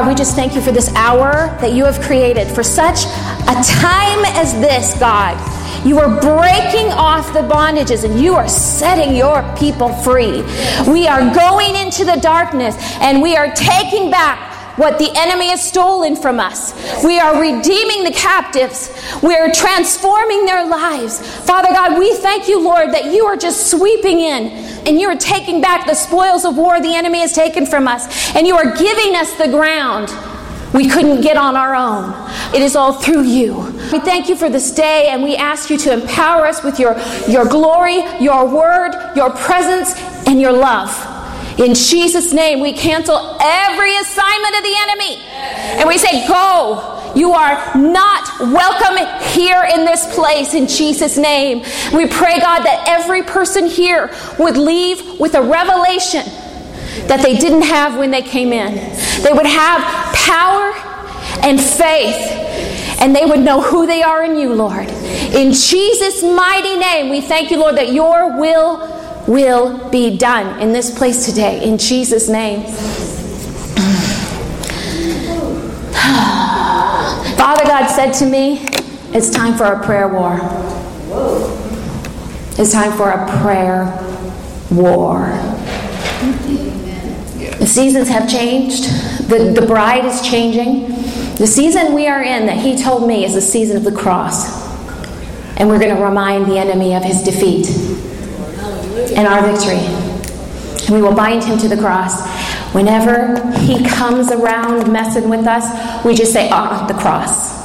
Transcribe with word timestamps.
God, 0.00 0.08
we 0.08 0.14
just 0.14 0.34
thank 0.34 0.54
you 0.54 0.62
for 0.62 0.72
this 0.72 0.90
hour 0.94 1.54
that 1.60 1.74
you 1.74 1.84
have 1.84 2.00
created 2.00 2.48
for 2.48 2.62
such 2.62 3.04
a 3.04 3.54
time 3.68 4.24
as 4.34 4.54
this, 4.54 4.98
God. 4.98 5.36
You 5.86 5.98
are 5.98 6.08
breaking 6.08 6.90
off 6.92 7.34
the 7.34 7.40
bondages 7.40 8.04
and 8.04 8.18
you 8.18 8.34
are 8.34 8.48
setting 8.48 9.14
your 9.14 9.42
people 9.58 9.92
free. 9.92 10.40
We 10.90 11.06
are 11.06 11.34
going 11.34 11.76
into 11.76 12.06
the 12.06 12.18
darkness 12.22 12.76
and 13.02 13.20
we 13.20 13.36
are 13.36 13.52
taking 13.52 14.10
back 14.10 14.49
what 14.80 14.98
the 14.98 15.10
enemy 15.14 15.48
has 15.48 15.62
stolen 15.62 16.16
from 16.16 16.40
us. 16.40 16.72
We 17.04 17.20
are 17.20 17.38
redeeming 17.38 18.02
the 18.02 18.12
captives. 18.12 18.90
We 19.22 19.36
are 19.36 19.52
transforming 19.52 20.46
their 20.46 20.66
lives. 20.66 21.18
Father 21.44 21.68
God, 21.68 21.98
we 21.98 22.16
thank 22.16 22.48
you, 22.48 22.60
Lord, 22.60 22.92
that 22.94 23.12
you 23.12 23.26
are 23.26 23.36
just 23.36 23.70
sweeping 23.70 24.20
in 24.20 24.48
and 24.86 24.98
you 24.98 25.06
are 25.08 25.16
taking 25.16 25.60
back 25.60 25.86
the 25.86 25.94
spoils 25.94 26.46
of 26.46 26.56
war 26.56 26.80
the 26.80 26.94
enemy 26.94 27.18
has 27.18 27.34
taken 27.34 27.66
from 27.66 27.86
us. 27.86 28.34
And 28.34 28.46
you 28.46 28.56
are 28.56 28.74
giving 28.74 29.14
us 29.16 29.34
the 29.34 29.48
ground 29.48 30.08
we 30.72 30.88
couldn't 30.88 31.20
get 31.20 31.36
on 31.36 31.56
our 31.56 31.74
own. 31.74 32.14
It 32.54 32.62
is 32.62 32.76
all 32.76 32.92
through 32.92 33.24
you. 33.24 33.56
We 33.92 33.98
thank 33.98 34.28
you 34.28 34.36
for 34.36 34.48
this 34.48 34.70
day 34.70 35.08
and 35.08 35.22
we 35.22 35.36
ask 35.36 35.68
you 35.68 35.76
to 35.78 35.92
empower 35.92 36.46
us 36.46 36.62
with 36.62 36.78
your, 36.78 36.98
your 37.28 37.44
glory, 37.44 38.02
your 38.20 38.48
word, 38.48 38.92
your 39.16 39.30
presence, 39.30 39.94
and 40.26 40.40
your 40.40 40.52
love. 40.52 41.19
In 41.58 41.74
Jesus' 41.74 42.32
name, 42.32 42.60
we 42.60 42.72
cancel 42.72 43.36
every 43.40 43.96
assignment 43.96 44.56
of 44.56 44.62
the 44.62 44.76
enemy. 44.80 45.16
And 45.80 45.88
we 45.88 45.98
say, 45.98 46.26
Go. 46.26 46.96
You 47.14 47.32
are 47.32 47.76
not 47.76 48.38
welcome 48.38 48.96
here 49.32 49.64
in 49.64 49.84
this 49.84 50.14
place 50.14 50.54
in 50.54 50.68
Jesus' 50.68 51.18
name. 51.18 51.64
We 51.92 52.06
pray, 52.06 52.38
God, 52.38 52.62
that 52.62 52.84
every 52.86 53.24
person 53.24 53.66
here 53.66 54.14
would 54.38 54.56
leave 54.56 55.18
with 55.18 55.34
a 55.34 55.42
revelation 55.42 56.24
that 57.08 57.20
they 57.22 57.36
didn't 57.36 57.62
have 57.62 57.98
when 57.98 58.10
they 58.10 58.22
came 58.22 58.52
in. 58.52 58.74
They 59.22 59.32
would 59.32 59.46
have 59.46 59.82
power 60.14 60.72
and 61.42 61.60
faith, 61.60 62.14
and 63.00 63.14
they 63.14 63.24
would 63.24 63.40
know 63.40 63.60
who 63.60 63.86
they 63.86 64.02
are 64.02 64.22
in 64.22 64.36
you, 64.36 64.54
Lord. 64.54 64.88
In 64.88 65.52
Jesus' 65.52 66.22
mighty 66.22 66.76
name, 66.76 67.10
we 67.10 67.20
thank 67.20 67.50
you, 67.50 67.58
Lord, 67.58 67.76
that 67.76 67.92
your 67.92 68.38
will 68.38 68.99
will 69.30 69.88
be 69.90 70.16
done 70.16 70.60
in 70.60 70.72
this 70.72 70.90
place 70.96 71.24
today. 71.24 71.62
In 71.62 71.78
Jesus' 71.78 72.28
name. 72.28 72.64
Father 77.36 77.64
God 77.64 77.86
said 77.86 78.10
to 78.14 78.26
me, 78.26 78.66
It's 79.14 79.30
time 79.30 79.56
for 79.56 79.66
a 79.66 79.84
prayer 79.84 80.08
war. 80.08 80.40
It's 82.58 82.72
time 82.72 82.92
for 82.92 83.10
a 83.10 83.40
prayer 83.40 83.84
war. 84.72 85.28
The 87.58 87.66
seasons 87.66 88.08
have 88.08 88.28
changed. 88.28 88.84
The, 89.28 89.52
the 89.58 89.64
bride 89.64 90.06
is 90.06 90.22
changing. 90.22 90.88
The 91.36 91.46
season 91.46 91.94
we 91.94 92.08
are 92.08 92.22
in 92.22 92.46
that 92.46 92.58
he 92.58 92.76
told 92.76 93.06
me 93.06 93.24
is 93.24 93.34
the 93.34 93.40
season 93.40 93.76
of 93.76 93.84
the 93.84 93.92
cross. 93.92 94.60
And 95.56 95.68
we're 95.68 95.78
going 95.78 95.94
to 95.94 96.02
remind 96.02 96.46
the 96.46 96.58
enemy 96.58 96.96
of 96.96 97.04
his 97.04 97.22
defeat 97.22 97.99
and 99.16 99.26
our 99.26 99.42
victory. 99.42 99.78
And 100.86 100.94
we 100.94 101.02
will 101.02 101.14
bind 101.14 101.44
him 101.44 101.58
to 101.58 101.68
the 101.68 101.76
cross. 101.76 102.26
Whenever 102.72 103.40
he 103.58 103.84
comes 103.84 104.30
around 104.30 104.92
messing 104.92 105.28
with 105.28 105.46
us, 105.46 106.04
we 106.04 106.14
just 106.14 106.32
say, 106.32 106.48
ah, 106.52 106.86
the 106.86 106.94
cross. 106.94 107.60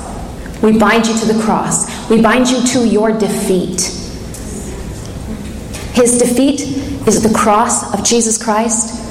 We 0.62 0.78
bind 0.78 1.06
you 1.06 1.18
to 1.20 1.26
the 1.26 1.42
cross. 1.44 2.10
We 2.10 2.22
bind 2.22 2.50
you 2.50 2.62
to 2.68 2.88
your 2.88 3.12
defeat. 3.12 3.82
His 5.94 6.18
defeat 6.18 6.62
is 7.08 7.22
the 7.22 7.34
cross 7.34 7.94
of 7.94 8.04
Jesus 8.04 8.42
Christ. 8.42 9.02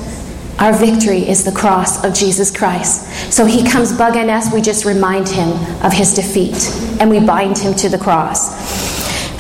Our 0.59 0.73
victory 0.73 1.28
is 1.28 1.44
the 1.44 1.53
cross 1.53 2.05
of 2.05 2.15
Jesus 2.15 2.50
Christ. 2.56 3.33
So 3.33 3.44
he 3.44 3.69
comes 3.69 3.93
bugging 3.93 4.28
us, 4.28 4.53
we 4.53 4.61
just 4.61 4.84
remind 4.84 5.28
him 5.28 5.50
of 5.84 5.93
his 5.93 6.15
defeat 6.15 6.71
and 7.00 7.11
we 7.11 7.21
bind 7.21 7.59
him 7.59 7.75
to 7.75 7.88
the 7.88 7.99
cross. 7.99 8.84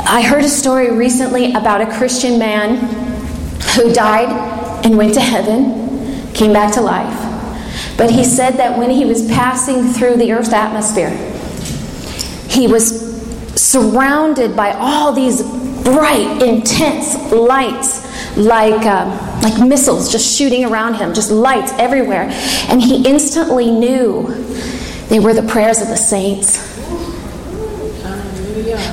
I 0.06 0.20
heard 0.20 0.44
a 0.44 0.48
story 0.48 0.90
recently 0.90 1.54
about 1.54 1.80
a 1.80 1.86
Christian 1.86 2.38
man 2.38 2.76
who 3.74 3.90
died 3.92 4.84
and 4.84 4.98
went 4.98 5.14
to 5.14 5.20
heaven, 5.20 6.30
came 6.34 6.52
back 6.52 6.74
to 6.74 6.82
life. 6.82 7.20
But 7.96 8.10
he 8.10 8.22
said 8.22 8.52
that 8.58 8.78
when 8.78 8.90
he 8.90 9.06
was 9.06 9.26
passing 9.28 9.92
through 9.92 10.16
the 10.16 10.32
Earth's 10.32 10.52
atmosphere, 10.52 11.10
he 12.48 12.66
was 12.66 13.14
surrounded 13.58 14.54
by 14.54 14.72
all 14.72 15.12
these 15.12 15.42
bright, 15.84 16.42
intense 16.42 17.32
lights 17.32 18.04
like, 18.36 18.84
um, 18.86 19.10
like 19.40 19.58
missiles 19.66 20.12
just 20.12 20.36
shooting 20.36 20.66
around 20.66 20.94
him, 20.94 21.14
just 21.14 21.30
lights 21.30 21.72
everywhere. 21.78 22.28
And 22.68 22.82
he 22.82 23.08
instantly 23.08 23.70
knew 23.70 24.26
they 25.08 25.18
were 25.18 25.32
the 25.32 25.42
prayers 25.42 25.80
of 25.80 25.88
the 25.88 25.96
saints. 25.96 26.73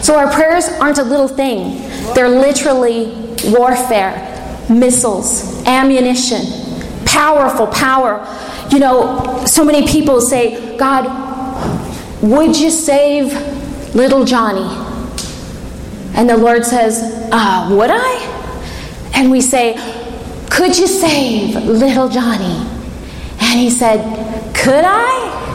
So 0.02 0.18
our 0.18 0.32
prayers 0.32 0.68
aren't 0.80 0.98
a 0.98 1.04
little 1.04 1.28
thing, 1.28 1.82
they're 2.14 2.30
literally 2.30 3.14
warfare, 3.46 4.66
missiles, 4.70 5.64
ammunition, 5.66 6.42
powerful 7.06 7.68
power. 7.68 8.26
You 8.72 8.80
know, 8.80 9.44
so 9.46 9.66
many 9.66 9.88
people 9.88 10.22
say, 10.22 10.78
God, 10.78 11.06
would 12.22 12.58
you 12.58 12.70
save 12.70 13.34
little 13.96 14.26
Johnny? 14.26 14.90
And 16.14 16.30
the 16.30 16.38
Lord 16.38 16.66
says, 16.66 17.02
uh, 17.32 17.70
Would 17.72 17.90
I? 17.92 19.12
And 19.16 19.32
we 19.32 19.42
say, 19.42 19.76
Could 20.50 20.78
you 20.78 20.88
save 20.88 21.56
little 21.56 22.10
Johnny? 22.10 22.68
And 23.42 23.60
he 23.60 23.70
said, 23.70 24.56
Could 24.56 24.86
I? 24.86 25.51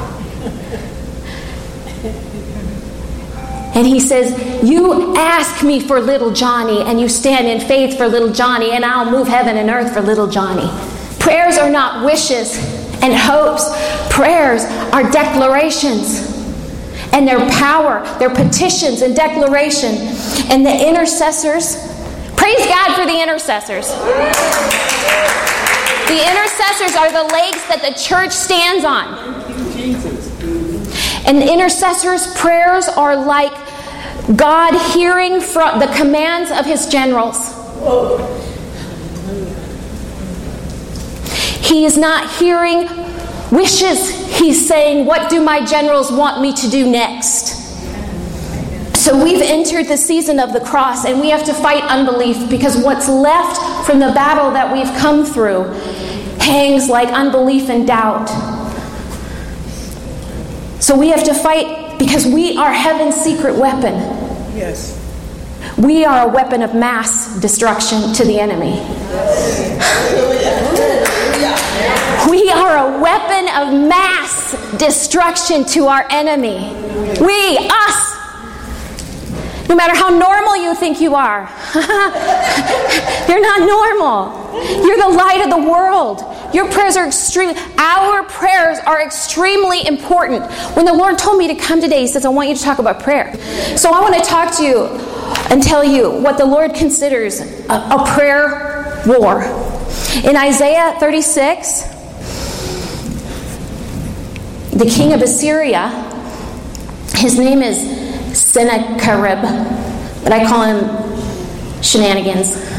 And 3.76 3.86
he 3.86 4.00
says, 4.00 4.32
You 4.68 5.14
ask 5.16 5.62
me 5.62 5.80
for 5.80 6.00
little 6.00 6.32
Johnny, 6.32 6.80
and 6.80 6.98
you 6.98 7.10
stand 7.10 7.46
in 7.46 7.60
faith 7.60 7.98
for 7.98 8.08
little 8.08 8.32
Johnny, 8.32 8.70
and 8.72 8.84
I'll 8.86 9.10
move 9.10 9.28
heaven 9.28 9.58
and 9.58 9.68
earth 9.68 9.92
for 9.92 10.00
little 10.00 10.26
Johnny. 10.26 10.66
Prayers 11.20 11.58
are 11.58 11.68
not 11.68 12.04
wishes 12.04 12.56
and 13.02 13.14
hopes, 13.14 13.68
prayers 14.08 14.64
are 14.92 15.02
declarations. 15.10 16.34
And 17.12 17.28
their 17.28 17.38
power, 17.50 18.02
their 18.18 18.30
petitions 18.30 19.02
and 19.02 19.14
declaration. 19.14 19.94
And 20.50 20.64
the 20.64 20.88
intercessors, 20.88 21.76
praise 22.36 22.66
God 22.66 22.96
for 22.96 23.04
the 23.04 23.22
intercessors. 23.22 23.88
The 26.08 26.22
intercessors 26.22 26.96
are 26.96 27.12
the 27.12 27.30
legs 27.32 27.66
that 27.68 27.82
the 27.82 27.92
church 27.98 28.32
stands 28.32 28.84
on. 28.84 30.25
And 31.26 31.42
intercessors' 31.42 32.32
prayers 32.34 32.88
are 32.88 33.16
like 33.16 33.52
God 34.36 34.74
hearing 34.92 35.40
from 35.40 35.78
the 35.78 35.86
commands 35.88 36.50
of 36.50 36.64
his 36.64 36.88
generals. 36.88 37.54
He 41.66 41.84
is 41.84 41.96
not 41.96 42.30
hearing 42.38 42.88
wishes. 43.50 44.38
He's 44.38 44.66
saying, 44.66 45.06
What 45.06 45.30
do 45.30 45.40
my 45.40 45.64
generals 45.64 46.12
want 46.12 46.40
me 46.40 46.52
to 46.54 46.70
do 46.70 46.88
next? 46.88 47.56
So 48.96 49.22
we've 49.22 49.42
entered 49.42 49.86
the 49.86 49.96
season 49.96 50.40
of 50.40 50.52
the 50.52 50.58
cross 50.60 51.04
and 51.04 51.20
we 51.20 51.30
have 51.30 51.44
to 51.44 51.54
fight 51.54 51.84
unbelief 51.84 52.50
because 52.50 52.76
what's 52.76 53.08
left 53.08 53.86
from 53.86 54.00
the 54.00 54.10
battle 54.12 54.50
that 54.50 54.72
we've 54.72 54.92
come 54.98 55.24
through 55.24 55.62
hangs 56.40 56.88
like 56.88 57.08
unbelief 57.10 57.68
and 57.68 57.86
doubt. 57.86 58.28
So 60.80 60.98
we 60.98 61.08
have 61.08 61.24
to 61.24 61.34
fight 61.34 61.98
because 61.98 62.26
we 62.26 62.56
are 62.56 62.72
heaven's 62.72 63.14
secret 63.14 63.56
weapon. 63.56 63.94
Yes. 64.54 65.02
We 65.78 66.04
are 66.04 66.28
a 66.28 66.32
weapon 66.32 66.62
of 66.62 66.74
mass 66.74 67.40
destruction 67.40 68.12
to 68.14 68.24
the 68.24 68.38
enemy. 68.38 68.80
We 72.30 72.50
are 72.50 72.76
a 72.76 73.00
weapon 73.00 73.48
of 73.48 73.88
mass 73.88 74.52
destruction 74.78 75.64
to 75.66 75.86
our 75.86 76.06
enemy. 76.10 76.74
We, 77.20 77.58
us. 77.70 78.16
No 79.68 79.74
matter 79.74 79.96
how 79.96 80.10
normal 80.10 80.56
you 80.56 80.74
think 80.74 81.00
you 81.00 81.14
are, 81.14 81.50
you're 81.74 83.40
not 83.40 83.60
normal. 83.60 84.54
You're 84.86 84.96
the 84.96 85.14
light 85.16 85.40
of 85.44 85.50
the 85.50 85.70
world. 85.70 86.35
Your 86.52 86.70
prayers 86.70 86.96
are 86.96 87.06
extreme. 87.06 87.56
Our 87.78 88.24
prayers 88.24 88.78
are 88.86 89.02
extremely 89.02 89.86
important. 89.86 90.50
When 90.74 90.84
the 90.84 90.94
Lord 90.94 91.18
told 91.18 91.38
me 91.38 91.48
to 91.48 91.54
come 91.54 91.80
today, 91.80 92.00
He 92.00 92.06
says, 92.06 92.24
I 92.24 92.28
want 92.28 92.48
you 92.48 92.54
to 92.54 92.62
talk 92.62 92.78
about 92.78 93.02
prayer. 93.02 93.34
So 93.76 93.90
I 93.92 94.00
want 94.00 94.14
to 94.14 94.22
talk 94.22 94.56
to 94.56 94.62
you 94.62 94.86
and 95.50 95.62
tell 95.62 95.84
you 95.84 96.10
what 96.10 96.38
the 96.38 96.44
Lord 96.44 96.74
considers 96.74 97.40
a, 97.40 97.74
a 97.74 98.04
prayer 98.14 99.02
war. 99.06 99.42
In 100.24 100.36
Isaiah 100.36 100.96
36, 100.98 101.82
the 104.72 104.86
king 104.86 105.12
of 105.12 105.22
Assyria, 105.22 105.88
his 107.14 107.38
name 107.38 107.62
is 107.62 107.78
Sennacherib, 108.38 109.42
but 110.22 110.32
I 110.32 110.46
call 110.46 110.62
him 110.64 111.82
shenanigans. 111.82 112.75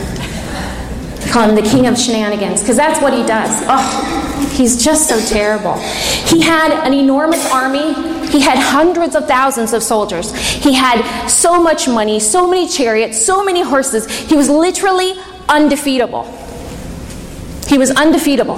Call 1.37 1.49
him 1.49 1.55
the 1.55 1.69
king 1.69 1.85
of 1.85 1.95
shenanigans 1.99 2.61
because 2.61 2.77
that's 2.77 2.99
what 2.99 3.13
he 3.13 3.23
does. 3.23 3.63
Oh, 3.67 4.49
he's 4.55 4.83
just 4.83 5.07
so 5.07 5.23
terrible. 5.23 5.77
He 5.77 6.41
had 6.41 6.71
an 6.83 6.95
enormous 6.95 7.47
army. 7.51 7.93
He 8.29 8.39
had 8.39 8.57
hundreds 8.57 9.15
of 9.15 9.27
thousands 9.27 9.71
of 9.71 9.83
soldiers. 9.83 10.33
He 10.35 10.73
had 10.73 11.27
so 11.27 11.61
much 11.61 11.87
money, 11.87 12.19
so 12.19 12.47
many 12.49 12.67
chariots, 12.67 13.23
so 13.23 13.45
many 13.45 13.61
horses. 13.61 14.07
He 14.21 14.35
was 14.35 14.49
literally 14.49 15.13
undefeatable. 15.47 16.23
He 17.67 17.77
was 17.77 17.91
undefeatable. 17.91 18.57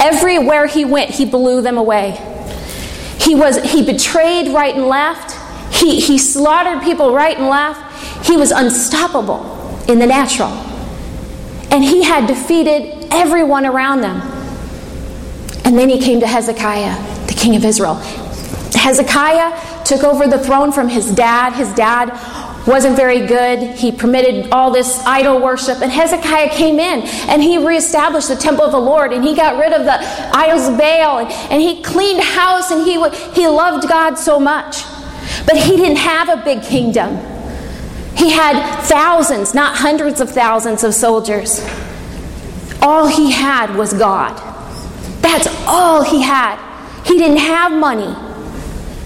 Everywhere 0.00 0.66
he 0.66 0.84
went, 0.84 1.10
he 1.10 1.24
blew 1.24 1.62
them 1.62 1.78
away. 1.78 2.18
He 3.20 3.36
was 3.36 3.62
he 3.62 3.84
betrayed 3.84 4.52
right 4.52 4.74
and 4.74 4.86
left. 4.86 5.36
He, 5.72 6.00
he 6.00 6.18
slaughtered 6.18 6.82
people 6.82 7.14
right 7.14 7.38
and 7.38 7.46
left. 7.46 8.26
He 8.26 8.36
was 8.36 8.50
unstoppable 8.50 9.84
in 9.86 10.00
the 10.00 10.06
natural. 10.08 10.67
And 11.70 11.84
he 11.84 12.02
had 12.02 12.26
defeated 12.26 13.06
everyone 13.10 13.66
around 13.66 14.00
them. 14.00 14.20
And 15.64 15.78
then 15.78 15.88
he 15.88 16.00
came 16.00 16.20
to 16.20 16.26
Hezekiah, 16.26 17.26
the 17.26 17.34
king 17.34 17.54
of 17.56 17.64
Israel. 17.64 17.94
Hezekiah 18.74 19.84
took 19.84 20.02
over 20.02 20.26
the 20.26 20.38
throne 20.38 20.72
from 20.72 20.88
his 20.88 21.10
dad. 21.14 21.52
His 21.52 21.72
dad 21.74 22.08
wasn't 22.66 22.96
very 22.96 23.26
good. 23.26 23.76
He 23.76 23.90
permitted 23.90 24.50
all 24.52 24.70
this 24.70 25.02
idol 25.06 25.40
worship. 25.40 25.80
And 25.80 25.90
Hezekiah 25.90 26.50
came 26.50 26.78
in 26.78 27.02
and 27.28 27.42
he 27.42 27.58
reestablished 27.58 28.28
the 28.28 28.36
temple 28.36 28.64
of 28.64 28.72
the 28.72 28.80
Lord 28.80 29.12
and 29.12 29.24
he 29.24 29.34
got 29.34 29.58
rid 29.58 29.72
of 29.72 29.84
the 29.84 29.98
idols 30.36 30.68
of 30.68 30.78
Baal 30.78 31.18
and, 31.18 31.32
and 31.50 31.62
he 31.62 31.82
cleaned 31.82 32.22
house 32.22 32.70
and 32.70 32.86
he, 32.86 32.94
he 33.32 33.48
loved 33.48 33.88
God 33.88 34.16
so 34.16 34.38
much. 34.38 34.84
But 35.46 35.56
he 35.56 35.76
didn't 35.76 35.98
have 35.98 36.28
a 36.28 36.42
big 36.44 36.62
kingdom. 36.62 37.16
He 38.18 38.30
had 38.30 38.82
thousands, 38.82 39.54
not 39.54 39.76
hundreds 39.76 40.20
of 40.20 40.30
thousands 40.30 40.82
of 40.82 40.92
soldiers. 40.92 41.64
All 42.82 43.06
he 43.06 43.30
had 43.30 43.76
was 43.76 43.92
God. 43.92 44.36
That's 45.22 45.46
all 45.66 46.02
he 46.02 46.20
had. 46.20 46.58
He 47.04 47.16
didn't 47.16 47.38
have 47.38 47.70
money, 47.70 48.14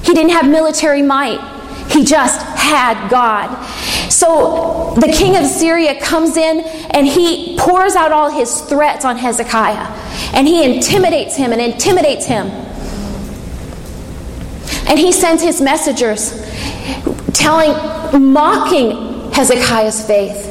he 0.03 0.15
didn't 0.15 0.33
have 0.33 0.49
military 0.49 1.03
might. 1.03 1.41
He 1.91 2.05
just 2.05 2.41
had 2.57 3.11
God. 3.11 3.51
So 4.11 4.95
the 4.97 5.09
king 5.09 5.37
of 5.37 5.45
Syria 5.45 6.01
comes 6.01 6.39
in 6.39 6.61
and 6.61 7.07
he 7.07 7.57
pours 7.59 7.95
out 7.95 8.13
all 8.13 8.31
his 8.31 8.63
threats 8.63 9.05
on 9.05 9.19
Hezekiah. 9.19 9.89
And 10.33 10.49
he 10.49 10.65
intimidates 10.65 11.37
him 11.37 11.53
and 11.53 11.61
intimidates 11.61 12.25
him. 12.25 12.47
And 14.93 14.99
he 14.99 15.11
sends 15.11 15.43
his 15.43 15.63
messengers 15.63 16.33
telling, 17.33 17.73
mocking 18.31 19.33
Hezekiah's 19.33 20.07
faith. 20.07 20.51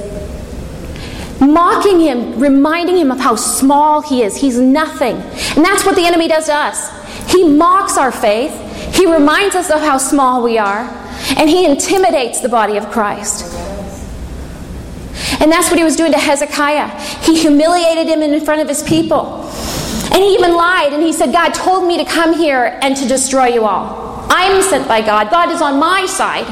Mocking 1.39 1.99
him, 1.99 2.39
reminding 2.39 2.97
him 2.97 3.11
of 3.11 3.19
how 3.19 3.35
small 3.35 4.01
he 4.01 4.23
is. 4.23 4.35
He's 4.35 4.57
nothing. 4.57 5.15
And 5.15 5.63
that's 5.63 5.85
what 5.85 5.95
the 5.95 6.07
enemy 6.07 6.27
does 6.27 6.47
to 6.47 6.55
us. 6.55 7.31
He 7.31 7.47
mocks 7.47 7.99
our 7.99 8.11
faith. 8.11 8.51
He 8.95 9.05
reminds 9.05 9.53
us 9.53 9.69
of 9.69 9.79
how 9.79 9.99
small 9.99 10.41
we 10.41 10.57
are. 10.57 10.89
And 11.38 11.47
he 11.47 11.63
intimidates 11.63 12.41
the 12.41 12.49
body 12.49 12.77
of 12.77 12.89
Christ. 12.89 13.45
And 15.39 15.51
that's 15.51 15.69
what 15.69 15.77
he 15.77 15.83
was 15.83 15.95
doing 15.95 16.13
to 16.13 16.17
Hezekiah. 16.17 16.88
He 17.21 17.39
humiliated 17.39 18.07
him 18.07 18.23
in 18.23 18.43
front 18.43 18.61
of 18.61 18.67
his 18.67 18.81
people. 18.81 19.43
And 20.11 20.15
he 20.15 20.33
even 20.33 20.55
lied 20.55 20.93
and 20.93 21.03
he 21.03 21.13
said, 21.13 21.31
God 21.31 21.53
told 21.53 21.88
me 21.88 22.03
to 22.03 22.05
come 22.05 22.33
here 22.33 22.79
and 22.81 22.97
to 22.97 23.07
destroy 23.07 23.45
you 23.45 23.65
all. 23.65 24.11
I'm 24.31 24.62
sent 24.63 24.88
by 24.88 25.01
God. 25.01 25.30
God 25.30 25.51
is 25.51 25.62
on 25.62 25.80
my 25.80 26.06
side 26.07 26.48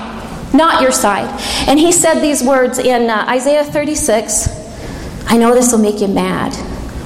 not 0.54 0.81
your 0.81 0.92
side. 0.92 1.30
And 1.68 1.80
he 1.80 1.92
said 1.92 2.20
these 2.20 2.44
words 2.44 2.80
in 2.80 3.10
uh, 3.10 3.26
Isaiah 3.30 3.64
36. 3.64 4.50
I 5.28 5.38
know 5.38 5.54
this 5.54 5.72
will 5.72 5.80
make 5.80 6.02
you 6.02 6.08
mad. 6.08 6.54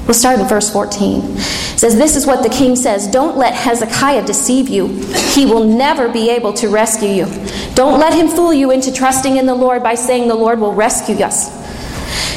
We'll 0.07 0.13
start 0.13 0.39
in 0.39 0.47
verse 0.47 0.71
14. 0.71 1.21
It 1.23 1.39
says, 1.79 1.97
This 1.97 2.15
is 2.15 2.25
what 2.25 2.43
the 2.43 2.49
king 2.49 2.75
says 2.75 3.07
Don't 3.07 3.37
let 3.37 3.53
Hezekiah 3.53 4.25
deceive 4.25 4.67
you. 4.67 4.87
He 5.33 5.45
will 5.45 5.63
never 5.63 6.09
be 6.09 6.29
able 6.29 6.53
to 6.53 6.69
rescue 6.69 7.09
you. 7.09 7.25
Don't 7.73 7.99
let 7.99 8.13
him 8.13 8.27
fool 8.27 8.53
you 8.53 8.71
into 8.71 8.91
trusting 8.91 9.37
in 9.37 9.45
the 9.45 9.55
Lord 9.55 9.81
by 9.81 9.95
saying 9.95 10.27
the 10.27 10.35
Lord 10.35 10.59
will 10.59 10.73
rescue 10.73 11.15
us. 11.23 11.62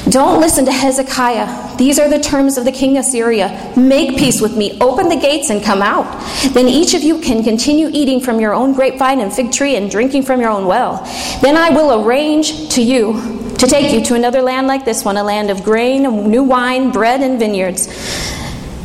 Don't 0.08 0.40
listen 0.40 0.64
to 0.66 0.72
Hezekiah. 0.72 1.76
These 1.76 1.98
are 1.98 2.08
the 2.08 2.20
terms 2.20 2.56
of 2.56 2.64
the 2.64 2.72
king 2.72 2.96
of 2.96 3.04
Syria. 3.04 3.72
Make 3.76 4.16
peace 4.16 4.40
with 4.40 4.56
me. 4.56 4.78
Open 4.80 5.08
the 5.08 5.16
gates 5.16 5.50
and 5.50 5.62
come 5.62 5.82
out. 5.82 6.06
Then 6.52 6.68
each 6.68 6.94
of 6.94 7.02
you 7.02 7.20
can 7.20 7.42
continue 7.42 7.90
eating 7.92 8.20
from 8.20 8.38
your 8.38 8.54
own 8.54 8.72
grapevine 8.72 9.20
and 9.20 9.32
fig 9.32 9.50
tree 9.50 9.74
and 9.74 9.90
drinking 9.90 10.22
from 10.22 10.40
your 10.40 10.50
own 10.50 10.66
well. 10.66 11.02
Then 11.42 11.56
I 11.56 11.70
will 11.70 12.04
arrange 12.04 12.68
to 12.74 12.82
you 12.82 13.14
to 13.58 13.66
take 13.66 13.92
you 13.92 14.04
to 14.04 14.14
another 14.14 14.42
land 14.42 14.66
like 14.66 14.84
this 14.84 15.04
one, 15.04 15.16
a 15.16 15.24
land 15.24 15.50
of 15.50 15.64
grain, 15.64 16.02
new 16.02 16.44
wine, 16.44 16.92
bread, 16.92 17.20
and 17.20 17.38
vineyards. 17.38 17.86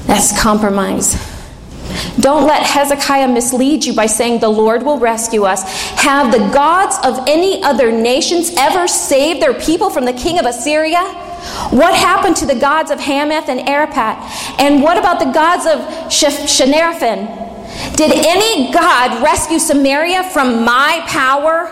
That's 0.08 0.38
compromise. 0.42 1.31
Don't 2.20 2.46
let 2.46 2.64
Hezekiah 2.64 3.28
mislead 3.28 3.86
you 3.86 3.94
by 3.94 4.06
saying, 4.06 4.40
The 4.40 4.50
Lord 4.50 4.84
will 4.84 5.00
rescue 5.00 5.44
us. 5.44 5.64
Have 6.00 6.32
the 6.32 6.40
gods 6.54 6.98
of 7.04 7.28
any 7.28 7.64
other 7.64 7.92
nations 7.92 8.54
ever 8.58 8.88
saved 8.88 9.42
their 9.42 9.54
people 9.54 9.90
from 9.90 10.06
the 10.06 10.14
king 10.14 10.40
of 10.40 10.46
Assyria? 10.46 11.04
What 11.72 11.96
happened 11.96 12.36
to 12.38 12.46
the 12.46 12.56
gods 12.56 12.92
of 12.92 13.00
Hamath 13.00 13.50
and 13.50 13.62
Arpad? 13.62 14.60
And 14.60 14.84
what 14.84 14.98
about 14.98 15.20
the 15.20 15.32
gods 15.32 15.66
of 15.66 15.80
Shenarphan? 16.10 17.96
Did 17.96 18.12
any 18.12 18.72
God 18.72 19.24
rescue 19.24 19.60
Samaria 19.60 20.24
from 20.32 20.64
my 20.64 21.04
power? 21.08 21.68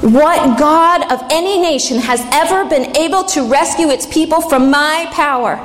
What 0.00 0.58
God 0.58 1.10
of 1.10 1.20
any 1.30 1.60
nation 1.60 1.98
has 1.98 2.20
ever 2.32 2.68
been 2.68 2.96
able 2.96 3.24
to 3.24 3.48
rescue 3.48 3.88
its 3.88 4.06
people 4.06 4.40
from 4.40 4.70
my 4.70 5.08
power? 5.12 5.56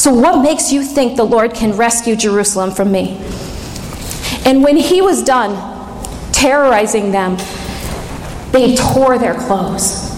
So, 0.00 0.14
what 0.14 0.40
makes 0.40 0.72
you 0.72 0.82
think 0.82 1.18
the 1.18 1.24
Lord 1.24 1.52
can 1.52 1.76
rescue 1.76 2.16
Jerusalem 2.16 2.70
from 2.70 2.90
me? 2.90 3.18
And 4.46 4.64
when 4.64 4.78
he 4.78 5.02
was 5.02 5.22
done 5.22 5.52
terrorizing 6.32 7.12
them, 7.12 7.36
they 8.50 8.76
tore 8.76 9.18
their 9.18 9.34
clothes. 9.34 10.08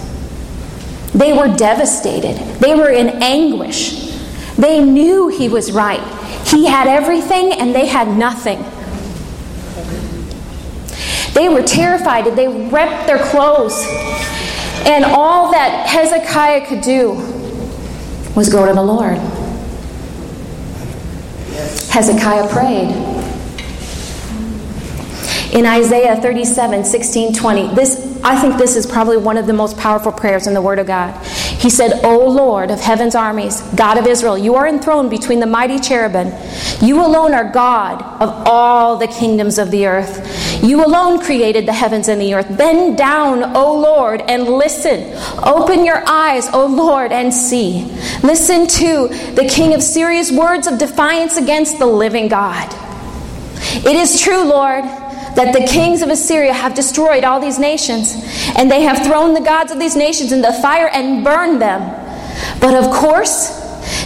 They 1.10 1.32
were 1.32 1.52
devastated. 1.56 2.36
They 2.60 2.76
were 2.76 2.90
in 2.90 3.08
anguish. 3.24 4.14
They 4.54 4.84
knew 4.84 5.26
he 5.26 5.48
was 5.48 5.72
right. 5.72 6.00
He 6.46 6.66
had 6.66 6.86
everything 6.86 7.50
and 7.50 7.74
they 7.74 7.86
had 7.86 8.06
nothing. 8.06 8.60
They 11.34 11.48
were 11.48 11.62
terrified 11.62 12.28
and 12.28 12.38
they 12.38 12.46
ripped 12.46 13.08
their 13.08 13.18
clothes. 13.30 13.84
And 14.86 15.04
all 15.04 15.50
that 15.50 15.88
Hezekiah 15.88 16.68
could 16.68 16.82
do 16.82 17.14
was 18.36 18.48
go 18.48 18.64
to 18.64 18.72
the 18.72 18.80
Lord. 18.80 19.18
Hezekiah 21.90 22.48
prayed. 22.48 22.90
In 25.52 25.66
Isaiah 25.66 26.16
37, 26.16 26.84
16, 26.84 27.34
20, 27.34 27.74
this, 27.74 28.20
I 28.24 28.40
think 28.40 28.56
this 28.56 28.74
is 28.74 28.86
probably 28.86 29.18
one 29.18 29.36
of 29.36 29.46
the 29.46 29.52
most 29.52 29.76
powerful 29.76 30.10
prayers 30.10 30.46
in 30.46 30.54
the 30.54 30.62
Word 30.62 30.78
of 30.78 30.86
God. 30.86 31.14
He 31.62 31.70
said, 31.70 32.04
O 32.04 32.28
Lord 32.28 32.72
of 32.72 32.80
heaven's 32.80 33.14
armies, 33.14 33.60
God 33.76 33.96
of 33.96 34.04
Israel, 34.08 34.36
you 34.36 34.56
are 34.56 34.66
enthroned 34.66 35.10
between 35.10 35.38
the 35.38 35.46
mighty 35.46 35.78
cherubim. 35.78 36.32
You 36.80 37.00
alone 37.06 37.34
are 37.34 37.44
God 37.44 38.02
of 38.20 38.30
all 38.48 38.96
the 38.96 39.06
kingdoms 39.06 39.58
of 39.58 39.70
the 39.70 39.86
earth. 39.86 40.60
You 40.64 40.84
alone 40.84 41.20
created 41.20 41.66
the 41.66 41.72
heavens 41.72 42.08
and 42.08 42.20
the 42.20 42.34
earth. 42.34 42.58
Bend 42.58 42.98
down, 42.98 43.54
O 43.54 43.78
Lord, 43.78 44.22
and 44.22 44.48
listen. 44.48 45.16
Open 45.44 45.84
your 45.84 46.02
eyes, 46.08 46.48
O 46.52 46.66
Lord, 46.66 47.12
and 47.12 47.32
see. 47.32 47.84
Listen 48.24 48.66
to 48.66 49.06
the 49.34 49.48
king 49.48 49.72
of 49.72 49.84
Syria's 49.84 50.32
words 50.32 50.66
of 50.66 50.80
defiance 50.80 51.36
against 51.36 51.78
the 51.78 51.86
living 51.86 52.26
God. 52.26 52.74
It 53.86 53.94
is 53.94 54.20
true, 54.20 54.42
Lord 54.42 54.84
that 55.34 55.52
the 55.52 55.66
kings 55.66 56.02
of 56.02 56.08
Assyria 56.08 56.52
have 56.52 56.74
destroyed 56.74 57.24
all 57.24 57.40
these 57.40 57.58
nations, 57.58 58.14
and 58.56 58.70
they 58.70 58.82
have 58.82 59.06
thrown 59.06 59.34
the 59.34 59.40
gods 59.40 59.72
of 59.72 59.78
these 59.78 59.96
nations 59.96 60.32
into 60.32 60.46
the 60.46 60.54
fire 60.60 60.88
and 60.88 61.24
burned 61.24 61.60
them. 61.60 61.80
But 62.60 62.74
of 62.74 62.92
course, 62.92 63.48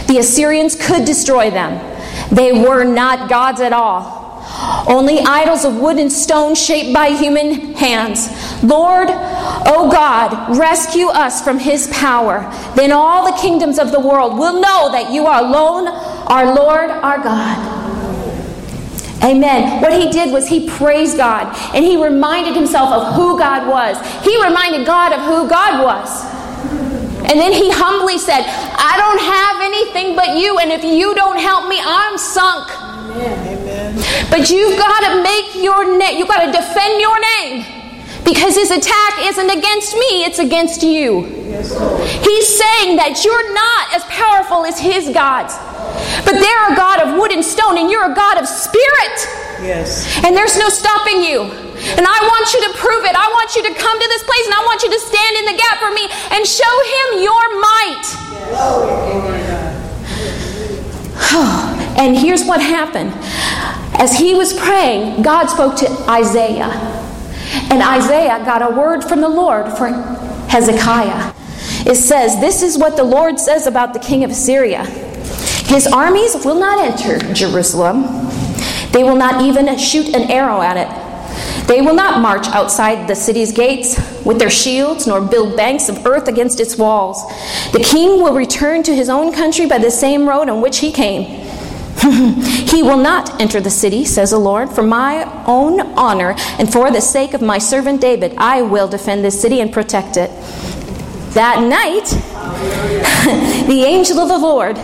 the 0.07 0.17
Assyrians 0.19 0.75
could 0.75 1.05
destroy 1.05 1.49
them. 1.49 1.83
They 2.31 2.51
were 2.51 2.83
not 2.83 3.29
gods 3.29 3.61
at 3.61 3.73
all. 3.73 4.17
Only 4.87 5.19
idols 5.19 5.65
of 5.65 5.77
wood 5.77 5.97
and 5.97 6.11
stone 6.11 6.55
shaped 6.55 6.93
by 6.93 7.09
human 7.09 7.73
hands. 7.73 8.29
Lord, 8.63 9.09
O 9.09 9.63
oh 9.65 9.91
God, 9.91 10.57
rescue 10.57 11.07
us 11.07 11.43
from 11.43 11.59
his 11.59 11.87
power. 11.87 12.39
Then 12.75 12.91
all 12.91 13.31
the 13.31 13.37
kingdoms 13.39 13.77
of 13.77 13.91
the 13.91 13.99
world 13.99 14.37
will 14.39 14.59
know 14.61 14.91
that 14.91 15.11
you 15.11 15.25
are 15.27 15.43
alone, 15.43 15.87
our 15.87 16.55
Lord, 16.55 16.89
our 16.89 17.17
God. 17.21 17.76
Amen. 19.27 19.81
What 19.81 19.91
he 19.91 20.09
did 20.09 20.31
was 20.31 20.47
he 20.47 20.69
praised 20.69 21.17
God 21.17 21.53
and 21.75 21.83
he 21.83 22.01
reminded 22.01 22.55
himself 22.55 22.89
of 22.91 23.13
who 23.13 23.37
God 23.37 23.67
was. 23.67 23.97
He 24.23 24.41
reminded 24.41 24.87
God 24.87 25.11
of 25.11 25.19
who 25.21 25.49
God 25.49 25.83
was. 25.83 26.23
And 27.29 27.37
then 27.37 27.51
he 27.51 27.69
humbly 27.69 28.17
said, 28.17 28.43
I 28.47 28.95
don't 28.95 29.19
have 29.19 29.59
anything 29.59 30.15
but 30.15 30.37
you, 30.39 30.59
and 30.59 30.71
if 30.71 30.83
you 30.85 31.13
don't 31.13 31.37
help 31.37 31.67
me, 31.67 31.77
I'm 31.83 32.17
sunk. 32.17 32.71
Amen. 33.11 33.99
But 34.29 34.49
you've 34.49 34.77
got 34.77 35.01
to 35.11 35.23
make 35.23 35.55
your 35.61 35.97
name, 35.97 36.17
you've 36.17 36.29
got 36.29 36.45
to 36.45 36.51
defend 36.51 37.01
your 37.01 37.19
name 37.19 37.65
Because 38.23 38.55
his 38.55 38.71
attack 38.71 39.13
isn't 39.23 39.49
against 39.49 39.93
me, 39.95 40.23
it's 40.23 40.39
against 40.39 40.83
you. 40.83 41.27
Yes, 41.47 41.71
He's 42.23 42.47
saying 42.47 42.95
that 42.95 43.23
you're 43.25 43.53
not 43.53 43.93
as 43.95 44.03
powerful 44.05 44.65
as 44.65 44.79
his 44.79 45.09
gods. 45.09 45.55
But 46.25 46.39
they're 46.39 46.73
a 46.73 46.75
God 46.75 46.99
of 47.01 47.17
wood 47.19 47.31
and 47.31 47.43
stone, 47.43 47.77
and 47.77 47.89
you're 47.89 48.11
a 48.11 48.15
God 48.15 48.37
of 48.37 48.47
spirit. 48.47 49.17
Yes. 49.61 50.05
And 50.23 50.35
there's 50.35 50.57
no 50.57 50.69
stopping 50.69 51.21
you. 51.21 51.41
And 51.43 52.05
I 52.05 52.19
want 52.25 52.53
you 52.53 52.61
to 52.67 52.73
prove 52.77 53.05
it. 53.05 53.15
I 53.15 53.27
want 53.31 53.55
you 53.55 53.63
to 53.63 53.73
come 53.73 53.97
to 53.99 54.07
this 54.07 54.23
place, 54.23 54.45
and 54.45 54.55
I 54.55 54.63
want 54.65 54.83
you 54.83 54.91
to 54.91 54.99
stand 54.99 55.37
in 55.37 55.45
the 55.45 55.57
gap 55.57 55.77
for 55.79 55.91
me 55.91 56.09
and 56.33 56.45
show 56.45 56.75
him 56.89 57.23
your 57.23 57.45
might. 57.61 58.05
Yes. 58.33 59.17
and 61.97 62.17
here's 62.17 62.45
what 62.45 62.61
happened. 62.61 63.13
As 63.99 64.17
he 64.17 64.35
was 64.35 64.53
praying, 64.53 65.23
God 65.23 65.47
spoke 65.47 65.75
to 65.77 65.89
Isaiah. 66.09 66.69
And 67.71 67.81
Isaiah 67.81 68.43
got 68.45 68.61
a 68.61 68.75
word 68.75 69.03
from 69.03 69.21
the 69.21 69.29
Lord 69.29 69.71
for 69.77 69.87
Hezekiah. 70.49 71.33
It 71.85 71.95
says, 71.95 72.39
This 72.39 72.61
is 72.61 72.77
what 72.77 72.95
the 72.97 73.03
Lord 73.03 73.39
says 73.39 73.65
about 73.65 73.93
the 73.93 73.99
king 73.99 74.23
of 74.23 74.31
Assyria. 74.31 74.83
His 75.67 75.85
armies 75.85 76.33
will 76.45 76.59
not 76.59 76.79
enter 76.79 77.33
Jerusalem, 77.33 78.03
they 78.91 79.03
will 79.03 79.17
not 79.17 79.41
even 79.41 79.77
shoot 79.77 80.15
an 80.15 80.31
arrow 80.31 80.61
at 80.61 80.77
it. 80.77 81.67
They 81.67 81.81
will 81.81 81.93
not 81.93 82.21
march 82.21 82.47
outside 82.47 83.07
the 83.07 83.15
city's 83.15 83.51
gates 83.51 83.97
with 84.25 84.39
their 84.39 84.49
shields, 84.49 85.05
nor 85.05 85.19
build 85.19 85.57
banks 85.57 85.89
of 85.89 86.05
earth 86.05 86.29
against 86.29 86.61
its 86.61 86.77
walls. 86.77 87.21
The 87.73 87.83
king 87.83 88.23
will 88.23 88.33
return 88.33 88.81
to 88.83 88.95
his 88.95 89.09
own 89.09 89.33
country 89.33 89.65
by 89.65 89.77
the 89.77 89.91
same 89.91 90.27
road 90.27 90.47
on 90.47 90.61
which 90.61 90.79
he 90.79 90.91
came. 90.91 91.25
he 92.01 92.81
will 92.81 92.97
not 92.97 93.41
enter 93.41 93.59
the 93.59 93.69
city, 93.69 94.05
says 94.05 94.31
the 94.31 94.37
Lord. 94.37 94.69
For 94.69 94.83
my 94.83 95.43
own 95.45 95.81
honor 95.97 96.35
and 96.57 96.71
for 96.71 96.89
the 96.91 97.01
sake 97.01 97.33
of 97.33 97.41
my 97.41 97.57
servant 97.57 97.99
David, 97.99 98.33
I 98.37 98.61
will 98.61 98.87
defend 98.87 99.25
this 99.25 99.39
city 99.39 99.59
and 99.59 99.73
protect 99.73 100.15
it. 100.15 100.29
That 101.33 101.61
night, 101.61 102.05
the 103.67 103.83
angel 103.83 104.19
of 104.19 104.29
the 104.29 104.37
Lord 104.37 104.77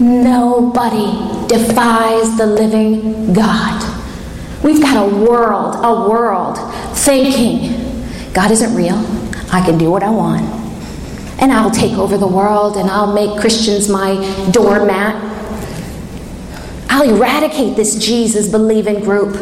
Nobody 0.00 1.46
defies 1.46 2.36
the 2.38 2.46
living 2.46 3.34
God. 3.34 3.86
We've 4.64 4.80
got 4.80 4.96
a 4.96 5.14
world, 5.14 5.76
a 5.84 6.08
world 6.08 6.56
thinking 6.96 8.32
God 8.32 8.50
isn't 8.50 8.74
real. 8.74 8.96
I 9.52 9.62
can 9.64 9.76
do 9.76 9.90
what 9.90 10.02
I 10.02 10.08
want. 10.08 10.42
And 11.38 11.52
I'll 11.52 11.70
take 11.70 11.92
over 11.98 12.16
the 12.16 12.26
world 12.26 12.78
and 12.78 12.88
I'll 12.88 13.12
make 13.12 13.38
Christians 13.40 13.90
my 13.90 14.14
doormat. 14.52 15.14
I'll 16.88 17.08
eradicate 17.08 17.76
this 17.76 17.98
Jesus 17.98 18.48
believing 18.48 19.00
group. 19.00 19.34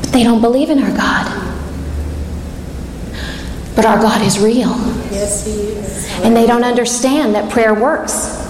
But 0.00 0.12
they 0.12 0.24
don't 0.24 0.40
believe 0.40 0.70
in 0.70 0.82
our 0.82 0.96
God. 0.96 1.45
But 3.76 3.84
our 3.84 4.00
God 4.00 4.22
is 4.22 4.38
real. 4.38 4.70
Yes, 5.12 5.44
He 5.44 5.52
is. 5.52 6.10
And 6.24 6.34
they 6.34 6.46
don't 6.46 6.64
understand 6.64 7.34
that 7.34 7.50
prayer 7.52 7.74
works. 7.74 8.42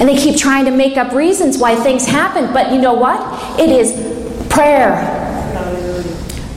And 0.00 0.08
they 0.08 0.16
keep 0.16 0.36
trying 0.38 0.64
to 0.64 0.70
make 0.70 0.96
up 0.96 1.12
reasons 1.12 1.58
why 1.58 1.76
things 1.76 2.06
happen. 2.06 2.52
But 2.52 2.72
you 2.72 2.80
know 2.80 2.94
what? 2.94 3.60
It 3.60 3.68
is 3.68 3.92
prayer. 4.48 5.22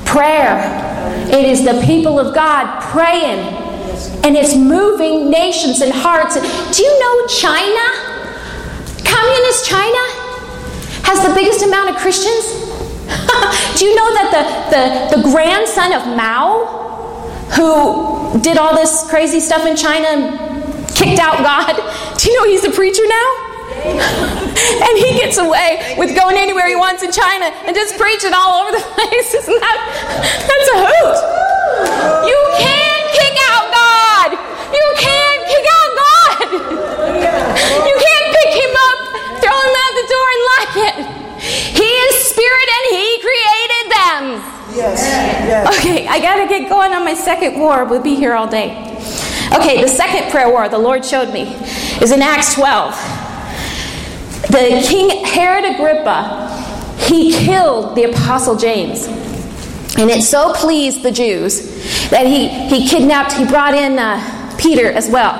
Prayer. 0.06 0.86
It 1.30 1.46
is 1.46 1.66
the 1.66 1.82
people 1.86 2.20
of 2.20 2.34
God 2.34 2.82
praying. 2.84 3.40
And 4.24 4.36
it's 4.36 4.56
moving 4.56 5.30
nations 5.30 5.82
and 5.82 5.92
hearts. 5.92 6.36
Do 6.36 6.84
you 6.84 7.00
know 7.00 7.28
China? 7.28 8.08
Communist 9.04 9.66
China 9.66 10.04
has 11.04 11.26
the 11.28 11.34
biggest 11.34 11.64
amount 11.64 11.90
of 11.90 11.96
Christians. 11.98 12.68
Do 13.78 13.86
you 13.86 13.96
know 13.96 14.14
that 14.14 14.30
the, 14.36 15.16
the, 15.16 15.22
the 15.22 15.30
grandson 15.30 15.94
of 15.94 16.06
Mao, 16.16 16.77
who 17.56 18.40
did 18.42 18.58
all 18.58 18.76
this 18.76 19.08
crazy 19.10 19.40
stuff 19.40 19.66
in 19.66 19.76
China 19.76 20.08
and 20.08 20.88
kicked 20.96 21.20
out 21.20 21.38
God, 21.40 21.76
do 22.18 22.30
you 22.30 22.36
know 22.38 22.46
he's 22.50 22.64
a 22.64 22.72
preacher 22.72 23.04
now? 23.08 23.44
and 23.78 24.98
he 24.98 25.14
gets 25.20 25.38
away 25.38 25.96
with 25.98 26.16
going 26.16 26.36
anywhere 26.36 26.68
he 26.68 26.76
wants 26.76 27.04
in 27.04 27.12
China 27.12 27.46
and 27.68 27.76
just 27.76 27.96
preaching 27.98 28.34
all 28.34 28.64
over 28.64 28.72
the 28.72 28.84
place. 28.96 29.30
Isn't 29.34 29.60
that 29.60 29.78
that's 30.44 30.70
a 30.74 30.78
hoot? 30.82 31.18
You 32.26 32.40
can't 32.58 33.08
kick 33.14 33.36
out 33.54 33.66
God. 33.70 34.30
You 34.74 34.86
can't 34.98 35.42
kick 35.46 35.66
out 35.68 35.92
God. 35.94 36.48
You 37.86 37.96
can't 37.96 38.28
pick 38.34 38.52
him 38.56 38.74
up, 38.92 39.00
throw 39.40 39.56
him 39.56 39.76
out 39.78 39.94
the 39.94 40.08
door, 40.10 40.28
and 40.34 40.42
lock 40.52 40.74
it. 40.90 40.96
He 41.78 41.86
is 41.86 42.14
spirit 42.34 42.70
and 42.78 42.86
he. 42.98 43.07
Yes. 44.78 45.02
Yes. 45.02 45.80
Okay, 45.80 46.08
I 46.08 46.20
gotta 46.20 46.48
get 46.48 46.70
going 46.70 46.94
on 46.94 47.04
my 47.04 47.14
second 47.14 47.60
war. 47.60 47.86
We'll 47.86 48.02
be 48.02 48.16
here 48.16 48.34
all 48.34 48.48
day. 48.48 48.72
Okay, 49.56 49.82
the 49.82 49.88
second 49.88 50.32
prayer 50.32 50.50
war 50.50 50.70
the 50.70 50.78
Lord 50.78 51.04
showed 51.04 51.34
me 51.34 51.54
is 52.02 52.12
in 52.12 52.22
Acts 52.22 52.54
12 52.54 52.94
the 54.50 54.86
king 54.88 55.26
Herod 55.26 55.66
Agrippa, 55.66 56.48
he 57.00 57.34
killed 57.34 57.96
the 57.96 58.04
apostle 58.06 58.56
James. 58.56 59.06
And 59.98 60.10
it 60.10 60.24
so 60.24 60.54
pleased 60.54 61.04
the 61.04 61.12
Jews 61.12 62.10
that 62.10 62.28
he, 62.28 62.48
he 62.48 62.88
kidnapped, 62.88 63.34
he 63.34 63.46
brought 63.46 63.74
in 63.74 63.98
uh, 63.98 64.56
Peter 64.58 64.92
as 64.92 65.10
well, 65.10 65.34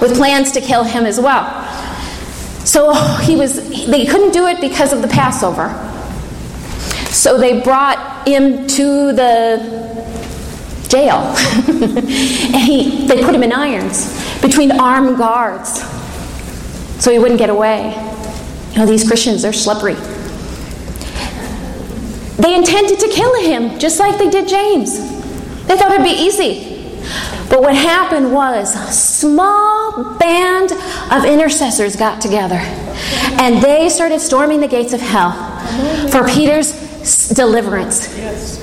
with 0.00 0.16
plans 0.16 0.52
to 0.52 0.60
kill 0.60 0.84
him 0.84 1.04
as 1.04 1.20
well. 1.20 1.62
So 2.64 2.94
he 3.22 3.36
was, 3.36 3.56
they 3.86 4.06
couldn't 4.06 4.32
do 4.32 4.46
it 4.46 4.60
because 4.60 4.92
of 4.92 5.02
the 5.02 5.08
Passover. 5.08 5.68
So 7.10 7.38
they 7.38 7.60
brought 7.60 7.98
him 8.26 8.66
to 8.66 9.12
the 9.12 9.84
jail. 10.88 11.18
and 11.68 12.62
he, 12.62 13.06
they 13.06 13.22
put 13.22 13.34
him 13.34 13.42
in 13.42 13.52
irons 13.52 14.40
between 14.40 14.72
armed 14.72 15.18
guards 15.18 15.82
so 17.02 17.10
he 17.10 17.18
wouldn't 17.18 17.38
get 17.38 17.50
away. 17.50 17.90
You 18.72 18.78
know, 18.78 18.86
these 18.86 19.06
Christians, 19.06 19.42
they're 19.42 19.52
slippery. 19.52 19.94
They 22.36 22.54
intended 22.56 22.98
to 23.00 23.08
kill 23.08 23.40
him, 23.42 23.78
just 23.78 24.00
like 24.00 24.18
they 24.18 24.30
did 24.30 24.48
James. 24.48 24.98
They 25.66 25.76
thought 25.76 25.92
it'd 25.92 26.04
be 26.04 26.10
easy. 26.10 26.74
But 27.48 27.60
what 27.60 27.76
happened 27.76 28.32
was 28.32 28.74
a 28.74 28.92
small 28.92 30.16
band 30.18 30.72
of 31.12 31.24
intercessors 31.24 31.96
got 31.96 32.20
together 32.20 32.56
and 32.56 33.62
they 33.62 33.88
started 33.88 34.20
storming 34.20 34.60
the 34.60 34.68
gates 34.68 34.92
of 34.92 35.00
hell 35.00 35.32
for 36.08 36.26
Peter's 36.26 36.72
deliverance. 37.28 38.16
Yes. 38.16 38.60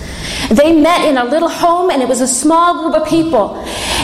They 0.50 0.76
met 0.80 1.08
in 1.08 1.18
a 1.18 1.24
little 1.24 1.50
home 1.50 1.90
and 1.90 2.02
it 2.02 2.08
was 2.08 2.22
a 2.22 2.28
small 2.28 2.84
group 2.84 3.02
of 3.02 3.08
people. 3.08 3.56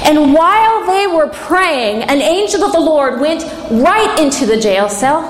And 0.03 0.33
while 0.33 0.85
they 0.87 1.07
were 1.07 1.27
praying, 1.27 2.03
an 2.03 2.21
angel 2.21 2.63
of 2.63 2.71
the 2.71 2.79
Lord 2.79 3.19
went 3.19 3.43
right 3.71 4.17
into 4.19 4.45
the 4.45 4.57
jail 4.57 4.87
cell, 4.87 5.21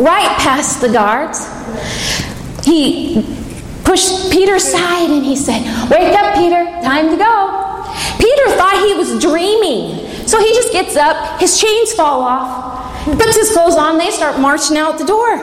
right 0.00 0.36
past 0.38 0.80
the 0.80 0.88
guards. 0.88 1.46
He 2.64 3.24
pushed 3.84 4.32
Peter 4.32 4.56
aside 4.56 5.10
and 5.10 5.24
he 5.24 5.36
said, 5.36 5.62
Wake 5.88 6.14
up, 6.14 6.34
Peter, 6.34 6.64
time 6.82 7.08
to 7.10 7.16
go. 7.16 7.84
Peter 8.18 8.56
thought 8.56 8.84
he 8.86 8.94
was 8.94 9.22
dreaming. 9.22 10.06
So 10.26 10.40
he 10.40 10.52
just 10.54 10.72
gets 10.72 10.96
up, 10.96 11.40
his 11.40 11.58
chains 11.58 11.92
fall 11.92 12.20
off, 12.20 13.04
puts 13.04 13.36
his 13.36 13.52
clothes 13.52 13.76
on, 13.76 13.96
they 13.96 14.10
start 14.10 14.40
marching 14.40 14.76
out 14.76 14.98
the 14.98 15.04
door, 15.04 15.36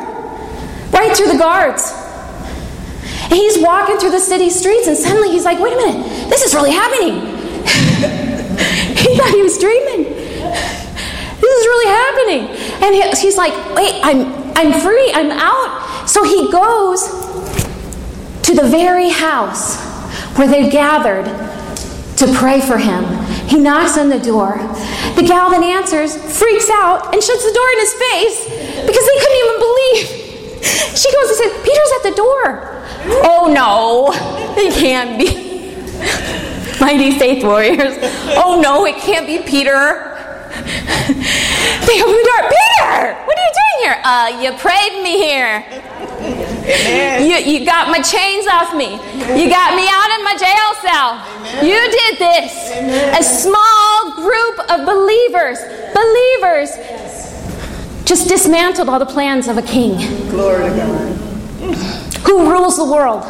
right 0.92 1.15
through 1.15 1.32
the 1.32 1.38
guards. 1.38 2.02
And 3.24 3.34
he's 3.34 3.58
walking 3.60 3.98
through 3.98 4.12
the 4.12 4.20
city 4.20 4.50
streets, 4.50 4.88
and 4.88 4.98
suddenly 4.98 5.32
he's 5.32 5.46
like, 5.46 5.60
wait 5.60 5.74
a 5.74 5.77
minute, 5.77 6.30
this 6.30 6.42
is 6.42 6.53
really 6.53 6.72
happening. 6.72 7.13
he 8.98 9.18
thought 9.18 9.32
he 9.32 9.42
was 9.42 9.58
dreaming. 9.58 10.03
This 10.03 11.53
is 11.60 11.65
really 11.65 11.89
happening. 11.92 12.42
And 12.84 12.96
he, 12.96 13.01
he's 13.22 13.38
like, 13.38 13.53
wait, 13.75 14.00
I'm, 14.03 14.34
I'm 14.56 14.80
free, 14.82 15.12
I'm 15.13 15.32
out. 15.32 16.08
So 16.08 16.24
he 16.24 16.51
goes 16.51 17.08
to 18.44 18.53
the 18.53 18.68
very 18.68 19.10
house 19.10 19.82
where 20.38 20.48
they 20.48 20.70
gathered 20.70 21.25
to 22.18 22.34
pray 22.34 22.62
for 22.62 22.77
him. 22.77 23.03
He 23.48 23.60
knocks 23.60 23.98
on 23.98 24.10
the 24.10 24.20
door. 24.20 24.58
The 25.15 25.24
gal 25.24 25.53
answers 25.53 26.15
freaks 26.15 26.70
out 26.70 27.13
and 27.13 27.22
shuts 27.22 27.44
the 27.44 27.53
door 27.53 27.70
in 27.74 27.80
his 27.80 27.94
face 27.94 28.38
because 28.88 29.06
they 29.06 29.18
couldn't 29.20 29.39
even 29.44 29.60
believe. 29.60 30.20
She 30.94 31.12
goes 31.12 31.27
and 31.27 31.38
says, 31.38 31.63
Peter's 31.65 31.92
at 31.98 32.03
the 32.03 32.15
door. 32.15 32.73
Oh 33.05 33.51
no, 33.53 34.12
it 34.57 34.74
can't 34.74 35.17
be. 35.19 35.43
Mighty 36.79 37.17
faith 37.17 37.43
warriors. 37.43 37.98
Oh 38.36 38.60
no, 38.62 38.86
it 38.86 38.95
can't 38.98 39.27
be 39.27 39.39
Peter. 39.39 40.10
They 41.86 42.01
open 42.01 42.15
the 42.15 42.24
door. 42.24 42.50
Peter, 42.50 43.13
what 43.25 43.38
are 43.38 43.43
you 43.43 43.53
doing 43.60 43.77
here? 43.81 44.01
Uh, 44.03 44.27
you 44.41 44.57
prayed 44.57 45.03
me 45.03 45.17
here. 45.17 45.65
Amen. 46.63 47.27
You, 47.27 47.36
you 47.60 47.65
got 47.65 47.89
my 47.89 48.00
chains 48.00 48.48
off 48.48 48.74
me. 48.74 48.93
You 49.36 49.50
got 49.50 49.75
me 49.75 49.86
out 49.91 50.12
of 50.15 50.24
my 50.24 50.36
jail 50.39 50.74
cell. 50.79 51.19
You 51.63 51.79
did 51.91 52.19
this. 52.19 52.72
A 53.19 53.24
small 53.24 54.15
group 54.15 54.60
of 54.69 54.86
believers, 54.86 55.60
believers, 55.93 56.69
just 58.05 58.29
dismantled 58.29 58.88
all 58.89 59.00
the 59.00 59.05
plans 59.05 59.48
of 59.48 59.57
a 59.57 59.62
king 59.62 59.98
Glory 60.29 60.69
to 60.69 60.75
God. 60.75 61.02
Who 62.24 62.51
rules 62.51 62.77
the 62.77 62.86
world. 62.86 63.24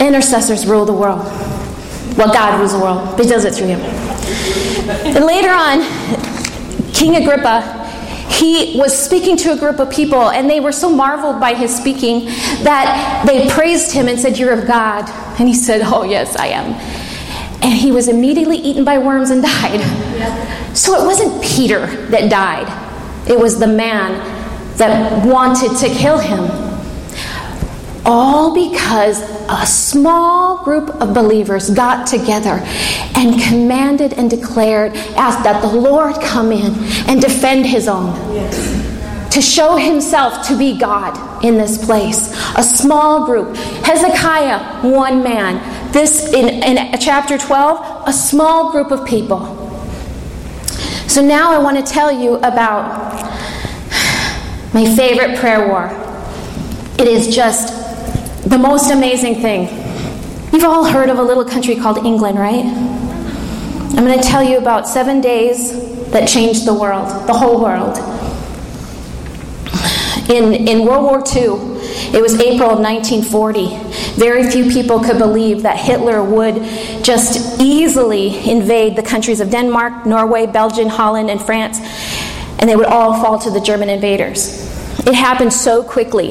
Intercessors 0.00 0.66
rule 0.66 0.84
the 0.84 0.92
world. 0.92 1.24
Well, 2.16 2.32
God 2.32 2.58
rules 2.58 2.72
the 2.72 2.78
world, 2.78 3.16
but 3.16 3.24
He 3.24 3.30
does 3.30 3.44
it 3.44 3.54
through 3.54 3.68
him. 3.68 3.80
And 5.16 5.24
later 5.24 5.50
on, 5.50 5.82
King 6.92 7.16
Agrippa, 7.16 7.84
he 8.28 8.78
was 8.78 8.96
speaking 8.96 9.36
to 9.38 9.52
a 9.52 9.56
group 9.56 9.78
of 9.78 9.90
people, 9.90 10.30
and 10.30 10.50
they 10.50 10.60
were 10.60 10.72
so 10.72 10.90
marveled 10.94 11.40
by 11.40 11.54
his 11.54 11.74
speaking 11.74 12.26
that 12.64 13.24
they 13.26 13.48
praised 13.50 13.92
him 13.92 14.08
and 14.08 14.18
said, 14.18 14.38
You're 14.38 14.52
of 14.52 14.66
God. 14.66 15.08
And 15.38 15.48
he 15.48 15.54
said, 15.54 15.82
Oh, 15.84 16.02
yes, 16.02 16.36
I 16.36 16.48
am. 16.48 16.72
And 17.62 17.72
he 17.72 17.92
was 17.92 18.08
immediately 18.08 18.58
eaten 18.58 18.84
by 18.84 18.98
worms 18.98 19.30
and 19.30 19.42
died. 19.62 19.80
So 20.76 21.00
it 21.00 21.06
wasn't 21.06 21.42
Peter 21.42 21.86
that 22.08 22.30
died, 22.30 22.68
it 23.28 23.38
was 23.38 23.58
the 23.58 23.68
man 23.68 24.12
that 24.78 25.24
wanted 25.24 25.76
to 25.78 25.88
kill 25.94 26.18
him. 26.18 26.63
All 28.06 28.52
because 28.52 29.22
a 29.48 29.64
small 29.66 30.62
group 30.62 30.90
of 31.00 31.14
believers 31.14 31.70
got 31.70 32.06
together 32.06 32.60
and 33.16 33.40
commanded 33.40 34.12
and 34.14 34.28
declared, 34.28 34.94
asked 35.16 35.44
that 35.44 35.62
the 35.62 35.68
Lord 35.68 36.20
come 36.20 36.52
in 36.52 36.74
and 37.08 37.20
defend 37.20 37.64
his 37.64 37.88
own. 37.88 38.14
To 39.30 39.40
show 39.40 39.76
himself 39.76 40.46
to 40.48 40.56
be 40.56 40.78
God 40.78 41.44
in 41.44 41.56
this 41.56 41.84
place. 41.84 42.32
A 42.56 42.62
small 42.62 43.26
group. 43.26 43.56
Hezekiah, 43.56 44.82
one 44.88 45.22
man. 45.22 45.92
This, 45.92 46.32
in, 46.32 46.62
in 46.62 46.98
chapter 47.00 47.38
12, 47.38 48.08
a 48.08 48.12
small 48.12 48.70
group 48.70 48.90
of 48.90 49.06
people. 49.06 49.60
So 51.08 51.22
now 51.22 51.52
I 51.52 51.58
want 51.58 51.84
to 51.84 51.92
tell 51.92 52.12
you 52.12 52.36
about 52.36 53.12
my 54.74 54.84
favorite 54.96 55.38
prayer 55.38 55.68
war. 55.68 55.90
It 56.98 57.08
is 57.08 57.34
just 57.34 57.83
the 58.46 58.58
most 58.58 58.90
amazing 58.90 59.36
thing. 59.36 59.68
You've 60.52 60.64
all 60.64 60.84
heard 60.84 61.08
of 61.08 61.18
a 61.18 61.22
little 61.22 61.44
country 61.44 61.76
called 61.76 61.98
England, 62.04 62.38
right? 62.38 62.64
I'm 62.64 64.04
going 64.04 64.20
to 64.20 64.26
tell 64.26 64.42
you 64.42 64.58
about 64.58 64.88
seven 64.88 65.20
days 65.20 66.10
that 66.10 66.28
changed 66.28 66.66
the 66.66 66.74
world, 66.74 67.08
the 67.26 67.32
whole 67.32 67.62
world. 67.62 67.96
In, 70.30 70.68
in 70.68 70.86
World 70.86 71.04
War 71.04 71.18
II, 71.18 71.74
it 72.16 72.22
was 72.22 72.38
April 72.40 72.70
of 72.70 72.80
1940. 72.80 73.76
Very 74.14 74.50
few 74.50 74.70
people 74.70 75.00
could 75.00 75.18
believe 75.18 75.62
that 75.62 75.76
Hitler 75.78 76.22
would 76.22 76.62
just 77.02 77.60
easily 77.60 78.48
invade 78.48 78.96
the 78.96 79.02
countries 79.02 79.40
of 79.40 79.50
Denmark, 79.50 80.06
Norway, 80.06 80.46
Belgium, 80.46 80.88
Holland, 80.88 81.30
and 81.30 81.40
France, 81.40 81.80
and 82.58 82.68
they 82.68 82.76
would 82.76 82.86
all 82.86 83.14
fall 83.22 83.38
to 83.40 83.50
the 83.50 83.60
German 83.60 83.90
invaders. 83.90 84.63
It 85.06 85.14
happened 85.14 85.52
so 85.52 85.82
quickly, 85.82 86.30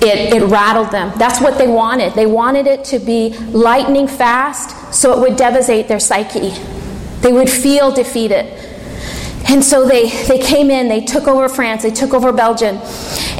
it, 0.00 0.34
it 0.34 0.42
rattled 0.46 0.90
them. 0.90 1.12
That's 1.18 1.40
what 1.40 1.58
they 1.58 1.68
wanted. 1.68 2.14
They 2.14 2.26
wanted 2.26 2.66
it 2.66 2.84
to 2.86 2.98
be 2.98 3.30
lightning 3.50 4.08
fast 4.08 4.94
so 4.94 5.12
it 5.12 5.20
would 5.20 5.36
devastate 5.36 5.86
their 5.88 6.00
psyche. 6.00 6.50
They 7.20 7.32
would 7.32 7.50
feel 7.50 7.90
defeated. 7.90 8.46
And 9.48 9.62
so 9.62 9.86
they, 9.86 10.10
they 10.26 10.38
came 10.38 10.70
in, 10.70 10.88
they 10.88 11.00
took 11.00 11.28
over 11.28 11.48
France, 11.48 11.82
they 11.82 11.90
took 11.90 12.14
over 12.14 12.32
Belgium, 12.32 12.78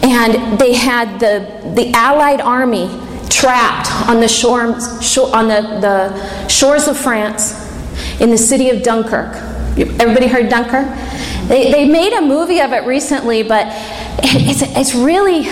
and 0.03 0.59
they 0.59 0.75
had 0.75 1.19
the, 1.19 1.73
the 1.75 1.91
Allied 1.95 2.41
army 2.41 2.89
trapped 3.29 3.91
on 4.09 4.21
the, 4.21 4.29
shores, 4.29 5.05
shore, 5.05 5.35
on 5.35 5.49
the, 5.49 5.63
the 5.81 6.49
shores 6.49 6.87
of 6.87 6.97
France 6.97 7.55
in 8.21 8.31
the 8.31 8.39
city 8.39 8.71
of 8.71 8.83
Dunkirk. 8.83 9.35
Everybody 9.77 10.27
heard 10.27 10.49
Dunkirk? 10.49 10.87
They, 11.49 11.71
they 11.71 11.89
made 11.89 12.13
a 12.13 12.23
movie 12.23 12.61
of 12.61 12.73
it 12.73 12.85
recently, 12.85 13.43
but 13.43 13.67
it's, 14.23 14.63
it's 14.63 14.95
really 14.95 15.47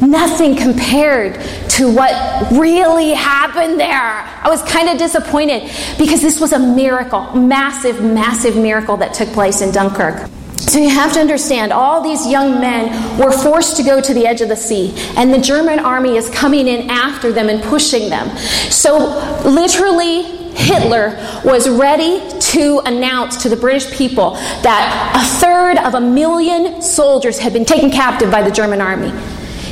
nothing 0.00 0.54
compared 0.54 1.40
to 1.70 1.92
what 1.92 2.52
really 2.52 3.14
happened 3.14 3.80
there. 3.80 3.92
I 3.92 4.48
was 4.48 4.62
kind 4.62 4.88
of 4.88 4.98
disappointed 4.98 5.70
because 5.98 6.20
this 6.20 6.40
was 6.40 6.52
a 6.52 6.58
miracle, 6.58 7.34
massive, 7.34 8.02
massive 8.02 8.56
miracle 8.56 8.96
that 8.98 9.14
took 9.14 9.28
place 9.30 9.60
in 9.60 9.72
Dunkirk. 9.72 10.28
So 10.56 10.78
you 10.78 10.90
have 10.90 11.14
to 11.14 11.20
understand, 11.20 11.72
all 11.72 12.02
these 12.02 12.26
young 12.26 12.60
men 12.60 13.18
were 13.18 13.32
forced 13.32 13.76
to 13.78 13.82
go 13.82 14.02
to 14.02 14.12
the 14.12 14.26
edge 14.26 14.42
of 14.42 14.48
the 14.48 14.56
sea, 14.56 14.92
and 15.16 15.32
the 15.32 15.40
German 15.40 15.78
army 15.78 16.16
is 16.16 16.28
coming 16.28 16.68
in 16.68 16.90
after 16.90 17.32
them 17.32 17.48
and 17.48 17.62
pushing 17.62 18.10
them. 18.10 18.36
So, 18.36 18.98
literally, 19.46 20.37
Hitler 20.58 21.16
was 21.44 21.68
ready 21.68 22.20
to 22.40 22.80
announce 22.84 23.42
to 23.42 23.48
the 23.48 23.56
British 23.56 23.90
people 23.96 24.32
that 24.62 25.14
a 25.14 25.40
third 25.40 25.78
of 25.78 25.94
a 25.94 26.00
million 26.00 26.82
soldiers 26.82 27.38
had 27.38 27.52
been 27.52 27.64
taken 27.64 27.90
captive 27.90 28.30
by 28.30 28.42
the 28.42 28.50
German 28.50 28.80
army. 28.80 29.12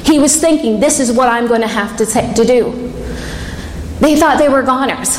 He 0.04 0.20
was 0.20 0.36
thinking, 0.36 0.78
this 0.78 1.00
is 1.00 1.10
what 1.10 1.28
I'm 1.28 1.48
going 1.48 1.62
to 1.62 1.66
have 1.66 1.96
to, 1.96 2.06
to 2.06 2.44
do. 2.44 2.92
They 3.98 4.14
thought 4.14 4.38
they 4.38 4.48
were 4.48 4.62
goners, 4.62 5.18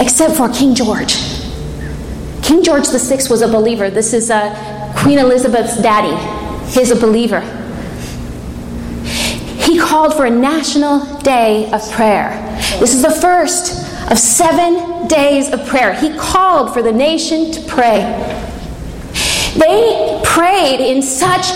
except 0.00 0.36
for 0.36 0.48
King 0.48 0.74
George. 0.74 1.14
King 2.42 2.62
George 2.62 2.88
VI 2.88 3.16
was 3.28 3.42
a 3.42 3.48
believer. 3.48 3.90
This 3.90 4.14
is 4.14 4.30
uh, 4.30 4.94
Queen 4.96 5.18
Elizabeth's 5.18 5.80
daddy. 5.82 6.16
He's 6.70 6.90
a 6.90 6.96
believer. 6.96 7.40
He 9.60 9.78
called 9.78 10.14
for 10.14 10.24
a 10.24 10.30
national 10.30 11.04
day 11.20 11.70
of 11.72 11.90
prayer. 11.92 12.30
This 12.80 12.94
is 12.94 13.02
the 13.02 13.10
first 13.10 13.83
of 14.10 14.18
seven 14.18 15.08
days 15.08 15.52
of 15.52 15.66
prayer. 15.66 15.94
He 15.94 16.16
called 16.16 16.72
for 16.72 16.82
the 16.82 16.92
nation 16.92 17.52
to 17.52 17.60
pray. 17.62 18.00
They 19.56 20.20
prayed 20.24 20.80
in 20.80 21.00
such 21.02 21.46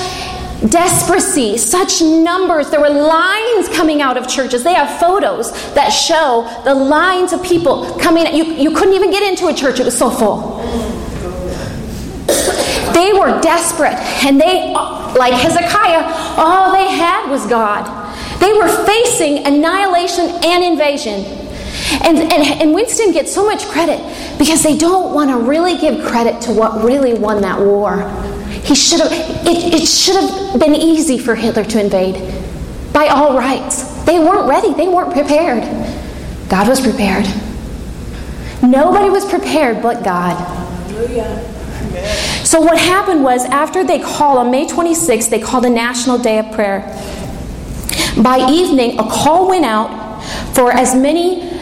desperacy, 0.60 1.58
such 1.58 2.02
numbers. 2.02 2.70
There 2.70 2.80
were 2.80 2.90
lines 2.90 3.68
coming 3.68 4.02
out 4.02 4.16
of 4.16 4.28
churches. 4.28 4.64
They 4.64 4.74
have 4.74 4.98
photos 4.98 5.52
that 5.74 5.90
show 5.90 6.48
the 6.64 6.74
lines 6.74 7.32
of 7.32 7.42
people 7.42 7.98
coming. 7.98 8.26
You, 8.34 8.44
you 8.54 8.74
couldn't 8.74 8.94
even 8.94 9.10
get 9.10 9.22
into 9.22 9.46
a 9.48 9.54
church, 9.54 9.80
it 9.80 9.84
was 9.84 9.96
so 9.96 10.10
full. 10.10 10.58
They 12.92 13.12
were 13.12 13.40
desperate, 13.40 13.94
and 14.24 14.40
they, 14.40 14.72
like 14.72 15.32
Hezekiah, 15.32 16.02
all 16.36 16.72
they 16.72 16.88
had 16.88 17.30
was 17.30 17.46
God. 17.46 17.86
They 18.40 18.52
were 18.52 18.68
facing 18.86 19.46
annihilation 19.46 20.30
and 20.44 20.64
invasion. 20.64 21.47
And, 22.04 22.18
and, 22.18 22.32
and 22.32 22.74
Winston 22.74 23.12
gets 23.12 23.32
so 23.32 23.46
much 23.46 23.64
credit 23.66 23.98
because 24.38 24.62
they 24.62 24.76
don't 24.76 25.14
want 25.14 25.30
to 25.30 25.38
really 25.38 25.78
give 25.78 26.04
credit 26.04 26.40
to 26.42 26.52
what 26.52 26.84
really 26.84 27.14
won 27.14 27.42
that 27.42 27.58
war. 27.58 28.08
He 28.64 28.74
should 28.74 29.00
have, 29.00 29.12
it, 29.12 29.74
it 29.74 29.86
should 29.86 30.16
have 30.16 30.60
been 30.60 30.74
easy 30.74 31.18
for 31.18 31.34
Hitler 31.34 31.64
to 31.64 31.80
invade 31.80 32.16
by 32.92 33.08
all 33.08 33.36
rights. 33.36 34.04
They 34.04 34.18
weren't 34.18 34.48
ready, 34.48 34.74
they 34.74 34.88
weren't 34.88 35.12
prepared. 35.12 35.62
God 36.48 36.68
was 36.68 36.80
prepared. 36.80 37.26
Nobody 38.62 39.10
was 39.10 39.24
prepared 39.24 39.82
but 39.82 40.04
God. 40.04 40.36
So, 42.44 42.60
what 42.60 42.78
happened 42.78 43.22
was 43.22 43.44
after 43.44 43.84
they 43.84 44.00
called 44.00 44.38
on 44.38 44.50
May 44.50 44.66
26th, 44.66 45.30
they 45.30 45.40
called 45.40 45.64
a 45.64 45.70
national 45.70 46.18
day 46.18 46.38
of 46.38 46.50
prayer. 46.52 46.80
By 48.22 48.48
evening, 48.50 48.98
a 48.98 49.04
call 49.04 49.48
went 49.48 49.64
out 49.64 50.22
for 50.54 50.72
as 50.72 50.94
many 50.94 51.57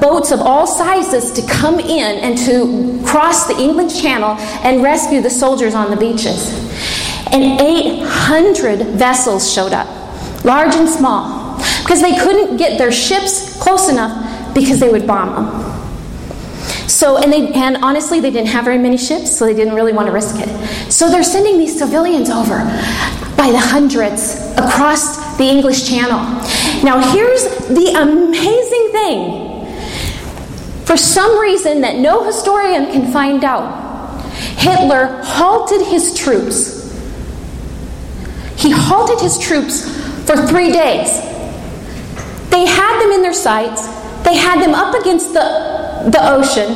boats 0.00 0.30
of 0.30 0.40
all 0.40 0.66
sizes 0.66 1.32
to 1.32 1.46
come 1.46 1.78
in 1.80 2.18
and 2.18 2.36
to 2.38 3.02
cross 3.06 3.46
the 3.46 3.56
English 3.58 4.00
Channel 4.00 4.36
and 4.64 4.82
rescue 4.82 5.20
the 5.20 5.30
soldiers 5.30 5.74
on 5.74 5.90
the 5.90 5.96
beaches. 5.96 6.52
And 7.32 7.60
800 7.60 8.86
vessels 8.96 9.52
showed 9.52 9.72
up, 9.72 9.86
large 10.44 10.74
and 10.74 10.88
small. 10.88 11.38
because 11.82 12.02
they 12.02 12.16
couldn't 12.16 12.58
get 12.58 12.78
their 12.78 12.92
ships 12.92 13.60
close 13.62 13.88
enough 13.88 14.54
because 14.54 14.78
they 14.78 14.90
would 14.90 15.06
bomb 15.06 15.34
them. 15.34 15.78
So, 16.88 17.16
and 17.16 17.32
they, 17.32 17.52
and 17.52 17.78
honestly, 17.78 18.20
they 18.20 18.30
didn't 18.30 18.48
have 18.48 18.64
very 18.64 18.78
many 18.78 18.96
ships, 18.98 19.36
so 19.36 19.46
they 19.46 19.54
didn't 19.54 19.74
really 19.74 19.92
want 19.92 20.06
to 20.06 20.12
risk 20.12 20.36
it. 20.38 20.48
So 20.92 21.10
they're 21.10 21.22
sending 21.22 21.58
these 21.58 21.78
civilians 21.78 22.28
over 22.28 22.58
by 23.36 23.50
the 23.52 23.58
hundreds 23.58 24.52
across 24.58 25.36
the 25.38 25.44
English 25.44 25.88
Channel. 25.88 26.18
Now, 26.82 27.12
here's 27.12 27.44
the 27.68 27.92
amazing 28.00 28.88
thing. 28.92 29.48
For 30.84 30.96
some 30.96 31.38
reason 31.38 31.82
that 31.82 31.96
no 31.96 32.24
historian 32.24 32.86
can 32.92 33.12
find 33.12 33.44
out, 33.44 34.22
Hitler 34.32 35.22
halted 35.22 35.86
his 35.86 36.16
troops. 36.16 36.76
He 38.56 38.70
halted 38.70 39.20
his 39.20 39.38
troops 39.38 39.84
for 40.24 40.36
three 40.46 40.72
days. 40.72 41.08
They 42.50 42.64
had 42.64 43.02
them 43.02 43.12
in 43.12 43.22
their 43.22 43.34
sights, 43.34 43.86
they 44.22 44.36
had 44.36 44.62
them 44.62 44.74
up 44.74 44.94
against 44.94 45.32
the, 45.32 46.08
the 46.10 46.20
ocean, 46.20 46.72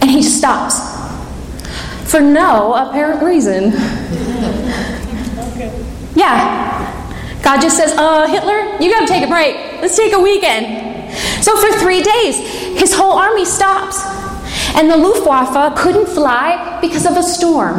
and 0.00 0.10
he 0.10 0.22
stops. 0.22 0.80
For 2.10 2.20
no 2.20 2.74
apparent 2.74 3.22
reason. 3.22 3.72
Yeah. 6.16 6.75
God 7.46 7.60
just 7.60 7.76
says, 7.76 7.92
uh, 7.96 8.26
Hitler, 8.26 8.76
you 8.82 8.90
gotta 8.90 9.06
take 9.06 9.22
a 9.22 9.28
break. 9.28 9.54
Let's 9.80 9.96
take 9.96 10.12
a 10.12 10.18
weekend. 10.18 11.14
So 11.44 11.56
for 11.56 11.78
three 11.78 12.02
days, 12.02 12.38
his 12.76 12.92
whole 12.92 13.12
army 13.12 13.44
stops. 13.44 14.02
And 14.74 14.90
the 14.90 14.96
Luftwaffe 14.96 15.78
couldn't 15.78 16.06
fly 16.06 16.80
because 16.80 17.06
of 17.06 17.16
a 17.16 17.22
storm. 17.22 17.78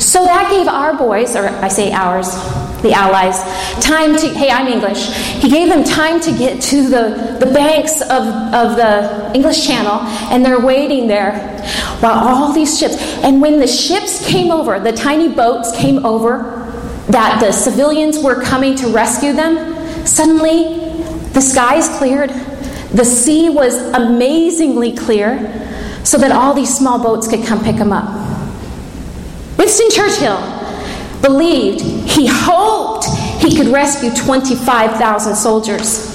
So 0.00 0.24
that 0.24 0.50
gave 0.50 0.66
our 0.66 0.96
boys, 0.96 1.36
or 1.36 1.46
I 1.46 1.68
say 1.68 1.92
ours, 1.92 2.34
the 2.82 2.92
Allies, 2.92 3.40
time 3.80 4.16
to, 4.16 4.28
hey, 4.28 4.50
I'm 4.50 4.66
English. 4.66 5.06
He 5.40 5.48
gave 5.48 5.68
them 5.68 5.84
time 5.84 6.20
to 6.22 6.32
get 6.32 6.60
to 6.62 6.82
the, 6.82 7.36
the 7.38 7.52
banks 7.52 8.00
of, 8.02 8.26
of 8.52 8.74
the 8.74 9.30
English 9.36 9.68
Channel, 9.68 10.00
and 10.32 10.44
they're 10.44 10.60
waiting 10.60 11.06
there 11.06 11.38
while 12.00 12.26
all 12.26 12.52
these 12.52 12.76
ships, 12.76 12.96
and 13.22 13.40
when 13.40 13.60
the 13.60 13.68
ships 13.68 14.26
came 14.26 14.50
over, 14.50 14.80
the 14.80 14.92
tiny 14.92 15.28
boats 15.28 15.70
came 15.76 16.04
over, 16.04 16.67
that 17.08 17.40
the 17.40 17.52
civilians 17.52 18.22
were 18.22 18.42
coming 18.42 18.76
to 18.76 18.88
rescue 18.88 19.32
them, 19.32 20.06
suddenly 20.06 20.78
the 21.32 21.40
skies 21.40 21.88
cleared. 21.98 22.30
The 22.92 23.04
sea 23.04 23.48
was 23.48 23.76
amazingly 23.94 24.96
clear 24.96 25.38
so 26.04 26.18
that 26.18 26.32
all 26.32 26.54
these 26.54 26.74
small 26.74 26.98
boats 27.02 27.28
could 27.28 27.44
come 27.44 27.62
pick 27.62 27.76
them 27.76 27.92
up. 27.92 28.08
Winston 29.58 29.90
Churchill 29.90 30.38
believed, 31.20 31.80
he 31.80 32.26
hoped 32.26 33.06
he 33.42 33.56
could 33.56 33.68
rescue 33.68 34.10
25,000 34.14 35.34
soldiers 35.34 36.08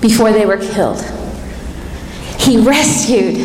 before 0.00 0.32
they 0.32 0.46
were 0.46 0.58
killed. 0.58 1.00
He 2.38 2.58
rescued 2.58 3.36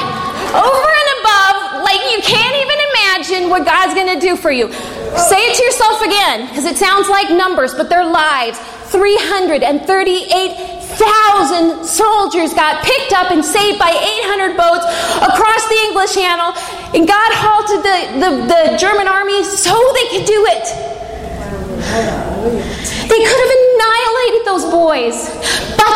Over 0.53 0.89
and 1.01 1.09
above, 1.19 1.83
like 1.83 1.99
you 2.13 2.21
can't 2.21 2.55
even 2.55 2.79
imagine 2.93 3.49
what 3.49 3.65
God's 3.65 3.95
going 3.95 4.13
to 4.13 4.19
do 4.21 4.37
for 4.37 4.51
you. 4.51 4.71
Say 4.71 5.41
it 5.49 5.55
to 5.57 5.63
yourself 5.63 6.01
again, 6.03 6.45
because 6.47 6.65
it 6.65 6.77
sounds 6.77 7.09
like 7.09 7.31
numbers, 7.31 7.73
but 7.73 7.89
they're 7.89 8.05
lives. 8.05 8.59
338,000 8.93 11.85
soldiers 11.85 12.53
got 12.53 12.85
picked 12.85 13.13
up 13.13 13.31
and 13.31 13.43
saved 13.43 13.79
by 13.79 13.89
800 13.89 14.55
boats 14.55 14.85
across 15.25 15.67
the 15.67 15.79
English 15.89 16.13
Channel, 16.13 16.53
and 16.93 17.07
God 17.07 17.33
halted 17.33 17.81
the, 17.81 18.11
the, 18.21 18.45
the 18.45 18.77
German 18.77 19.07
army 19.07 19.43
so 19.43 19.73
they 19.93 20.07
could 20.17 20.27
do 20.27 20.45
it. 20.49 22.28
They 22.43 23.19
could 23.25 23.39
have 23.43 23.53
annihilated 23.59 24.45
those 24.45 24.65
boys, 24.71 25.29
but 25.75 25.95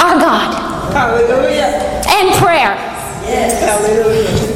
our 0.00 0.18
God 0.18 0.92
Hallelujah. 0.92 2.02
and 2.08 2.34
prayer. 2.42 2.74
Yes. 3.26 3.60
Hallelujah. 3.60 4.54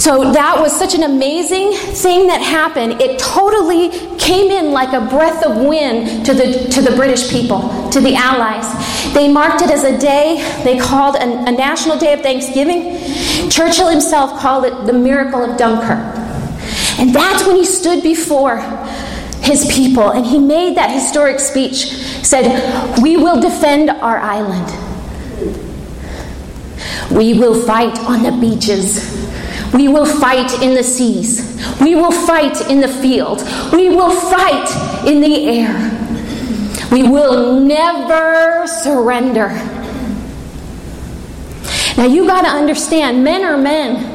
So 0.00 0.32
that 0.32 0.60
was 0.60 0.70
such 0.76 0.94
an 0.94 1.02
amazing 1.04 1.72
thing 1.72 2.26
that 2.26 2.42
happened. 2.42 3.00
It 3.00 3.18
totally 3.18 3.88
came 4.18 4.50
in 4.50 4.70
like 4.72 4.92
a 4.92 5.00
breath 5.08 5.42
of 5.42 5.56
wind 5.64 6.26
to 6.26 6.34
the, 6.34 6.68
to 6.72 6.82
the 6.82 6.94
British 6.94 7.30
people, 7.30 7.88
to 7.90 8.00
the 8.00 8.14
Allies. 8.14 8.68
They 9.14 9.32
marked 9.32 9.62
it 9.62 9.70
as 9.70 9.82
a 9.84 9.98
day 9.98 10.42
they 10.62 10.78
called 10.78 11.16
a, 11.16 11.48
a 11.48 11.52
national 11.52 11.98
day 11.98 12.12
of 12.12 12.20
thanksgiving. 12.20 12.98
Churchill 13.50 13.88
himself 13.88 14.38
called 14.40 14.64
it 14.66 14.86
the 14.86 14.92
miracle 14.92 15.42
of 15.42 15.56
Dunkirk. 15.56 16.23
And 16.98 17.14
that's 17.14 17.46
when 17.46 17.56
he 17.56 17.64
stood 17.64 18.02
before 18.02 18.58
his 19.42 19.70
people 19.72 20.10
and 20.10 20.24
he 20.24 20.38
made 20.38 20.76
that 20.76 20.90
historic 20.90 21.38
speech 21.38 21.86
said 22.24 23.02
we 23.02 23.16
will 23.16 23.40
defend 23.40 23.90
our 23.90 24.18
island. 24.18 24.70
We 27.10 27.34
will 27.34 27.66
fight 27.66 27.98
on 28.00 28.22
the 28.22 28.32
beaches. 28.32 29.12
We 29.74 29.88
will 29.88 30.06
fight 30.06 30.62
in 30.62 30.74
the 30.74 30.82
seas. 30.82 31.60
We 31.80 31.94
will 31.94 32.12
fight 32.12 32.70
in 32.70 32.80
the 32.80 32.88
field. 32.88 33.42
We 33.72 33.90
will 33.90 34.10
fight 34.10 35.04
in 35.06 35.20
the 35.20 35.46
air. 35.46 36.00
We 36.90 37.02
will 37.02 37.60
never 37.60 38.66
surrender. 38.66 39.48
Now 41.96 42.06
you 42.06 42.26
got 42.26 42.42
to 42.42 42.48
understand 42.48 43.22
men 43.22 43.44
are 43.44 43.58
men 43.58 44.13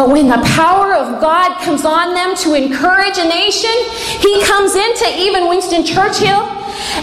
but 0.00 0.08
when 0.08 0.28
the 0.28 0.40
power 0.56 0.94
of 0.94 1.20
God 1.20 1.60
comes 1.60 1.84
on 1.84 2.14
them 2.14 2.34
to 2.36 2.54
encourage 2.54 3.18
a 3.18 3.28
nation, 3.28 3.68
He 4.18 4.42
comes 4.46 4.74
into 4.74 5.04
even 5.14 5.46
Winston 5.46 5.84
Churchill 5.84 6.40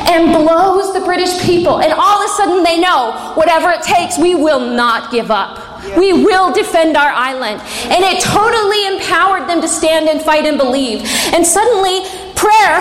and 0.10 0.34
blows 0.34 0.96
the 0.96 1.02
British 1.02 1.40
people. 1.44 1.80
And 1.80 1.94
all 1.94 2.24
of 2.24 2.26
a 2.26 2.34
sudden 2.34 2.64
they 2.64 2.80
know 2.80 3.12
whatever 3.36 3.70
it 3.70 3.84
takes, 3.84 4.18
we 4.18 4.34
will 4.34 4.60
not 4.60 5.12
give 5.12 5.30
up. 5.30 5.86
We 5.96 6.12
will 6.12 6.52
defend 6.52 6.98
our 6.98 7.12
island. 7.12 7.62
And 7.84 8.04
it 8.04 8.20
totally 8.20 8.88
empowered 8.88 9.48
them 9.48 9.62
to 9.62 9.68
stand 9.68 10.10
and 10.10 10.20
fight 10.20 10.46
and 10.46 10.58
believe. 10.58 11.02
And 11.36 11.46
suddenly, 11.46 12.02
prayer 12.34 12.80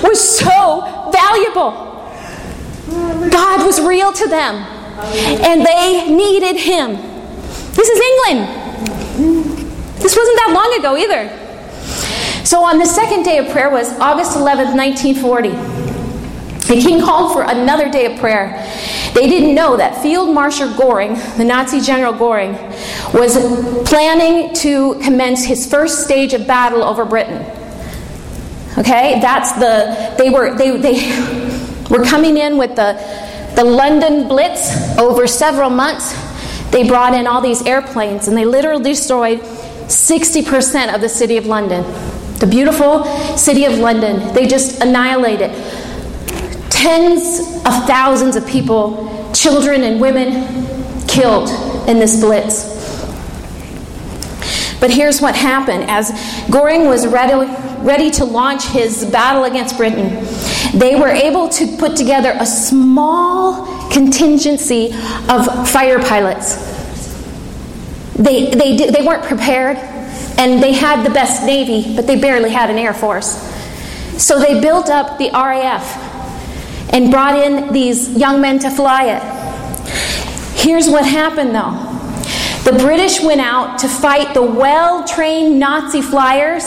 was 0.02 0.38
so 0.38 1.10
valuable. 1.12 1.92
God 3.28 3.66
was 3.66 3.78
real 3.82 4.10
to 4.10 4.26
them, 4.26 4.54
and 5.44 5.66
they 5.66 6.10
needed 6.10 6.56
Him. 6.56 7.15
This 7.76 7.88
is 7.90 8.00
England. 8.00 8.48
This 10.00 10.16
wasn't 10.16 10.36
that 10.38 10.50
long 10.54 10.78
ago 10.78 10.96
either. 10.96 11.28
So 12.46 12.64
on 12.64 12.78
the 12.78 12.86
second 12.86 13.24
day 13.24 13.36
of 13.36 13.50
prayer 13.50 13.68
was 13.68 13.92
August 13.98 14.36
11th, 14.36 14.74
1940. 14.74 15.50
The 16.68 16.80
king 16.80 17.02
called 17.02 17.32
for 17.34 17.42
another 17.42 17.90
day 17.90 18.12
of 18.12 18.18
prayer. 18.18 18.66
They 19.14 19.28
didn't 19.28 19.54
know 19.54 19.76
that 19.76 20.02
Field 20.02 20.34
Marshal 20.34 20.72
Goring, 20.74 21.14
the 21.36 21.44
Nazi 21.44 21.80
General 21.80 22.12
Goring, 22.12 22.52
was 23.12 23.36
planning 23.88 24.54
to 24.54 24.94
commence 25.02 25.44
his 25.44 25.70
first 25.70 26.04
stage 26.04 26.32
of 26.32 26.46
battle 26.46 26.82
over 26.82 27.04
Britain. 27.04 27.44
Okay, 28.78 29.20
that's 29.20 29.52
the 29.52 30.14
they 30.16 30.30
were 30.30 30.56
they 30.56 30.76
they 30.78 31.08
were 31.90 32.04
coming 32.04 32.36
in 32.36 32.56
with 32.56 32.74
the 32.74 32.94
the 33.54 33.64
London 33.64 34.28
Blitz 34.28 34.98
over 34.98 35.26
several 35.26 35.70
months 35.70 36.14
they 36.70 36.86
brought 36.86 37.14
in 37.14 37.26
all 37.26 37.40
these 37.40 37.64
airplanes 37.64 38.28
and 38.28 38.36
they 38.36 38.44
literally 38.44 38.82
destroyed 38.82 39.40
60% 39.40 40.94
of 40.94 41.00
the 41.00 41.08
city 41.08 41.36
of 41.36 41.46
London. 41.46 41.82
The 42.38 42.46
beautiful 42.46 43.04
city 43.36 43.64
of 43.64 43.78
London. 43.78 44.34
They 44.34 44.46
just 44.46 44.82
annihilated 44.82 45.50
tens 46.70 47.40
of 47.64 47.86
thousands 47.86 48.36
of 48.36 48.46
people, 48.46 49.32
children 49.32 49.82
and 49.82 50.00
women, 50.00 51.06
killed 51.06 51.48
in 51.88 51.98
this 51.98 52.20
blitz. 52.20 52.74
But 54.78 54.90
here's 54.90 55.20
what 55.20 55.34
happened. 55.34 55.84
As 55.88 56.12
Goring 56.50 56.86
was 56.86 57.06
ready, 57.06 57.50
ready 57.82 58.10
to 58.12 58.24
launch 58.24 58.66
his 58.66 59.04
battle 59.06 59.44
against 59.44 59.76
Britain, 59.78 60.24
they 60.78 60.96
were 60.96 61.08
able 61.08 61.48
to 61.48 61.76
put 61.78 61.96
together 61.96 62.36
a 62.38 62.46
small 62.46 63.75
contingency 63.90 64.92
of 65.28 65.68
fire 65.68 65.98
pilots. 65.98 66.56
They, 68.16 68.50
they, 68.50 68.76
did, 68.76 68.94
they 68.94 69.06
weren't 69.06 69.24
prepared, 69.24 69.76
and 70.38 70.62
they 70.62 70.72
had 70.72 71.04
the 71.04 71.10
best 71.10 71.44
Navy, 71.44 71.94
but 71.94 72.06
they 72.06 72.18
barely 72.18 72.50
had 72.50 72.70
an 72.70 72.78
Air 72.78 72.94
Force. 72.94 73.42
So 74.16 74.38
they 74.38 74.60
built 74.60 74.88
up 74.88 75.18
the 75.18 75.30
RAF 75.32 76.04
and 76.92 77.10
brought 77.10 77.38
in 77.38 77.72
these 77.72 78.10
young 78.10 78.40
men 78.40 78.58
to 78.60 78.70
fly 78.70 79.04
it. 79.04 79.22
Here's 80.58 80.88
what 80.88 81.04
happened 81.04 81.54
though 81.54 81.86
the 82.64 82.72
British 82.72 83.22
went 83.22 83.40
out 83.40 83.78
to 83.78 83.88
fight 83.88 84.34
the 84.34 84.42
well 84.42 85.06
trained 85.06 85.60
Nazi 85.60 86.02
flyers, 86.02 86.64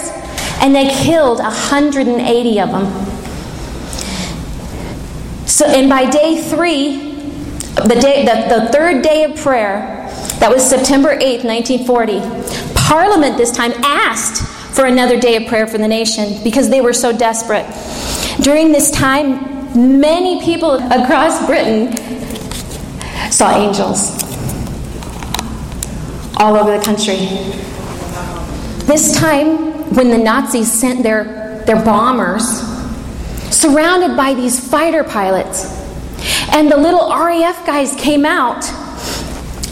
and 0.61 0.73
they 0.73 0.87
killed 1.03 1.39
180 1.39 2.59
of 2.61 2.69
them. 2.71 3.09
So, 5.45 5.65
and 5.65 5.89
by 5.89 6.09
day 6.09 6.41
three, 6.41 7.08
the, 7.75 7.97
day, 7.99 8.25
the, 8.25 8.59
the 8.59 8.71
third 8.71 9.01
day 9.01 9.23
of 9.23 9.35
prayer, 9.37 10.07
that 10.39 10.49
was 10.49 10.67
September 10.67 11.15
8th, 11.15 11.43
1940, 11.43 12.19
Parliament 12.75 13.37
this 13.37 13.51
time 13.51 13.71
asked 13.83 14.41
for 14.75 14.85
another 14.85 15.19
day 15.19 15.35
of 15.35 15.47
prayer 15.47 15.67
for 15.67 15.77
the 15.77 15.87
nation 15.87 16.41
because 16.43 16.69
they 16.69 16.81
were 16.81 16.93
so 16.93 17.15
desperate. 17.15 17.65
During 18.41 18.71
this 18.71 18.89
time, 18.91 19.99
many 19.99 20.41
people 20.43 20.75
across 20.75 21.45
Britain 21.45 21.95
saw 23.31 23.55
angels 23.55 24.23
all 26.37 26.55
over 26.55 26.77
the 26.77 26.83
country. 26.83 27.17
This 28.85 29.15
time, 29.15 29.93
when 29.93 30.09
the 30.09 30.17
Nazis 30.17 30.71
sent 30.71 31.03
their, 31.03 31.63
their 31.65 31.83
bombers, 31.83 32.43
surrounded 33.51 34.15
by 34.15 34.33
these 34.33 34.59
fighter 34.59 35.03
pilots, 35.03 35.78
and 36.53 36.71
the 36.71 36.77
little 36.77 37.09
RAF 37.09 37.65
guys 37.65 37.95
came 37.95 38.25
out, 38.25 38.69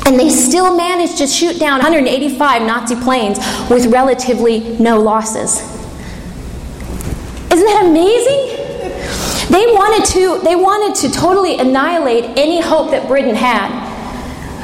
and 0.05 0.19
they 0.19 0.29
still 0.29 0.75
managed 0.75 1.17
to 1.17 1.27
shoot 1.27 1.59
down 1.59 1.79
185 1.79 2.61
Nazi 2.61 2.95
planes 2.95 3.37
with 3.69 3.87
relatively 3.87 4.77
no 4.77 5.01
losses. 5.01 5.61
Isn't 7.51 7.65
that 7.65 7.85
amazing? 7.85 8.57
They 9.51 9.65
wanted 9.65 10.05
to, 10.13 10.43
they 10.43 10.55
wanted 10.55 10.95
to 11.01 11.11
totally 11.11 11.57
annihilate 11.59 12.37
any 12.37 12.61
hope 12.61 12.91
that 12.91 13.07
Britain 13.07 13.35
had 13.35 13.87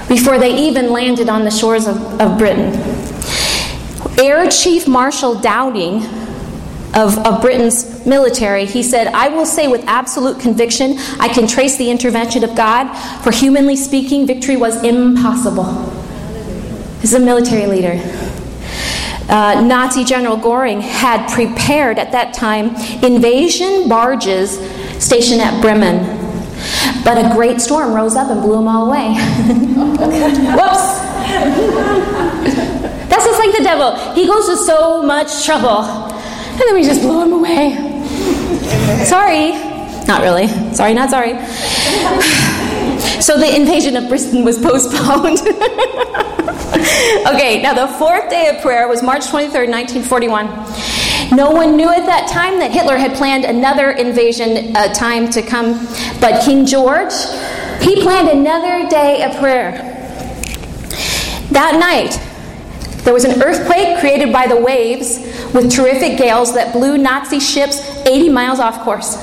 before 0.07 0.37
they 0.37 0.67
even 0.67 0.91
landed 0.91 1.29
on 1.29 1.43
the 1.43 1.51
shores 1.51 1.87
of, 1.87 1.97
of 2.19 2.37
Britain. 2.37 2.73
Air 4.19 4.49
Chief 4.49 4.87
Marshal 4.87 5.35
Dowding 5.35 6.22
of, 6.93 7.17
of 7.19 7.41
Britain's 7.41 8.05
military, 8.05 8.65
he 8.65 8.83
said, 8.83 9.07
I 9.07 9.29
will 9.29 9.45
say 9.45 9.67
with 9.67 9.83
absolute 9.87 10.39
conviction, 10.39 10.97
I 11.19 11.27
can 11.27 11.47
trace 11.47 11.77
the 11.77 11.89
intervention 11.89 12.43
of 12.43 12.55
God, 12.55 12.93
for 13.23 13.31
humanly 13.31 13.75
speaking, 13.75 14.27
victory 14.27 14.57
was 14.57 14.83
impossible. 14.83 15.63
This 17.01 17.11
is 17.11 17.13
a 17.15 17.19
military 17.19 17.65
leader. 17.65 17.99
Uh, 19.29 19.61
Nazi 19.65 20.03
General 20.03 20.37
Goring 20.37 20.81
had 20.81 21.29
prepared 21.29 21.97
at 21.97 22.11
that 22.11 22.33
time 22.33 22.75
invasion 23.03 23.87
barges 23.87 24.59
stationed 25.03 25.41
at 25.41 25.61
Bremen. 25.61 26.19
But 27.03 27.17
a 27.17 27.33
great 27.35 27.59
storm 27.59 27.93
rose 27.93 28.15
up 28.15 28.29
and 28.29 28.41
blew 28.41 28.55
them 28.55 28.67
all 28.67 28.87
away. 28.87 29.13
Whoops! 30.57 31.03
That's 33.09 33.25
just 33.25 33.39
like 33.39 33.55
the 33.57 33.63
devil. 33.63 33.95
He 34.13 34.25
goes 34.25 34.47
to 34.47 34.57
so 34.57 35.03
much 35.03 35.45
trouble, 35.45 35.83
and 36.53 36.61
then 36.61 36.75
we 36.75 36.83
just 36.83 37.01
blow 37.01 37.23
him 37.23 37.33
away. 37.33 37.75
Sorry. 39.05 39.51
Not 40.05 40.21
really. 40.21 40.47
Sorry, 40.73 40.93
not 40.93 41.09
sorry. 41.09 41.33
So 43.19 43.37
the 43.37 43.55
invasion 43.55 43.95
of 43.95 44.09
Britain 44.09 44.43
was 44.43 44.57
postponed. 44.59 45.39
okay, 47.27 47.61
now 47.61 47.73
the 47.73 47.87
fourth 47.97 48.29
day 48.29 48.49
of 48.49 48.61
prayer 48.61 48.87
was 48.89 49.01
March 49.01 49.21
23rd, 49.27 49.69
1941. 49.69 50.45
No 51.33 51.49
one 51.51 51.77
knew 51.77 51.89
at 51.89 52.05
that 52.05 52.27
time 52.29 52.59
that 52.59 52.71
Hitler 52.71 52.97
had 52.97 53.13
planned 53.15 53.45
another 53.45 53.91
invasion 53.91 54.75
uh, 54.75 54.93
time 54.93 55.29
to 55.31 55.41
come, 55.41 55.87
but 56.19 56.43
King 56.43 56.65
George, 56.65 57.13
he 57.81 58.01
planned 58.01 58.27
another 58.27 58.89
day 58.89 59.23
of 59.23 59.37
prayer. 59.37 59.71
That 61.51 61.77
night, 61.79 62.19
there 63.03 63.13
was 63.13 63.23
an 63.23 63.41
earthquake 63.41 63.99
created 63.99 64.33
by 64.33 64.47
the 64.47 64.59
waves 64.59 65.32
with 65.53 65.71
terrific 65.71 66.17
gales 66.17 66.53
that 66.53 66.73
blew 66.73 66.97
Nazi 66.97 67.39
ships 67.39 67.79
80 68.05 68.29
miles 68.29 68.59
off 68.59 68.83
course. 68.83 69.15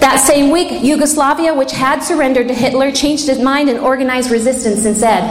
That 0.00 0.20
same 0.24 0.50
week, 0.50 0.82
Yugoslavia, 0.82 1.54
which 1.54 1.72
had 1.72 2.00
surrendered 2.00 2.48
to 2.48 2.54
Hitler, 2.54 2.92
changed 2.92 3.28
its 3.28 3.40
mind 3.40 3.68
and 3.68 3.78
organized 3.78 4.30
resistance 4.30 4.84
instead. 4.84 5.24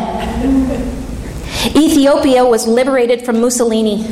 Ethiopia 1.76 2.46
was 2.46 2.68
liberated 2.68 3.24
from 3.24 3.42
Mussolini. 3.42 4.04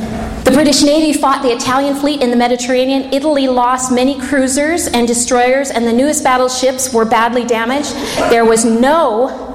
The 0.44 0.50
British 0.52 0.82
Navy 0.82 1.12
fought 1.12 1.42
the 1.42 1.52
Italian 1.52 1.94
fleet 1.94 2.22
in 2.22 2.30
the 2.30 2.36
Mediterranean. 2.36 3.12
Italy 3.12 3.48
lost 3.48 3.92
many 3.92 4.18
cruisers 4.20 4.86
and 4.86 5.06
destroyers, 5.06 5.70
and 5.70 5.86
the 5.86 5.92
newest 5.92 6.24
battleships 6.24 6.92
were 6.92 7.04
badly 7.04 7.44
damaged. 7.44 7.92
There 8.30 8.44
was 8.44 8.64
no 8.64 9.45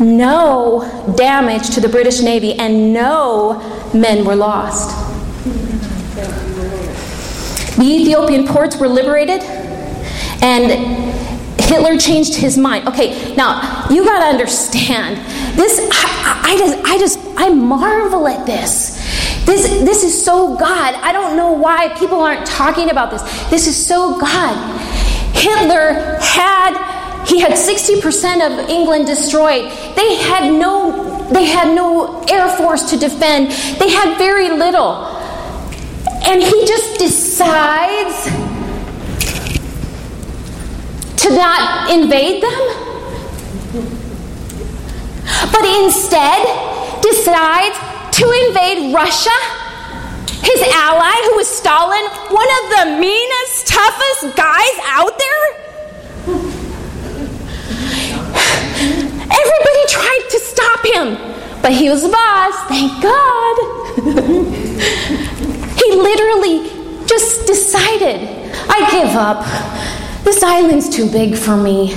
no 0.00 1.14
damage 1.16 1.70
to 1.74 1.80
the 1.80 1.88
British 1.88 2.20
Navy, 2.20 2.54
and 2.54 2.92
no 2.92 3.90
men 3.94 4.24
were 4.24 4.36
lost. 4.36 5.04
The 7.76 7.84
Ethiopian 7.84 8.46
ports 8.46 8.76
were 8.76 8.88
liberated, 8.88 9.42
and 10.42 10.72
Hitler 11.60 11.98
changed 11.98 12.34
his 12.34 12.56
mind. 12.56 12.88
Okay, 12.88 13.34
now 13.34 13.86
you 13.90 14.04
got 14.04 14.20
to 14.20 14.26
understand 14.26 15.16
this. 15.58 15.78
I, 15.92 16.40
I, 16.44 16.56
just, 16.58 16.78
I 16.84 16.98
just, 16.98 17.18
I 17.36 17.48
marvel 17.50 18.28
at 18.28 18.46
this. 18.46 18.96
This, 19.44 19.68
this 19.84 20.02
is 20.04 20.24
so 20.24 20.56
God. 20.56 20.94
I 20.94 21.12
don't 21.12 21.36
know 21.36 21.52
why 21.52 21.88
people 21.98 22.20
aren't 22.20 22.46
talking 22.46 22.90
about 22.90 23.10
this. 23.10 23.22
This 23.50 23.66
is 23.66 23.86
so 23.86 24.18
God. 24.18 24.56
Hitler 25.34 26.18
had, 26.20 26.74
he 27.26 27.40
had 27.40 27.52
60% 27.52 28.46
of 28.46 28.70
England 28.70 29.06
destroyed. 29.06 29.64
They 29.96 30.14
had 30.16 30.52
no, 30.52 31.28
they 31.32 31.44
had 31.44 31.74
no 31.74 32.22
air 32.30 32.48
force 32.56 32.90
to 32.90 32.96
defend. 32.96 33.50
They 33.80 33.90
had 33.90 34.16
very 34.16 34.50
little. 34.50 34.94
And 36.24 36.42
he 36.42 36.66
just 36.66 36.98
decides 36.98 38.26
to 41.22 41.30
not 41.34 41.90
invade 41.90 42.42
them, 42.42 42.60
but 45.50 45.64
instead 45.82 46.46
decides 47.02 47.76
to 48.18 48.24
invade 48.46 48.94
Russia, 48.94 49.36
his 50.42 50.62
ally, 50.72 51.14
who 51.26 51.36
was 51.36 51.48
Stalin, 51.48 52.04
one 52.30 52.48
of 52.62 52.70
the 52.70 52.98
meanest, 53.00 53.66
toughest 53.66 54.36
guys 54.36 54.76
out 54.84 55.18
there? 55.18 55.25
Everybody 59.56 59.86
tried 59.88 60.26
to 60.30 60.38
stop 60.40 60.86
him, 60.86 61.16
but 61.62 61.72
he 61.72 61.88
was 61.88 62.02
the 62.02 62.08
boss, 62.08 62.68
thank 62.68 63.02
God. 63.02 63.56
he 65.80 65.94
literally 65.94 66.68
just 67.06 67.46
decided, 67.46 68.28
I 68.68 68.88
give 68.90 69.16
up. 69.16 69.44
This 70.24 70.42
island's 70.42 70.88
too 70.88 71.10
big 71.10 71.36
for 71.36 71.56
me. 71.56 71.92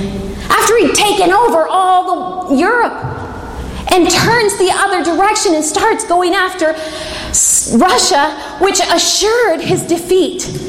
After 0.50 0.78
he'd 0.78 0.96
taken 0.96 1.32
over 1.32 1.68
all 1.68 2.50
the 2.50 2.56
Europe, 2.56 3.20
and 3.92 4.10
turns 4.10 4.58
the 4.58 4.70
other 4.72 5.04
direction 5.04 5.56
and 5.56 5.66
starts 5.66 6.06
going 6.06 6.36
after 6.36 6.74
Russia, 7.78 8.32
which 8.62 8.80
assured 8.80 9.62
his 9.62 9.82
defeat. 9.84 10.69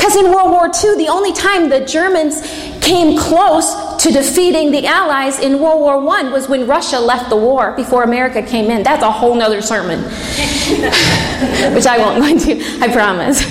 Because 0.00 0.16
in 0.16 0.32
World 0.32 0.50
War 0.50 0.64
II, 0.64 0.96
the 0.96 1.08
only 1.08 1.34
time 1.34 1.68
the 1.68 1.84
Germans 1.84 2.40
came 2.80 3.18
close 3.18 4.02
to 4.02 4.10
defeating 4.10 4.72
the 4.72 4.86
Allies 4.86 5.38
in 5.38 5.60
World 5.60 5.82
War 5.82 5.96
I 6.16 6.22
was 6.30 6.48
when 6.48 6.66
Russia 6.66 6.98
left 6.98 7.28
the 7.28 7.36
war 7.36 7.72
before 7.72 8.02
America 8.02 8.40
came 8.42 8.70
in. 8.70 8.82
That's 8.82 9.02
a 9.02 9.10
whole 9.10 9.34
nother 9.34 9.60
sermon, 9.60 10.00
which 11.74 11.84
I 11.84 11.98
won't 11.98 12.18
go 12.18 12.26
into, 12.28 12.64
I 12.80 12.90
promise. 12.90 13.44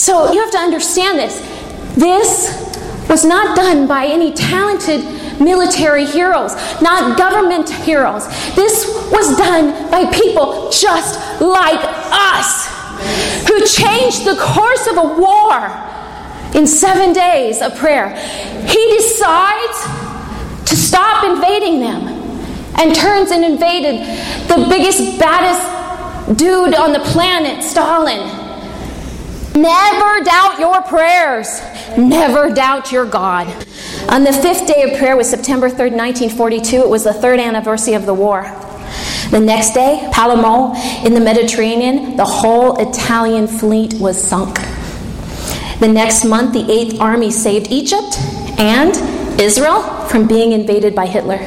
So 0.00 0.32
you 0.32 0.40
have 0.40 0.52
to 0.52 0.58
understand 0.58 1.18
this. 1.18 1.40
This 1.96 3.08
was 3.08 3.24
not 3.24 3.56
done 3.56 3.88
by 3.88 4.06
any 4.06 4.32
talented 4.32 5.04
military 5.40 6.06
heroes, 6.06 6.54
not 6.80 7.18
government 7.18 7.68
heroes. 7.68 8.28
This 8.54 8.86
was 9.10 9.36
done 9.36 9.90
by 9.90 10.08
people 10.12 10.70
just 10.70 11.18
like 11.40 11.80
us 12.12 12.63
who 13.46 13.64
changed 13.66 14.24
the 14.24 14.36
course 14.40 14.86
of 14.86 14.96
a 14.98 15.08
war 15.18 15.94
in 16.54 16.66
seven 16.66 17.12
days 17.12 17.60
of 17.60 17.76
prayer. 17.76 18.14
He 18.66 18.96
decides 18.96 20.68
to 20.68 20.76
stop 20.76 21.24
invading 21.24 21.80
them 21.80 22.08
and 22.76 22.94
turns 22.94 23.30
and 23.30 23.44
invaded 23.44 24.00
the 24.48 24.66
biggest, 24.68 25.18
baddest 25.18 26.38
dude 26.38 26.74
on 26.74 26.92
the 26.92 27.00
planet, 27.00 27.62
Stalin. 27.62 28.42
Never 29.54 30.24
doubt 30.24 30.58
your 30.58 30.82
prayers. 30.82 31.60
Never 31.96 32.52
doubt 32.52 32.90
your 32.90 33.06
God. 33.06 33.46
On 34.08 34.24
the 34.24 34.32
fifth 34.32 34.66
day 34.66 34.82
of 34.82 34.98
prayer 34.98 35.16
was 35.16 35.30
September 35.30 35.68
3rd, 35.68 35.92
1942. 35.92 36.78
It 36.78 36.88
was 36.88 37.04
the 37.04 37.12
third 37.12 37.38
anniversary 37.38 37.94
of 37.94 38.04
the 38.04 38.14
war. 38.14 38.42
The 39.30 39.40
next 39.40 39.74
day, 39.74 40.08
Palermo 40.12 40.74
in 41.04 41.14
the 41.14 41.20
Mediterranean, 41.20 42.16
the 42.16 42.24
whole 42.24 42.76
Italian 42.80 43.46
fleet 43.46 43.94
was 43.94 44.22
sunk. 44.22 44.58
The 45.80 45.88
next 45.88 46.24
month, 46.24 46.52
the 46.52 46.70
Eighth 46.70 47.00
Army 47.00 47.30
saved 47.30 47.68
Egypt 47.70 48.18
and 48.58 48.94
Israel 49.40 49.82
from 50.06 50.26
being 50.26 50.52
invaded 50.52 50.94
by 50.94 51.06
Hitler. 51.06 51.38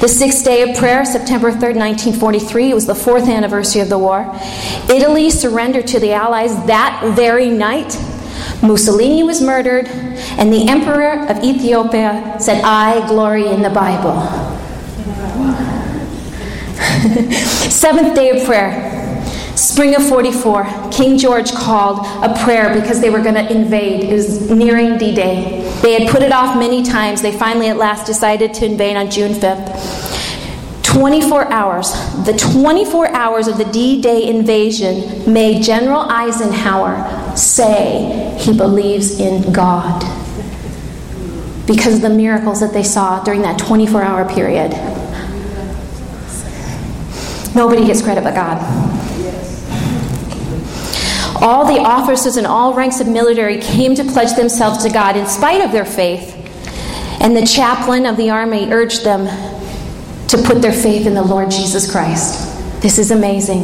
The 0.00 0.08
sixth 0.08 0.44
day 0.44 0.68
of 0.68 0.76
prayer, 0.76 1.04
September 1.04 1.50
3rd, 1.50 1.76
1943, 1.76 2.74
was 2.74 2.86
the 2.86 2.94
fourth 2.94 3.28
anniversary 3.28 3.80
of 3.80 3.88
the 3.88 3.98
war. 3.98 4.30
Italy 4.90 5.30
surrendered 5.30 5.86
to 5.88 6.00
the 6.00 6.12
Allies 6.12 6.54
that 6.66 7.14
very 7.14 7.48
night 7.48 7.96
Mussolini 8.62 9.22
was 9.22 9.40
murdered, 9.42 9.86
and 10.38 10.52
the 10.52 10.68
emperor 10.68 11.26
of 11.28 11.42
Ethiopia 11.42 12.36
said, 12.38 12.62
I 12.62 13.06
glory 13.08 13.46
in 13.46 13.62
the 13.62 13.70
Bible. 13.70 14.61
Seventh 17.70 18.14
day 18.14 18.30
of 18.30 18.46
prayer. 18.46 19.00
Spring 19.56 19.94
of 19.94 20.08
44, 20.08 20.90
King 20.90 21.18
George 21.18 21.52
called 21.52 22.06
a 22.24 22.34
prayer 22.42 22.80
because 22.80 23.00
they 23.00 23.10
were 23.10 23.20
going 23.20 23.34
to 23.34 23.52
invade. 23.52 24.04
It 24.04 24.12
was 24.12 24.50
nearing 24.50 24.98
D 24.98 25.14
Day. 25.14 25.68
They 25.82 26.00
had 26.00 26.10
put 26.10 26.22
it 26.22 26.32
off 26.32 26.56
many 26.56 26.82
times. 26.82 27.20
They 27.20 27.36
finally, 27.36 27.68
at 27.68 27.76
last, 27.76 28.06
decided 28.06 28.54
to 28.54 28.66
invade 28.66 28.96
on 28.96 29.10
June 29.10 29.32
5th. 29.32 30.12
24 30.84 31.50
hours, 31.50 31.90
the 32.24 32.36
24 32.36 33.08
hours 33.08 33.48
of 33.48 33.58
the 33.58 33.64
D 33.64 34.00
Day 34.00 34.28
invasion 34.28 35.32
made 35.32 35.62
General 35.62 36.02
Eisenhower 36.02 37.36
say 37.36 38.36
he 38.38 38.56
believes 38.56 39.18
in 39.18 39.52
God 39.52 40.02
because 41.66 41.96
of 41.96 42.02
the 42.02 42.10
miracles 42.10 42.60
that 42.60 42.72
they 42.72 42.82
saw 42.82 43.22
during 43.22 43.42
that 43.42 43.58
24 43.58 44.02
hour 44.02 44.28
period. 44.28 44.72
Nobody 47.54 47.86
gets 47.86 48.02
credit 48.02 48.24
but 48.24 48.34
God. 48.34 48.58
All 51.42 51.66
the 51.66 51.80
officers 51.80 52.36
in 52.36 52.46
all 52.46 52.72
ranks 52.72 53.00
of 53.00 53.08
military 53.08 53.58
came 53.58 53.94
to 53.96 54.04
pledge 54.04 54.36
themselves 54.36 54.84
to 54.84 54.90
God 54.90 55.16
in 55.16 55.26
spite 55.26 55.60
of 55.60 55.72
their 55.72 55.84
faith. 55.84 56.38
And 57.20 57.36
the 57.36 57.44
chaplain 57.44 58.06
of 58.06 58.16
the 58.16 58.30
army 58.30 58.72
urged 58.72 59.04
them 59.04 59.26
to 60.28 60.38
put 60.38 60.62
their 60.62 60.72
faith 60.72 61.06
in 61.06 61.14
the 61.14 61.22
Lord 61.22 61.50
Jesus 61.50 61.90
Christ. 61.90 62.80
This 62.80 62.98
is 62.98 63.10
amazing. 63.10 63.62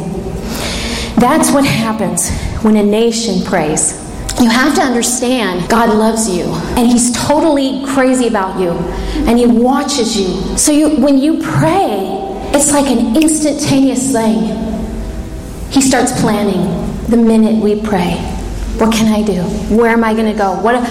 That's 1.15 1.51
what 1.51 1.65
happens 1.65 2.29
when 2.63 2.75
a 2.75 2.83
nation 2.83 3.45
prays. 3.45 3.93
You 4.39 4.49
have 4.49 4.75
to 4.75 4.81
understand 4.81 5.69
God 5.69 5.89
loves 5.97 6.29
you 6.29 6.43
and 6.77 6.87
He's 6.87 7.11
totally 7.11 7.85
crazy 7.87 8.27
about 8.27 8.59
you 8.59 8.71
and 9.27 9.37
He 9.37 9.45
watches 9.45 10.17
you. 10.17 10.57
So 10.57 10.71
you, 10.71 10.97
when 10.97 11.17
you 11.17 11.41
pray, 11.41 12.28
it's 12.53 12.71
like 12.71 12.87
an 12.87 13.15
instantaneous 13.15 14.11
thing. 14.11 14.55
He 15.71 15.81
starts 15.81 16.19
planning 16.19 16.89
the 17.07 17.17
minute 17.17 17.61
we 17.61 17.81
pray. 17.81 18.15
What 18.77 18.93
can 18.93 19.13
I 19.13 19.23
do? 19.23 19.41
Where 19.75 19.91
am 19.91 20.03
I 20.03 20.13
going 20.13 20.31
to 20.31 20.37
go? 20.37 20.59
What, 20.61 20.83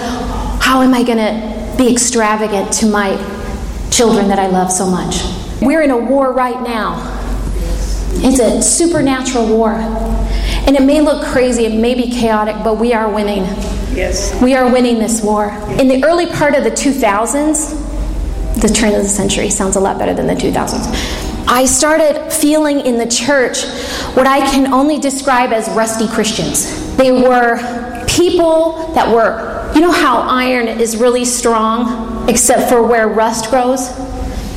how 0.61 0.81
am 0.81 0.93
I 0.93 1.03
going 1.03 1.17
to 1.17 1.75
be 1.77 1.91
extravagant 1.91 2.71
to 2.73 2.85
my 2.85 3.15
children 3.91 4.27
that 4.27 4.39
I 4.39 4.47
love 4.47 4.71
so 4.71 4.89
much? 4.89 5.21
We're 5.61 5.81
in 5.81 5.91
a 5.91 5.97
war 5.97 6.31
right 6.31 6.61
now. 6.61 7.15
It's 8.21 8.39
a 8.39 8.61
supernatural 8.61 9.47
war. 9.47 9.73
And 9.73 10.75
it 10.75 10.83
may 10.83 11.01
look 11.01 11.25
crazy, 11.25 11.65
it 11.65 11.79
may 11.79 11.95
be 11.95 12.11
chaotic, 12.11 12.55
but 12.63 12.77
we 12.77 12.93
are 12.93 13.11
winning. 13.11 13.43
Yes. 13.95 14.39
We 14.41 14.55
are 14.55 14.71
winning 14.71 14.99
this 14.99 15.21
war. 15.21 15.49
In 15.79 15.87
the 15.87 16.03
early 16.03 16.27
part 16.27 16.53
of 16.53 16.63
the 16.63 16.71
2000s, 16.71 18.61
the 18.61 18.67
turn 18.67 18.93
of 18.93 19.03
the 19.03 19.09
century 19.09 19.49
sounds 19.49 19.75
a 19.75 19.79
lot 19.79 19.97
better 19.97 20.13
than 20.13 20.27
the 20.27 20.35
2000s. 20.35 21.28
I 21.51 21.65
started 21.65 22.31
feeling 22.31 22.81
in 22.81 22.99
the 22.99 23.07
church 23.07 23.63
what 24.15 24.27
I 24.27 24.39
can 24.51 24.71
only 24.71 24.99
describe 24.99 25.51
as 25.51 25.67
rusty 25.69 26.07
Christians. 26.07 26.95
They 26.95 27.11
were 27.11 27.57
people 28.07 28.93
that 28.93 29.11
were, 29.11 29.71
you 29.73 29.81
know 29.81 29.91
how 29.91 30.19
iron 30.19 30.67
is 30.67 30.95
really 30.95 31.25
strong, 31.25 32.29
except 32.29 32.69
for 32.69 32.83
where 32.83 33.07
rust 33.07 33.49
grows? 33.49 33.89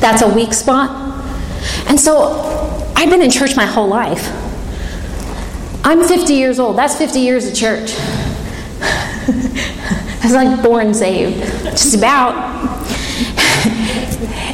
That's 0.01 0.21
a 0.21 0.29
weak 0.29 0.53
spot. 0.53 0.91
And 1.87 1.99
so 1.99 2.93
I've 2.95 3.09
been 3.09 3.23
in 3.23 3.31
church 3.31 3.55
my 3.55 3.65
whole 3.65 3.87
life. 3.87 4.29
I'm 5.83 6.07
50 6.07 6.35
years 6.35 6.59
old. 6.59 6.77
That's 6.77 6.95
50 6.95 7.19
years 7.19 7.47
of 7.47 7.55
church. 7.55 7.95
I 8.83 10.19
was 10.21 10.33
like 10.33 10.61
born 10.61 10.93
saved. 10.93 11.41
Just 11.71 11.95
about. 11.95 12.53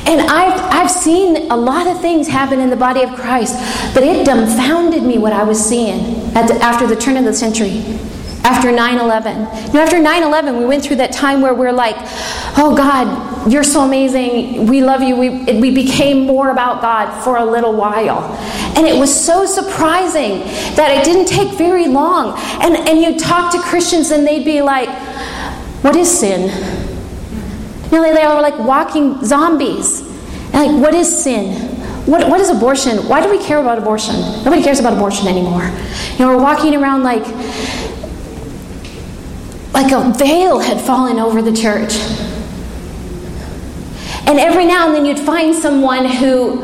And 0.07 0.21
I've, 0.21 0.59
I've 0.73 0.91
seen 0.91 1.51
a 1.51 1.57
lot 1.57 1.87
of 1.87 2.01
things 2.01 2.27
happen 2.27 2.59
in 2.59 2.69
the 2.69 2.75
body 2.75 3.03
of 3.03 3.13
Christ, 3.15 3.55
but 3.93 4.03
it 4.03 4.25
dumbfounded 4.25 5.03
me 5.03 5.17
what 5.17 5.33
I 5.33 5.43
was 5.43 5.63
seeing 5.63 6.19
the, 6.33 6.57
after 6.61 6.87
the 6.87 6.95
turn 6.95 7.17
of 7.17 7.25
the 7.25 7.33
century, 7.33 7.83
after 8.43 8.71
9 8.71 8.97
11. 8.99 9.67
You 9.67 9.73
know, 9.73 9.81
after 9.81 9.99
9 9.99 10.23
11, 10.23 10.57
we 10.57 10.65
went 10.65 10.83
through 10.83 10.97
that 10.97 11.11
time 11.11 11.41
where 11.41 11.53
we're 11.53 11.71
like, 11.71 11.95
oh 12.57 12.73
God, 12.75 13.51
you're 13.51 13.63
so 13.63 13.81
amazing. 13.81 14.67
We 14.67 14.81
love 14.81 15.01
you. 15.01 15.15
We, 15.15 15.29
we 15.59 15.71
became 15.71 16.25
more 16.25 16.49
about 16.49 16.81
God 16.81 17.23
for 17.23 17.37
a 17.37 17.45
little 17.45 17.73
while. 17.73 18.23
And 18.75 18.87
it 18.87 18.97
was 18.97 19.13
so 19.13 19.45
surprising 19.45 20.39
that 20.75 20.89
it 20.91 21.03
didn't 21.03 21.27
take 21.27 21.57
very 21.57 21.87
long. 21.87 22.39
And, 22.61 22.75
and 22.75 22.99
you'd 22.99 23.19
talk 23.19 23.51
to 23.53 23.59
Christians 23.59 24.11
and 24.11 24.25
they'd 24.25 24.45
be 24.45 24.61
like, 24.61 24.89
what 25.83 25.95
is 25.95 26.19
sin? 26.19 26.49
You 27.91 27.97
know, 27.97 28.13
they 28.13 28.21
are 28.21 28.41
like 28.41 28.57
walking 28.59 29.23
zombies. 29.23 30.01
And 30.53 30.53
like, 30.53 30.81
what 30.81 30.93
is 30.93 31.23
sin? 31.23 31.69
What, 32.05 32.27
what 32.27 32.39
is 32.39 32.49
abortion? 32.49 32.97
Why 33.07 33.21
do 33.21 33.29
we 33.29 33.43
care 33.43 33.59
about 33.59 33.77
abortion? 33.77 34.15
Nobody 34.43 34.63
cares 34.63 34.79
about 34.79 34.93
abortion 34.93 35.27
anymore. 35.27 35.63
You 36.13 36.19
know, 36.19 36.35
we're 36.35 36.41
walking 36.41 36.75
around 36.75 37.03
like 37.03 37.25
like 39.73 39.91
a 39.91 40.11
veil 40.17 40.59
had 40.59 40.81
fallen 40.81 41.19
over 41.19 41.41
the 41.41 41.53
church. 41.53 41.93
And 44.27 44.39
every 44.39 44.65
now 44.65 44.87
and 44.87 44.95
then 44.95 45.05
you'd 45.05 45.19
find 45.19 45.55
someone 45.55 46.05
who 46.05 46.57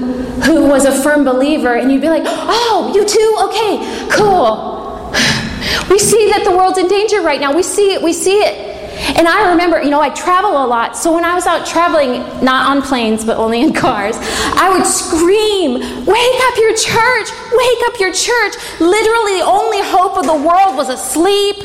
who 0.44 0.68
was 0.68 0.86
a 0.86 0.92
firm 1.02 1.24
believer 1.24 1.76
and 1.76 1.92
you'd 1.92 2.02
be 2.02 2.10
like, 2.10 2.24
"Oh, 2.26 2.92
you 2.94 3.06
too? 3.06 3.36
Okay, 3.48 4.10
cool." 4.16 4.74
We 5.90 6.00
see 6.00 6.30
that 6.32 6.44
the 6.44 6.52
world's 6.52 6.78
in 6.78 6.88
danger 6.88 7.22
right 7.22 7.40
now. 7.40 7.54
We 7.56 7.64
see 7.64 7.94
it. 7.94 8.02
We 8.02 8.14
see 8.14 8.38
it. 8.38 8.65
And 8.96 9.28
I 9.28 9.52
remember, 9.52 9.82
you 9.82 9.90
know, 9.90 10.02
I 10.02 10.10
travel 10.10 10.52
a 10.52 10.66
lot. 10.66 10.96
So 10.96 11.14
when 11.14 11.26
I 11.26 11.36
was 11.36 11.46
out 11.46 11.66
traveling, 11.66 12.22
not 12.44 12.70
on 12.70 12.82
planes, 12.82 13.26
but 13.26 13.38
only 13.38 13.62
in 13.62 13.74
cars, 13.86 14.16
I 14.20 14.70
would 14.70 14.86
scream, 14.86 15.74
Wake 16.06 16.42
up 16.48 16.58
your 16.58 16.74
church! 16.76 17.30
Wake 17.52 17.82
up 17.88 18.00
your 18.00 18.14
church! 18.14 18.54
Literally, 18.80 19.40
the 19.40 19.46
only 19.46 19.82
hope 19.82 20.18
of 20.18 20.26
the 20.26 20.36
world 20.36 20.76
was 20.78 20.90
asleep. 20.90 21.58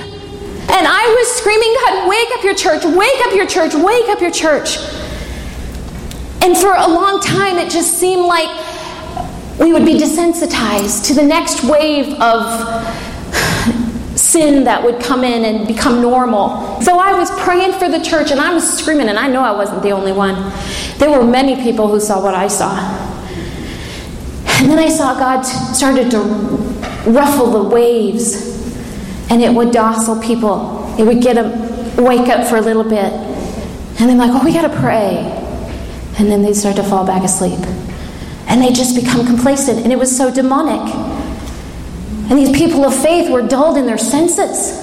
And 0.70 0.86
I 0.86 1.04
was 1.18 1.28
screaming, 1.36 1.74
God, 1.84 2.08
wake 2.08 2.28
up 2.38 2.44
your 2.44 2.54
church! 2.54 2.84
Wake 2.84 3.26
up 3.26 3.34
your 3.34 3.46
church! 3.46 3.74
Wake 3.74 4.08
up 4.08 4.20
your 4.20 4.30
church! 4.30 4.78
And 6.42 6.56
for 6.56 6.74
a 6.74 6.88
long 6.88 7.20
time, 7.20 7.58
it 7.58 7.70
just 7.70 7.98
seemed 7.98 8.22
like 8.22 8.48
we 9.58 9.72
would 9.72 9.84
be 9.84 9.98
desensitized 9.98 11.06
to 11.08 11.14
the 11.14 11.22
next 11.22 11.62
wave 11.64 12.14
of 12.20 12.42
sin 14.30 14.64
that 14.64 14.82
would 14.82 15.00
come 15.00 15.24
in 15.24 15.44
and 15.44 15.66
become 15.66 16.00
normal. 16.00 16.80
So 16.82 16.98
I 16.98 17.12
was 17.12 17.30
praying 17.42 17.72
for 17.72 17.88
the 17.88 18.00
church 18.00 18.30
and 18.30 18.40
I 18.40 18.54
was 18.54 18.78
screaming, 18.78 19.08
and 19.08 19.18
I 19.18 19.28
know 19.28 19.42
I 19.42 19.52
wasn't 19.52 19.82
the 19.82 19.90
only 19.90 20.12
one. 20.12 20.52
There 20.98 21.10
were 21.10 21.24
many 21.24 21.56
people 21.62 21.88
who 21.88 22.00
saw 22.00 22.22
what 22.22 22.34
I 22.34 22.48
saw. 22.48 22.70
And 24.60 24.70
then 24.70 24.78
I 24.78 24.88
saw 24.88 25.14
God 25.18 25.42
started 25.42 26.10
to 26.10 26.18
ruffle 27.10 27.50
the 27.50 27.62
waves, 27.62 28.60
and 29.30 29.42
it 29.42 29.52
would 29.52 29.72
docile 29.72 30.20
people. 30.20 30.94
It 30.98 31.04
would 31.04 31.22
get 31.22 31.36
them 31.36 31.70
wake 31.96 32.28
up 32.28 32.46
for 32.48 32.56
a 32.56 32.60
little 32.60 32.84
bit. 32.84 33.12
And 34.00 34.08
they're 34.08 34.16
like, 34.16 34.30
oh, 34.32 34.44
we 34.44 34.52
got 34.52 34.70
to 34.70 34.80
pray. 34.80 35.18
And 36.18 36.30
then 36.30 36.42
they'd 36.42 36.54
start 36.54 36.76
to 36.76 36.82
fall 36.82 37.06
back 37.06 37.22
asleep. 37.22 37.60
And 38.48 38.60
they 38.60 38.72
just 38.72 38.94
become 38.94 39.26
complacent. 39.26 39.78
And 39.80 39.92
it 39.92 39.98
was 39.98 40.14
so 40.14 40.32
demonic. 40.32 41.09
And 42.30 42.38
these 42.38 42.56
people 42.56 42.84
of 42.84 42.94
faith 42.94 43.30
were 43.30 43.42
dulled 43.42 43.76
in 43.76 43.86
their 43.86 43.98
senses. 43.98 44.78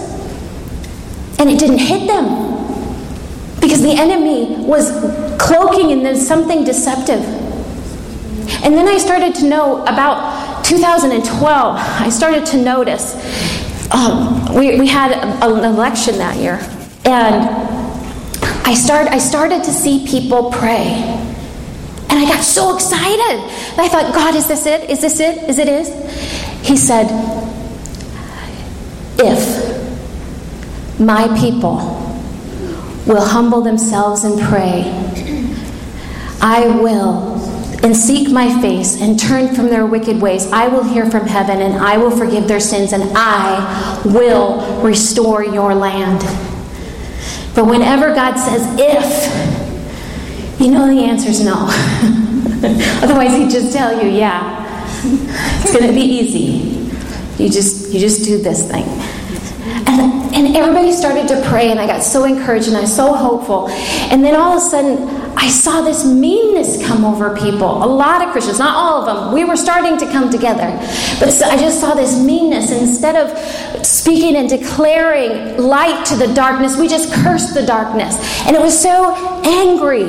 And 1.40 1.50
it 1.50 1.58
didn't 1.58 1.80
hit 1.80 2.06
them 2.08 2.56
because 3.62 3.82
the 3.82 3.94
enemy 3.94 4.58
was 4.66 4.92
cloaking 5.40 5.92
in 5.92 6.16
something 6.16 6.66
deceptive. 6.66 7.24
And 8.64 8.76
then 8.76 8.88
I 8.88 8.98
started 8.98 9.34
to 9.36 9.46
know 9.46 9.82
about 9.84 10.64
2012, 10.66 11.76
I 11.78 12.10
started 12.10 12.46
to 12.48 12.62
notice 12.62 13.16
um, 13.94 14.54
we, 14.54 14.78
we 14.80 14.88
had 14.88 15.12
an 15.14 15.64
election 15.64 16.18
that 16.18 16.38
year. 16.38 16.60
And 17.06 17.48
I, 18.66 18.74
start, 18.74 19.08
I 19.08 19.18
started 19.18 19.64
to 19.64 19.72
see 19.72 20.06
people 20.06 20.52
pray. 20.52 20.88
And 22.10 22.20
I 22.20 22.26
got 22.26 22.44
so 22.44 22.76
excited. 22.76 23.40
I 23.80 23.88
thought, 23.88 24.14
God, 24.14 24.36
is 24.36 24.48
this 24.48 24.66
it? 24.66 24.90
Is 24.90 25.02
this 25.02 25.20
it? 25.20 25.50
Is 25.50 25.60
it 25.60 25.70
is? 25.70 25.90
He 26.68 26.76
said, 26.76 27.08
If 29.18 31.00
my 31.00 31.30
people 31.40 31.78
will 33.06 33.26
humble 33.26 33.62
themselves 33.62 34.26
and 34.26 34.38
pray, 34.38 34.84
I 36.42 36.68
will 36.68 37.38
and 37.84 37.96
seek 37.96 38.30
my 38.30 38.62
face 38.62 39.00
and 39.02 39.18
turn 39.18 39.56
from 39.56 39.68
their 39.68 39.86
wicked 39.86 40.22
ways, 40.22 40.52
I 40.52 40.68
will 40.68 40.84
hear 40.84 41.10
from 41.10 41.26
heaven 41.26 41.62
and 41.62 41.76
I 41.76 41.96
will 41.98 42.12
forgive 42.12 42.50
their 42.50 42.60
sins 42.60 42.92
and 42.92 43.04
I 43.16 44.02
will 44.04 44.82
restore 44.82 45.46
your 45.46 45.74
land. 45.74 46.20
But 47.56 47.66
whenever 47.66 48.14
God 48.14 48.36
says 48.36 48.68
if, 48.78 50.60
you 50.60 50.70
know 50.70 50.86
the 50.86 51.06
answer 51.06 51.30
is 51.30 51.42
no. 51.42 51.56
Otherwise, 53.02 53.38
he'd 53.38 53.52
just 53.52 53.72
tell 53.72 54.04
you, 54.04 54.10
yeah, 54.10 54.67
it's 55.62 55.74
going 55.74 55.88
to 55.88 55.94
be 55.94 56.02
easy. 56.02 56.88
You 57.42 57.50
just 57.50 57.94
you 57.94 58.00
just 58.00 58.26
do 58.26 58.42
this 58.42 58.70
thing. 58.70 58.86
And, 59.88 60.34
and 60.34 60.56
everybody 60.56 60.92
started 60.92 61.28
to 61.28 61.42
pray, 61.50 61.72
and 61.72 61.80
I 61.80 61.88
got 61.88 62.02
so 62.04 62.24
encouraged 62.24 62.68
and 62.68 62.78
I 62.78 62.82
was 62.82 62.96
so 62.96 63.14
hopeful. 63.14 63.70
And 64.12 64.24
then 64.24 64.36
all 64.36 64.58
of 64.58 64.64
a 64.64 64.66
sudden, 64.66 65.08
I 65.38 65.50
saw 65.50 65.82
this 65.82 66.04
meanness 66.04 66.86
come 66.86 67.06
over 67.06 67.36
people. 67.38 67.84
A 67.84 67.86
lot 67.86 68.26
of 68.26 68.32
Christians, 68.32 68.60
not 68.60 68.76
all 68.76 69.02
of 69.02 69.06
them. 69.06 69.34
We 69.34 69.46
were 69.46 69.56
starting 69.56 69.98
to 69.98 70.06
come 70.12 70.32
together. 70.32 70.68
But 71.20 71.30
I 71.44 71.58
just 71.58 71.80
saw 71.80 71.94
this 71.94 72.20
meanness. 72.20 72.72
And 72.72 72.90
instead 72.90 73.16
of 73.16 73.86
speaking 73.86 74.36
and 74.36 74.50
declaring 74.50 75.58
light 75.58 76.06
to 76.08 76.16
the 76.16 76.34
darkness, 76.34 76.76
we 76.76 76.88
just 76.88 77.14
cursed 77.14 77.54
the 77.54 77.66
darkness. 77.66 78.16
And 78.48 78.56
it 78.56 78.62
was 78.62 78.78
so 78.78 79.14
angry. 79.46 80.06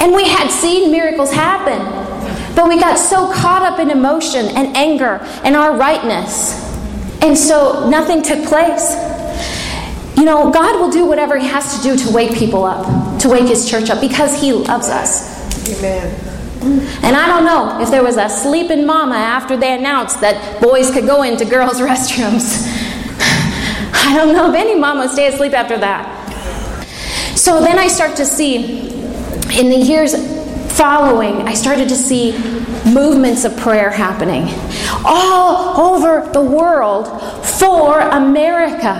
And 0.00 0.14
we 0.14 0.28
had 0.28 0.50
seen 0.50 0.90
miracles 0.90 1.32
happen. 1.32 2.07
But 2.58 2.68
we 2.68 2.80
got 2.80 2.98
so 2.98 3.32
caught 3.32 3.62
up 3.62 3.78
in 3.78 3.88
emotion 3.88 4.46
and 4.46 4.76
anger 4.76 5.20
and 5.44 5.54
our 5.54 5.76
rightness. 5.76 6.60
And 7.22 7.38
so 7.38 7.88
nothing 7.88 8.20
took 8.20 8.44
place. 8.48 8.96
You 10.16 10.24
know, 10.24 10.50
God 10.50 10.80
will 10.80 10.90
do 10.90 11.06
whatever 11.06 11.38
He 11.38 11.46
has 11.46 11.76
to 11.76 11.82
do 11.84 11.96
to 11.96 12.12
wake 12.12 12.36
people 12.36 12.64
up, 12.64 13.20
to 13.20 13.28
wake 13.28 13.46
His 13.46 13.70
church 13.70 13.90
up, 13.90 14.00
because 14.00 14.40
He 14.40 14.52
loves 14.52 14.88
us. 14.88 15.68
Amen. 15.68 16.12
And 17.04 17.14
I 17.14 17.28
don't 17.28 17.44
know 17.44 17.80
if 17.80 17.92
there 17.92 18.02
was 18.02 18.16
a 18.16 18.28
sleeping 18.28 18.84
mama 18.84 19.14
after 19.14 19.56
they 19.56 19.78
announced 19.78 20.20
that 20.22 20.60
boys 20.60 20.90
could 20.90 21.06
go 21.06 21.22
into 21.22 21.44
girls' 21.44 21.80
restrooms. 21.80 22.66
I 23.92 24.16
don't 24.16 24.34
know 24.34 24.50
if 24.50 24.56
any 24.56 24.74
mama 24.74 25.02
would 25.02 25.10
stay 25.10 25.28
asleep 25.28 25.52
after 25.52 25.78
that. 25.78 26.88
So 27.36 27.60
then 27.60 27.78
I 27.78 27.86
start 27.86 28.16
to 28.16 28.26
see, 28.26 28.88
in 29.56 29.70
the 29.70 29.78
years 29.80 30.37
following, 30.78 31.42
I 31.42 31.54
started 31.54 31.88
to 31.88 31.96
see 31.96 32.38
movements 32.86 33.44
of 33.44 33.56
prayer 33.56 33.90
happening 33.90 34.46
all 35.04 35.76
over 35.92 36.30
the 36.32 36.40
world 36.40 37.08
for 37.44 37.98
America. 37.98 38.94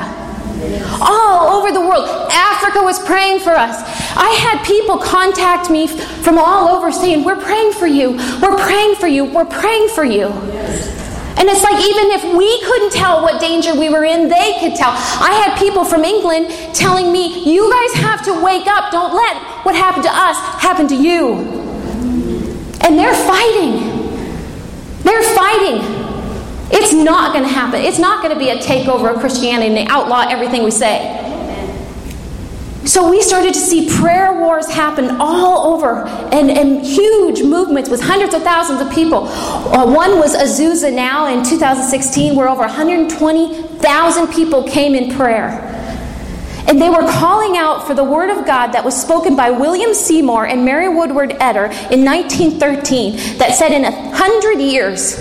All 1.01 1.57
over 1.57 1.71
the 1.71 1.81
world. 1.81 2.05
Africa 2.33 2.83
was 2.83 2.99
praying 3.07 3.39
for 3.39 3.53
us. 3.53 3.77
I 4.17 4.29
had 4.43 4.67
people 4.67 4.99
contact 4.99 5.71
me 5.71 5.87
from 5.87 6.37
all 6.37 6.69
over 6.69 6.91
saying, 6.91 7.23
We're 7.23 7.41
praying 7.41 7.73
for 7.75 7.87
you. 7.87 8.17
We're 8.43 8.59
praying 8.59 8.97
for 8.97 9.07
you. 9.07 9.25
We're 9.25 9.45
praying 9.45 9.89
for 9.91 10.03
you. 10.03 10.27
And 11.39 11.49
it's 11.49 11.63
like 11.63 11.79
even 11.79 12.11
if 12.11 12.37
we 12.37 12.61
couldn't 12.65 12.91
tell 12.91 13.23
what 13.23 13.41
danger 13.41 13.73
we 13.79 13.89
were 13.89 14.05
in, 14.05 14.29
they 14.29 14.59
could 14.59 14.75
tell. 14.75 14.91
I 14.91 15.47
had 15.47 15.57
people 15.57 15.85
from 15.85 16.03
England 16.03 16.51
telling 16.75 17.13
me, 17.13 17.49
You 17.49 17.71
guys 17.71 18.03
have 18.03 18.25
to 18.25 18.43
wake 18.43 18.67
up. 18.67 18.91
Don't 18.91 19.15
let 19.15 19.65
what 19.65 19.77
happened 19.77 20.03
to 20.03 20.11
us 20.11 20.37
happen 20.61 20.89
to 20.89 20.97
you. 20.97 21.58
And 22.89 22.99
they're 22.99 23.13
fighting. 23.13 23.99
They're 25.03 25.23
fighting. 25.35 25.83
It's 26.73 26.95
not 26.95 27.35
going 27.35 27.45
to 27.45 27.53
happen. 27.53 27.83
It's 27.83 27.99
not 27.99 28.23
going 28.23 28.33
to 28.33 28.39
be 28.39 28.49
a 28.49 28.57
takeover 28.57 29.15
of 29.15 29.21
Christianity 29.21 29.69
and 29.69 29.77
they 29.77 29.87
outlaw 29.93 30.27
everything 30.27 30.65
we 30.65 30.71
say. 30.71 31.15
So 32.87 33.11
we 33.11 33.21
started 33.21 33.53
to 33.53 33.61
see 33.61 33.91
prayer 34.01 34.41
wars 34.41 34.71
happen 34.71 35.21
all 35.21 35.75
over 35.75 36.07
and, 36.33 36.51
and 36.51 36.83
huge 36.83 37.43
movements 37.43 37.91
with 37.91 38.01
hundreds 38.01 38.33
of 38.33 38.43
thousands 38.43 38.81
of 38.81 38.91
people. 38.91 39.29
Uh, 39.29 39.85
one 39.85 40.19
was 40.19 40.35
Azusa 40.35 40.91
now 40.91 41.27
in 41.27 41.45
2016, 41.45 42.35
where 42.35 42.49
over 42.49 42.63
120,000 42.63 44.29
people 44.29 44.67
came 44.67 44.95
in 44.95 45.15
prayer. 45.15 45.78
And 46.69 46.81
they 46.81 46.91
were 46.91 47.07
calling 47.11 47.57
out 47.57 47.87
for 47.87 47.95
the 47.95 48.05
word 48.05 48.29
of 48.29 48.45
God 48.47 48.73
that 48.73 48.85
was 48.85 49.01
spoken 49.01 49.35
by 49.35 49.51
William 49.51 49.95
Seymour 49.95 50.47
and 50.47 50.67
Mary 50.67 50.89
Woodworth-Etter 50.89 51.71
in 51.91 52.05
1913 52.05 53.39
that 53.39 53.55
said 53.55 53.73
in 53.73 53.85
a 53.85 54.15
hundred 54.15 54.61
years 54.61 55.17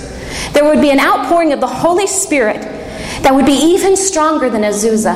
there 0.52 0.66
would 0.66 0.82
be 0.82 0.92
an 0.92 1.00
outpouring 1.00 1.54
of 1.54 1.62
the 1.62 1.68
Holy 1.68 2.06
Spirit 2.06 2.62
that 3.24 3.34
would 3.34 3.46
be 3.46 3.54
even 3.54 3.96
stronger 3.96 4.50
than 4.50 4.64
Azusa. 4.64 5.16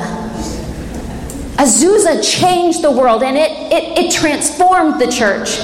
Azusa 1.57 2.23
changed 2.23 2.81
the 2.81 2.91
world 2.91 3.23
and 3.23 3.37
it, 3.37 3.51
it, 3.71 4.05
it 4.05 4.11
transformed 4.11 4.99
the 5.01 5.11
church. 5.11 5.59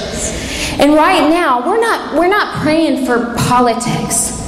And 0.80 0.93
right 0.93 1.28
now, 1.30 1.68
we're 1.68 1.80
not, 1.80 2.15
we're 2.15 2.28
not 2.28 2.61
praying 2.61 3.05
for 3.05 3.34
politics. 3.47 4.47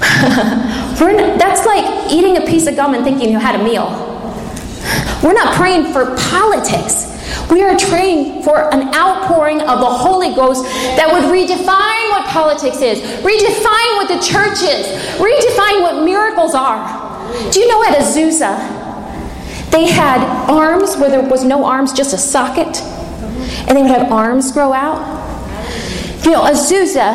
Not, 0.00 1.38
that's 1.38 1.66
like 1.66 2.12
eating 2.12 2.36
a 2.36 2.40
piece 2.42 2.66
of 2.66 2.76
gum 2.76 2.94
and 2.94 3.04
thinking 3.04 3.30
you 3.30 3.38
had 3.38 3.58
a 3.58 3.64
meal. 3.64 3.88
We're 5.22 5.32
not 5.32 5.54
praying 5.54 5.92
for 5.92 6.14
politics. 6.16 7.12
We 7.50 7.62
are 7.62 7.76
praying 7.76 8.42
for 8.42 8.72
an 8.74 8.94
outpouring 8.94 9.60
of 9.60 9.80
the 9.80 9.86
Holy 9.86 10.34
Ghost 10.34 10.64
that 10.64 11.08
would 11.10 11.24
redefine 11.24 12.10
what 12.10 12.26
politics 12.26 12.80
is, 12.82 13.00
redefine 13.22 13.96
what 13.96 14.08
the 14.08 14.18
church 14.20 14.62
is, 14.62 14.86
redefine 15.18 15.82
what 15.82 16.04
miracles 16.04 16.54
are. 16.54 17.06
Do 17.50 17.60
you 17.60 17.68
know 17.68 17.82
at 17.84 17.98
Azusa, 17.98 18.56
they 19.70 19.86
had 19.86 20.20
arms 20.48 20.96
where 20.96 21.10
there 21.10 21.22
was 21.22 21.44
no 21.44 21.64
arms, 21.64 21.92
just 21.92 22.14
a 22.14 22.18
socket, 22.18 22.80
and 23.68 23.76
they 23.76 23.82
would 23.82 23.90
have 23.90 24.10
arms 24.12 24.52
grow 24.52 24.72
out? 24.72 25.14
You 26.24 26.32
know, 26.32 26.42
Azusa 26.42 27.14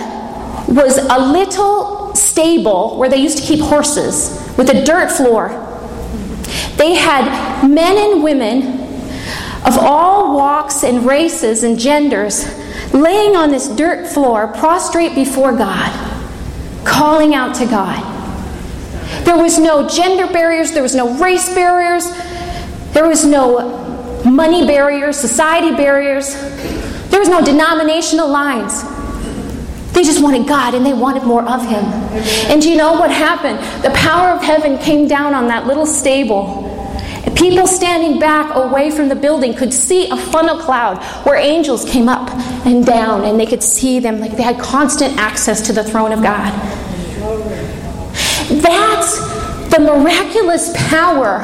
was 0.70 0.98
a 0.98 1.20
little 1.20 2.01
stable 2.16 2.98
where 2.98 3.10
they 3.10 3.18
used 3.18 3.38
to 3.38 3.44
keep 3.44 3.60
horses 3.60 4.54
with 4.58 4.70
a 4.70 4.84
dirt 4.84 5.12
floor. 5.12 5.50
They 6.78 6.96
had 6.96 7.68
men 7.68 7.98
and 7.98 8.24
women 8.24 8.82
of 9.66 9.78
all 9.78 10.36
walks 10.36 10.84
and 10.84 11.06
races 11.06 11.64
and 11.64 11.78
genders 11.78 12.46
laying 12.94 13.36
on 13.36 13.52
this 13.52 13.70
dirt 13.70 14.08
floor, 14.08 14.48
prostrate 14.48 15.14
before 15.16 15.56
God, 15.56 15.92
calling 16.86 17.36
out 17.36 17.56
to 17.56 17.66
God. 17.66 18.08
There 19.24 19.38
was 19.38 19.60
no 19.60 19.88
gender 19.88 20.28
barriers, 20.32 20.72
there 20.72 20.82
was 20.82 20.96
no 20.96 21.18
race 21.18 21.54
barriers, 21.54 22.10
there 22.94 23.08
was 23.08 23.24
no 23.24 23.78
money 24.26 24.66
barriers, 24.66 25.18
society 25.18 25.76
barriers, 25.76 26.34
there 27.10 27.20
was 27.20 27.30
no 27.30 27.44
denominational 27.44 28.28
lines. 28.28 28.84
They 29.94 30.04
just 30.04 30.24
wanted 30.24 30.48
God 30.48 30.74
and 30.74 30.86
they 30.86 30.94
wanted 30.94 31.24
more 31.24 31.44
of 31.44 31.62
Him. 31.68 31.84
And 32.50 32.64
you 32.64 32.78
know 32.78 32.94
what 32.94 33.12
happened? 33.12 33.60
The 33.84 33.92
power 33.92 34.30
of 34.30 34.42
heaven 34.42 34.78
came 34.78 35.08
down 35.08 35.34
on 35.34 35.48
that 35.48 35.68
little 35.68 35.86
stable 35.86 36.72
People 37.42 37.66
standing 37.66 38.20
back 38.20 38.56
away 38.56 38.92
from 38.92 39.10
the 39.10 39.16
building 39.16 39.56
could 39.56 39.74
see 39.74 40.08
a 40.10 40.16
funnel 40.16 40.60
cloud 40.60 41.04
where 41.26 41.36
angels 41.36 41.90
came 41.90 42.08
up 42.08 42.30
and 42.68 42.86
down, 42.86 43.26
and 43.26 43.40
they 43.40 43.48
could 43.48 43.64
see 43.64 44.00
them 44.00 44.20
like 44.20 44.38
they 44.38 44.44
had 44.44 44.60
constant 44.60 45.18
access 45.18 45.66
to 45.66 45.74
the 45.74 45.84
throne 45.84 46.12
of 46.12 46.22
God. 46.22 46.52
That's 48.62 49.20
the 49.74 49.80
miraculous 49.80 50.72
power 50.90 51.40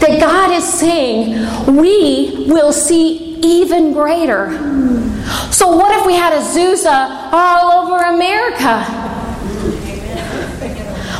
that 0.00 0.20
God 0.20 0.50
is 0.50 0.64
saying 0.70 1.74
we 1.74 2.44
will 2.46 2.74
see 2.74 3.38
even 3.42 3.94
greater. 3.94 4.48
So, 5.50 5.68
what 5.68 5.98
if 5.98 6.06
we 6.06 6.14
had 6.14 6.32
Azusa 6.32 7.30
all 7.32 7.84
over 7.84 7.96
America? 8.04 8.84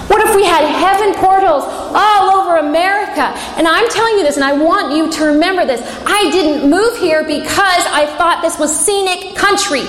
What 0.08 0.20
if 0.28 0.36
we 0.36 0.44
had 0.44 0.64
heaven 0.64 1.14
portals 1.14 1.64
all 1.66 2.30
over 2.30 2.56
America? 2.56 3.32
And 3.56 3.66
I'm 3.66 3.88
telling 3.88 4.18
you 4.18 4.22
this, 4.22 4.36
and 4.36 4.44
I 4.44 4.52
want 4.52 4.94
you 4.94 5.10
to 5.10 5.24
remember 5.24 5.64
this. 5.64 5.80
I 6.06 6.30
didn't 6.30 6.68
move 6.70 6.98
here 6.98 7.22
because 7.24 7.84
I 7.86 8.06
thought 8.18 8.42
this 8.42 8.58
was 8.58 8.78
scenic 8.78 9.34
country. 9.34 9.84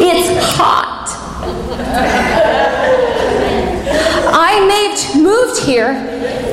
It's 0.00 0.56
hot. 0.56 1.14
I 4.30 4.58
moved 5.16 5.60
here 5.62 5.90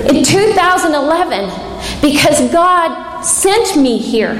in 0.09 0.23
2011 0.23 2.01
because 2.01 2.51
God 2.51 3.21
sent 3.21 3.77
me 3.81 3.97
here. 3.97 4.31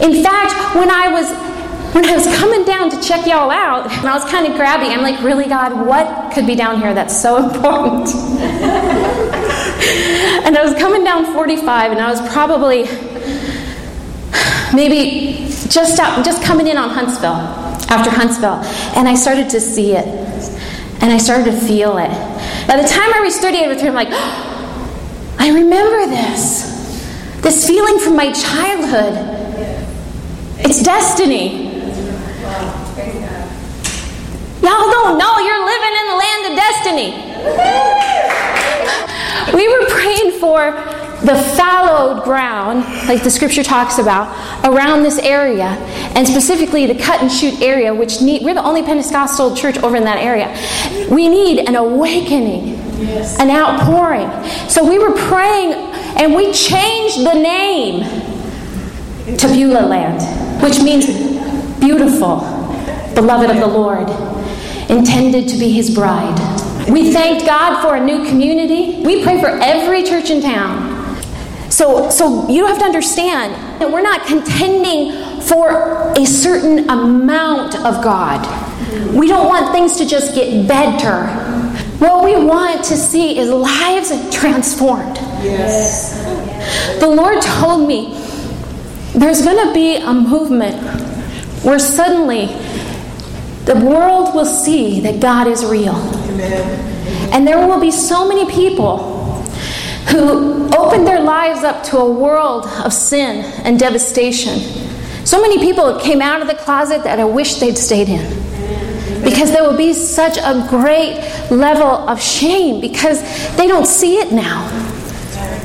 In 0.00 0.22
fact, 0.22 0.76
when 0.76 0.90
I 0.90 1.08
was 1.08 1.55
when 1.92 2.04
I 2.04 2.14
was 2.16 2.26
coming 2.36 2.64
down 2.64 2.90
to 2.90 3.00
check 3.00 3.26
y'all 3.26 3.50
out, 3.50 3.90
and 3.98 4.06
I 4.06 4.14
was 4.14 4.24
kind 4.30 4.46
of 4.46 4.56
grabbing, 4.56 4.90
I'm 4.90 5.02
like, 5.02 5.22
really, 5.22 5.46
God, 5.46 5.86
what 5.86 6.32
could 6.32 6.46
be 6.46 6.54
down 6.54 6.80
here 6.80 6.94
that's 6.94 7.20
so 7.20 7.36
important? 7.48 8.08
and 10.44 10.56
I 10.56 10.62
was 10.62 10.74
coming 10.74 11.04
down 11.04 11.32
45, 11.32 11.92
and 11.92 12.00
I 12.00 12.10
was 12.10 12.20
probably 12.32 12.84
maybe 14.74 15.46
just 15.68 15.98
out, 15.98 16.24
just 16.24 16.42
coming 16.42 16.66
in 16.66 16.76
on 16.76 16.90
Huntsville, 16.90 17.66
after 17.90 18.10
Huntsville, 18.10 18.60
and 18.96 19.08
I 19.08 19.14
started 19.14 19.48
to 19.50 19.60
see 19.60 19.92
it, 19.92 20.06
and 21.00 21.12
I 21.12 21.18
started 21.18 21.50
to 21.50 21.52
feel 21.52 21.98
it. 21.98 22.10
By 22.66 22.80
the 22.80 22.88
time 22.88 23.12
I 23.12 23.22
restudied 23.26 23.68
with 23.68 23.80
her, 23.80 23.88
I'm 23.88 23.94
like, 23.94 24.08
oh, 24.10 25.36
I 25.38 25.50
remember 25.50 26.06
this, 26.06 26.62
this 27.42 27.66
feeling 27.66 27.98
from 27.98 28.16
my 28.16 28.32
childhood. 28.32 29.34
It's 30.58 30.82
destiny. 30.82 31.65
Y'all 34.62 34.90
don't 34.90 35.18
know 35.18 35.38
you're 35.38 35.64
living 35.64 35.94
in 36.00 36.06
the 36.08 36.16
land 36.16 36.42
of 36.46 36.56
destiny. 36.56 37.10
we 39.54 39.68
were 39.68 39.86
praying 39.88 40.40
for 40.40 40.72
the 41.24 41.36
fallowed 41.56 42.24
ground, 42.24 42.84
like 43.08 43.22
the 43.22 43.30
scripture 43.30 43.62
talks 43.62 43.98
about, 43.98 44.28
around 44.64 45.02
this 45.02 45.18
area, 45.18 45.76
and 46.14 46.26
specifically 46.26 46.86
the 46.86 46.94
cut 46.94 47.20
and 47.20 47.30
shoot 47.30 47.60
area, 47.60 47.94
which 47.94 48.20
need, 48.20 48.42
we're 48.42 48.54
the 48.54 48.62
only 48.62 48.82
Pentecostal 48.82 49.54
church 49.56 49.78
over 49.78 49.96
in 49.96 50.04
that 50.04 50.18
area. 50.18 50.48
We 51.10 51.28
need 51.28 51.68
an 51.68 51.76
awakening 51.76 52.76
yes. 52.98 53.38
An 53.38 53.50
outpouring. 53.50 54.28
So 54.68 54.88
we 54.88 54.98
were 54.98 55.12
praying 55.12 55.72
and 56.18 56.34
we 56.34 56.52
changed 56.52 57.20
the 57.20 57.34
name 57.34 58.04
to 59.36 59.48
Beulah 59.48 59.86
Land, 59.86 60.62
which 60.62 60.80
means 60.82 61.06
beautiful, 61.86 62.38
beloved 63.14 63.48
of 63.48 63.60
the 63.60 63.66
Lord, 63.66 64.08
intended 64.90 65.48
to 65.48 65.56
be 65.56 65.70
his 65.70 65.94
bride. 65.94 66.36
We 66.88 67.12
thanked 67.12 67.46
God 67.46 67.80
for 67.80 67.94
a 67.94 68.04
new 68.04 68.26
community. 68.28 69.02
We 69.04 69.22
pray 69.22 69.40
for 69.40 69.46
every 69.46 70.02
church 70.02 70.30
in 70.30 70.42
town. 70.42 71.16
So, 71.70 72.10
so 72.10 72.48
you 72.48 72.66
have 72.66 72.78
to 72.80 72.84
understand 72.84 73.54
that 73.80 73.88
we're 73.90 74.02
not 74.02 74.26
contending 74.26 75.40
for 75.42 76.12
a 76.16 76.26
certain 76.26 76.90
amount 76.90 77.76
of 77.76 78.02
God. 78.02 78.42
We 79.14 79.28
don't 79.28 79.46
want 79.46 79.72
things 79.72 79.96
to 79.98 80.06
just 80.06 80.34
get 80.34 80.66
better. 80.66 81.28
What 81.98 82.24
we 82.24 82.34
want 82.34 82.84
to 82.86 82.96
see 82.96 83.38
is 83.38 83.48
lives 83.48 84.10
transformed. 84.34 85.16
Yes. 85.44 86.20
The 86.98 87.08
Lord 87.08 87.40
told 87.42 87.86
me 87.86 88.12
there's 89.14 89.42
going 89.42 89.68
to 89.68 89.72
be 89.72 89.96
a 89.96 90.12
movement 90.12 91.05
where 91.62 91.78
suddenly 91.78 92.46
the 93.64 93.74
world 93.84 94.34
will 94.34 94.46
see 94.46 95.00
that 95.00 95.20
God 95.20 95.48
is 95.48 95.64
real. 95.64 95.94
Amen. 95.94 97.32
And 97.32 97.46
there 97.46 97.66
will 97.66 97.80
be 97.80 97.90
so 97.90 98.28
many 98.28 98.50
people 98.50 99.42
who 100.08 100.68
opened 100.76 101.06
their 101.06 101.20
lives 101.20 101.64
up 101.64 101.82
to 101.84 101.98
a 101.98 102.10
world 102.10 102.66
of 102.84 102.92
sin 102.92 103.44
and 103.64 103.78
devastation. 103.78 104.60
So 105.24 105.40
many 105.40 105.58
people 105.58 105.98
came 105.98 106.22
out 106.22 106.40
of 106.40 106.46
the 106.46 106.54
closet 106.54 107.02
that 107.02 107.18
I 107.18 107.24
wish 107.24 107.56
they'd 107.56 107.76
stayed 107.76 108.08
in. 108.08 108.46
Because 109.24 109.50
there 109.50 109.64
will 109.64 109.76
be 109.76 109.92
such 109.92 110.38
a 110.38 110.64
great 110.70 111.18
level 111.50 112.08
of 112.08 112.22
shame 112.22 112.80
because 112.80 113.20
they 113.56 113.66
don't 113.66 113.86
see 113.86 114.18
it 114.18 114.30
now. 114.30 114.68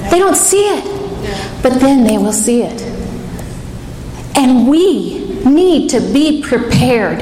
They 0.09 0.17
don't 0.17 0.35
see 0.35 0.63
it. 0.63 1.61
But 1.61 1.79
then 1.79 2.03
they 2.03 2.17
will 2.17 2.33
see 2.33 2.63
it. 2.63 2.81
And 4.35 4.67
we 4.67 5.20
need 5.45 5.89
to 5.91 5.99
be 5.99 6.41
prepared 6.41 7.19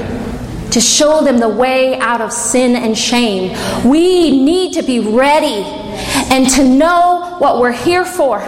to 0.72 0.80
show 0.80 1.24
them 1.24 1.40
the 1.40 1.50
way 1.50 1.98
out 2.00 2.22
of 2.22 2.32
sin 2.32 2.76
and 2.76 2.98
shame. 2.98 3.56
We 3.88 4.44
need 4.44 4.74
to 4.74 4.84
be 4.84 5.00
ready 5.00 5.64
and 6.32 6.48
to 6.52 6.64
know 6.64 7.38
what 7.40 7.60
we're 7.60 7.72
here 7.72 8.06
for 8.06 8.40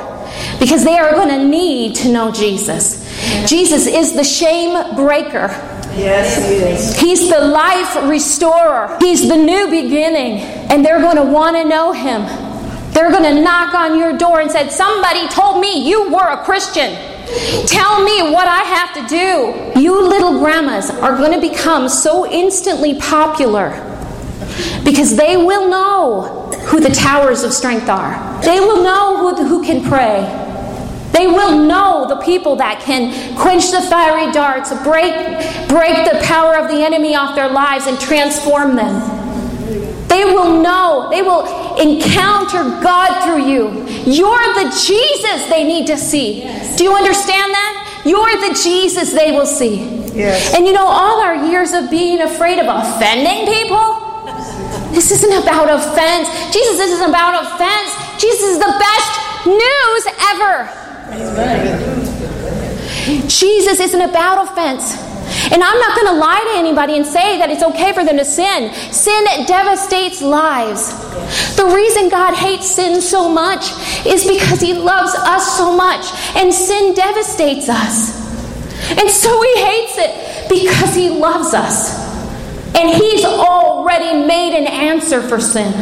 because 0.60 0.84
they 0.84 0.98
are 0.98 1.12
going 1.12 1.30
to 1.30 1.48
need 1.48 1.96
to 1.96 2.12
know 2.12 2.32
Jesus. 2.32 3.02
Jesus 3.48 3.88
is 3.88 4.14
the 4.14 4.24
shame 4.24 4.96
breaker. 4.96 5.48
Yes, 5.94 6.38
he 6.48 6.56
is. 6.56 6.96
He's 6.96 7.30
the 7.30 7.42
life 7.42 7.96
restorer. 8.10 8.98
He's 9.02 9.28
the 9.28 9.36
new 9.36 9.70
beginning. 9.70 10.40
And 10.72 10.86
they're 10.86 11.02
going 11.02 11.18
to 11.18 11.24
want 11.24 11.58
to 11.58 11.66
know 11.66 11.92
him. 11.92 12.22
They're 12.94 13.12
going 13.12 13.36
to 13.36 13.42
knock 13.42 13.74
on 13.74 13.98
your 13.98 14.18
door 14.18 14.40
and 14.42 14.52
said, 14.52 14.70
"Somebody 14.70 15.28
told 15.30 15.60
me 15.60 15.88
you 15.88 16.12
were 16.12 16.28
a 16.28 16.44
Christian. 16.44 16.94
Tell 17.66 18.04
me 18.04 18.32
what 18.32 18.48
I 18.48 18.64
have 18.64 18.94
to 18.96 19.04
do." 19.08 19.80
You 19.80 20.02
little 20.02 20.40
grandmas 20.40 20.90
are 20.90 21.16
going 21.18 21.32
to 21.32 21.42
become 21.42 21.90
so 21.90 22.30
instantly 22.30 22.96
popular 22.96 23.74
because 24.84 25.16
they 25.16 25.38
will 25.38 25.70
know 25.70 26.50
who 26.66 26.80
the 26.80 26.90
towers 26.90 27.44
of 27.44 27.54
strength 27.54 27.90
are. 27.90 28.42
They 28.42 28.60
will 28.60 28.84
know 28.84 29.18
who, 29.18 29.46
who 29.46 29.64
can 29.64 29.84
pray. 29.84 30.24
They 31.12 31.28
will 31.28 31.58
know 31.58 32.06
the 32.08 32.16
people 32.18 32.56
that 32.58 32.80
can 32.80 33.36
quench 33.36 33.70
the 33.72 33.82
fiery 33.82 34.32
darts, 34.32 34.72
break, 34.84 35.14
break 35.68 36.10
the 36.10 36.20
power 36.24 36.56
of 36.56 36.70
the 36.70 36.84
enemy 36.84 37.16
off 37.16 37.36
their 37.36 37.50
lives, 37.50 37.86
and 37.86 38.00
transform 38.00 38.76
them. 38.76 39.21
They 40.12 40.26
will 40.26 40.62
know, 40.62 41.08
they 41.10 41.22
will 41.22 41.48
encounter 41.80 42.64
God 42.84 43.24
through 43.24 43.48
you. 43.48 43.72
You're 44.04 44.54
the 44.60 44.68
Jesus 44.86 45.48
they 45.48 45.64
need 45.64 45.88
to 45.88 45.98
see. 45.98 46.42
Do 46.76 46.84
you 46.84 46.94
understand 46.94 47.54
that? 47.54 48.04
You're 48.04 48.36
the 48.50 48.60
Jesus 48.62 49.14
they 49.14 49.32
will 49.32 49.46
see. 49.46 49.78
Yes. 50.14 50.54
And 50.54 50.68
you 50.68 50.74
know, 50.74 50.86
all 50.86 51.22
our 51.22 51.48
years 51.48 51.72
of 51.72 51.90
being 51.90 52.20
afraid 52.20 52.60
of 52.60 52.68
offending 52.68 53.48
people, 53.48 54.26
this 54.92 55.12
isn't 55.12 55.44
about 55.44 55.70
offense. 55.72 56.28
Jesus 56.52 56.80
isn't 56.82 57.10
about 57.10 57.46
offense. 57.48 57.96
Jesus 58.20 58.44
is 58.44 58.60
the 58.60 58.76
best 58.84 59.48
news 59.48 60.04
ever. 60.36 60.68
Jesus 63.30 63.80
isn't 63.80 64.02
about 64.02 64.46
offense. 64.46 65.11
And 65.52 65.62
I'm 65.62 65.80
not 65.80 65.96
going 65.96 66.08
to 66.08 66.20
lie 66.20 66.52
to 66.54 66.60
anybody 66.60 66.96
and 66.96 67.06
say 67.06 67.38
that 67.38 67.50
it's 67.50 67.64
okay 67.64 67.92
for 67.92 68.06
them 68.06 68.18
to 68.18 68.26
sin. 68.26 68.74
Sin 68.94 69.26
devastates 69.46 70.22
lives. 70.22 70.90
The 71.58 71.66
reason 71.66 72.08
God 72.08 72.34
hates 72.34 72.72
sin 72.72 73.02
so 73.02 73.28
much 73.28 73.72
is 74.06 74.26
because 74.26 74.62
He 74.62 74.74
loves 74.74 75.14
us 75.14 75.58
so 75.58 75.76
much. 75.76 76.06
And 76.38 76.54
sin 76.54 76.94
devastates 76.94 77.68
us. 77.68 78.22
And 78.98 79.10
so 79.10 79.42
He 79.42 79.62
hates 79.62 79.94
it 79.98 80.50
because 80.50 80.96
He 80.96 81.10
loves 81.10 81.54
us. 81.54 82.00
And 82.76 82.90
He's 82.90 83.26
already 83.26 84.26
made 84.26 84.58
an 84.58 84.68
answer 84.68 85.22
for 85.22 85.42
sin. 85.42 85.74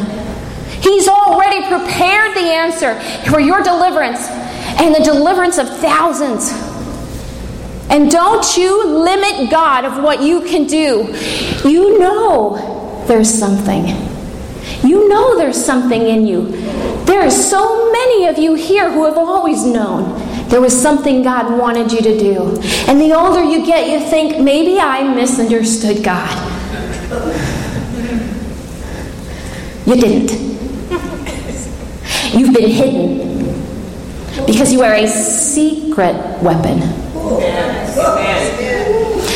He's 0.81 1.07
already 1.07 1.67
prepared 1.67 2.35
the 2.35 2.41
answer 2.41 2.99
for 3.29 3.39
your 3.39 3.61
deliverance 3.61 4.27
and 4.79 4.95
the 4.95 5.03
deliverance 5.03 5.57
of 5.57 5.69
thousands. 5.77 6.68
And 7.89 8.11
don't 8.11 8.57
you 8.57 8.85
limit 8.85 9.49
God 9.49 9.85
of 9.85 10.03
what 10.03 10.21
you 10.21 10.41
can 10.41 10.65
do. 10.65 11.13
You 11.67 11.99
know 11.99 13.03
there's 13.07 13.29
something. 13.33 13.87
You 14.87 15.09
know 15.09 15.37
there's 15.37 15.63
something 15.63 16.01
in 16.01 16.27
you. 16.27 16.45
There 17.05 17.21
are 17.21 17.31
so 17.31 17.91
many 17.91 18.27
of 18.27 18.37
you 18.37 18.53
here 18.53 18.91
who 18.91 19.05
have 19.05 19.17
always 19.17 19.65
known 19.65 20.19
there 20.49 20.61
was 20.61 20.79
something 20.79 21.21
God 21.21 21.59
wanted 21.59 21.91
you 21.91 22.01
to 22.01 22.17
do. 22.17 22.59
And 22.87 22.99
the 22.99 23.13
older 23.13 23.43
you 23.43 23.65
get, 23.65 23.87
you 23.89 23.99
think, 24.09 24.41
maybe 24.43 24.79
I 24.79 25.03
misunderstood 25.13 26.03
God. 26.03 26.35
You 29.85 29.95
didn't. 29.95 30.31
You've 32.33 32.53
been 32.53 32.69
hidden 32.69 33.65
because 34.45 34.73
you 34.73 34.81
are 34.81 34.93
a 34.93 35.07
secret 35.07 36.15
weapon. 36.41 36.81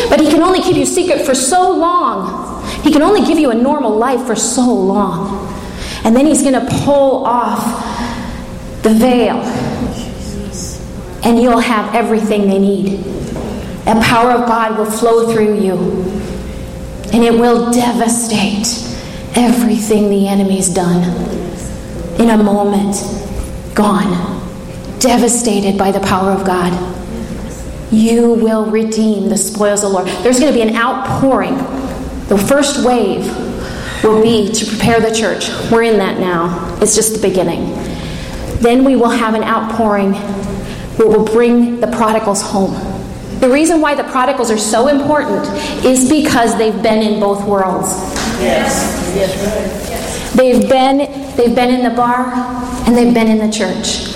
But 0.09 0.19
He 0.19 0.29
can 0.29 0.43
only 0.43 0.61
keep 0.61 0.75
you 0.75 0.85
secret 0.85 1.25
for 1.25 1.33
so 1.33 1.71
long. 1.71 2.63
He 2.83 2.91
can 2.91 3.01
only 3.01 3.25
give 3.25 3.39
you 3.39 3.51
a 3.51 3.55
normal 3.55 3.97
life 3.97 4.25
for 4.27 4.35
so 4.35 4.61
long. 4.61 5.51
And 6.03 6.15
then 6.15 6.25
He's 6.25 6.41
going 6.41 6.53
to 6.53 6.67
pull 6.83 7.25
off 7.25 7.63
the 8.83 8.93
veil. 8.93 9.37
And 11.23 11.41
you'll 11.41 11.59
have 11.59 11.95
everything 11.95 12.47
they 12.47 12.59
need. 12.59 12.99
The 13.85 13.99
power 14.03 14.31
of 14.31 14.47
God 14.47 14.77
will 14.77 14.91
flow 14.91 15.33
through 15.33 15.59
you. 15.59 15.73
And 17.13 17.23
it 17.23 17.33
will 17.33 17.71
devastate 17.71 18.67
everything 19.35 20.09
the 20.09 20.27
enemy's 20.27 20.69
done. 20.69 21.03
In 22.19 22.29
a 22.29 22.37
moment, 22.37 22.95
gone. 23.73 24.41
Devastated 24.99 25.77
by 25.77 25.91
the 25.91 25.99
power 26.01 26.31
of 26.31 26.45
God 26.45 26.71
you 27.93 28.33
will 28.33 28.65
redeem 28.65 29.29
the 29.29 29.37
spoils 29.37 29.83
of 29.83 29.91
the 29.91 29.97
Lord. 29.97 30.07
There's 30.23 30.39
going 30.39 30.51
to 30.51 30.57
be 30.57 30.67
an 30.67 30.75
outpouring. 30.75 31.55
The 32.27 32.37
first 32.37 32.83
wave 32.85 33.25
will 34.03 34.21
be 34.21 34.51
to 34.51 34.65
prepare 34.65 34.99
the 34.99 35.13
church. 35.13 35.49
We're 35.71 35.83
in 35.83 35.97
that 35.99 36.19
now. 36.19 36.77
It's 36.81 36.95
just 36.95 37.13
the 37.13 37.27
beginning. 37.27 37.71
Then 38.59 38.83
we 38.83 38.95
will 38.95 39.09
have 39.09 39.35
an 39.35 39.43
outpouring 39.43 40.13
where 40.97 41.07
we'll 41.07 41.25
bring 41.25 41.79
the 41.79 41.87
prodigals 41.87 42.41
home. 42.41 42.73
The 43.39 43.49
reason 43.49 43.81
why 43.81 43.93
the 43.95 44.05
prodigals 44.05 44.49
are 44.49 44.57
so 44.57 44.87
important 44.87 45.45
is 45.85 46.09
because 46.09 46.57
they've 46.57 46.81
been 46.81 47.01
in 47.01 47.19
both 47.19 47.45
worlds. 47.45 47.89
Yes. 48.39 49.13
Yes. 49.15 50.33
They've 50.33 50.67
been 50.67 50.97
they've 51.35 51.53
been 51.53 51.69
in 51.73 51.83
the 51.83 51.95
bar 51.95 52.31
and 52.87 52.95
they've 52.95 53.13
been 53.13 53.27
in 53.27 53.37
the 53.37 53.51
church. 53.51 54.12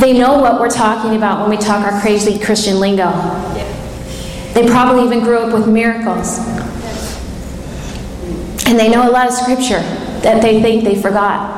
They 0.00 0.16
know 0.16 0.38
what 0.38 0.60
we're 0.60 0.70
talking 0.70 1.16
about 1.16 1.40
when 1.40 1.50
we 1.50 1.56
talk 1.56 1.84
our 1.84 2.00
crazy 2.00 2.38
Christian 2.38 2.78
lingo. 2.78 3.10
They 4.54 4.66
probably 4.66 5.04
even 5.04 5.20
grew 5.20 5.38
up 5.38 5.52
with 5.52 5.68
miracles. 5.68 6.38
And 8.66 8.78
they 8.78 8.88
know 8.88 9.08
a 9.08 9.10
lot 9.10 9.28
of 9.28 9.34
scripture 9.34 9.80
that 10.20 10.42
they 10.42 10.60
think 10.60 10.84
they 10.84 11.00
forgot. 11.00 11.56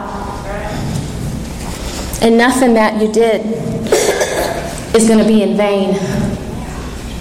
And 2.22 2.36
nothing 2.36 2.74
that 2.74 3.00
you 3.00 3.10
did 3.10 3.46
is 4.94 5.08
going 5.08 5.18
to 5.18 5.26
be 5.26 5.42
in 5.42 5.56
vain. 5.56 5.94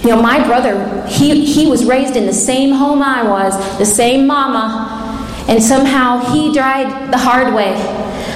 You 0.02 0.10
know, 0.10 0.22
my 0.22 0.46
brother, 0.46 1.06
he, 1.06 1.44
he 1.44 1.66
was 1.66 1.84
raised 1.84 2.16
in 2.16 2.26
the 2.26 2.32
same 2.32 2.72
home 2.72 3.02
I 3.02 3.22
was, 3.22 3.78
the 3.78 3.84
same 3.84 4.26
mama, 4.26 5.44
and 5.48 5.62
somehow 5.62 6.32
he 6.32 6.54
died 6.54 7.12
the 7.12 7.18
hard 7.18 7.52
way. 7.54 7.74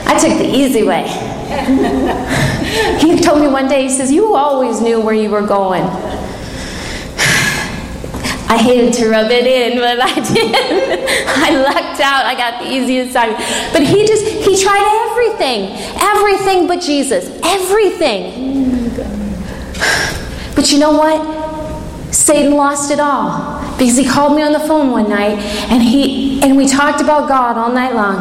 I 0.06 0.18
took 0.18 0.36
the 0.38 0.46
easy 0.46 0.82
way. 0.82 1.04
he 3.00 3.20
told 3.20 3.40
me 3.40 3.48
one 3.48 3.68
day, 3.68 3.82
he 3.82 3.88
says, 3.88 4.10
You 4.12 4.34
always 4.34 4.80
knew 4.80 5.00
where 5.00 5.14
you 5.14 5.30
were 5.30 5.46
going. 5.46 5.82
I 8.46 8.58
hated 8.58 8.92
to 8.94 9.08
rub 9.08 9.30
it 9.30 9.46
in, 9.46 9.78
but 9.78 10.00
I 10.00 10.14
did. 10.34 10.54
I 11.26 11.50
lucked 11.62 12.00
out. 12.00 12.24
I 12.24 12.34
got 12.34 12.62
the 12.62 12.70
easiest 12.70 13.14
time. 13.14 13.32
But 13.72 13.82
he 13.82 14.06
just, 14.06 14.24
he 14.24 14.62
tried 14.62 15.08
everything. 15.10 15.70
Everything 16.00 16.66
but 16.66 16.80
Jesus. 16.80 17.26
Everything. 17.42 18.90
But 20.54 20.70
you 20.70 20.78
know 20.78 20.92
what? 20.92 22.14
Satan 22.14 22.54
lost 22.54 22.90
it 22.92 23.00
all 23.00 23.53
because 23.78 23.96
he 23.96 24.04
called 24.06 24.36
me 24.36 24.42
on 24.42 24.52
the 24.52 24.60
phone 24.60 24.90
one 24.90 25.08
night 25.08 25.38
and 25.70 25.82
he 25.82 26.42
and 26.42 26.56
we 26.56 26.66
talked 26.66 27.00
about 27.00 27.28
God 27.28 27.56
all 27.56 27.72
night 27.72 27.94
long. 27.94 28.18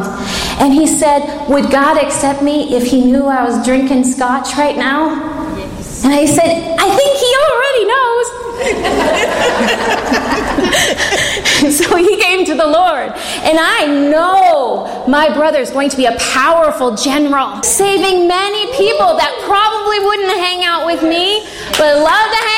And 0.60 0.72
he 0.72 0.86
said, 0.86 1.48
"Would 1.48 1.70
God 1.70 1.98
accept 2.02 2.42
me 2.42 2.74
if 2.76 2.84
he 2.84 3.04
knew 3.04 3.26
I 3.26 3.42
was 3.44 3.64
drinking 3.64 4.04
scotch 4.04 4.56
right 4.56 4.76
now?" 4.76 5.56
Yes. 5.56 6.04
And 6.04 6.14
I 6.14 6.26
said, 6.26 6.76
"I 6.78 6.88
think 6.96 7.18
he 7.18 7.34
already 7.44 7.84
knows." 7.86 8.44
so 11.76 11.96
he 11.96 12.16
came 12.20 12.44
to 12.44 12.54
the 12.54 12.66
Lord. 12.66 13.12
And 13.42 13.58
I 13.60 13.86
know 13.86 15.04
my 15.08 15.32
brother 15.34 15.58
is 15.58 15.70
going 15.70 15.88
to 15.90 15.96
be 15.96 16.06
a 16.06 16.16
powerful 16.18 16.94
general, 16.96 17.62
saving 17.62 18.28
many 18.28 18.66
people 18.76 19.16
that 19.16 19.32
probably 19.44 19.98
wouldn't 20.00 20.38
hang 20.38 20.64
out 20.64 20.86
with 20.86 21.02
me, 21.02 21.44
but 21.78 21.98
love 21.98 22.30
to 22.30 22.40
hang 22.48 22.53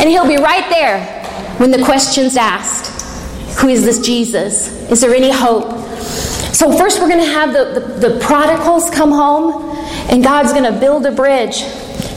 And 0.00 0.08
he'll 0.08 0.28
be 0.28 0.36
right 0.36 0.68
there 0.70 1.04
when 1.58 1.70
the 1.70 1.82
question's 1.82 2.36
asked 2.36 3.02
Who 3.58 3.68
is 3.68 3.84
this 3.84 4.00
Jesus? 4.00 4.68
Is 4.90 5.00
there 5.00 5.14
any 5.14 5.30
hope? 5.30 5.70
So, 6.54 6.76
first, 6.76 7.00
we're 7.00 7.08
going 7.08 7.24
to 7.24 7.32
have 7.32 7.52
the, 7.52 7.80
the, 7.80 8.08
the 8.08 8.20
prodigals 8.20 8.88
come 8.90 9.10
home, 9.10 9.76
and 10.08 10.22
God's 10.22 10.52
going 10.52 10.72
to 10.72 10.78
build 10.78 11.04
a 11.04 11.10
bridge. 11.10 11.62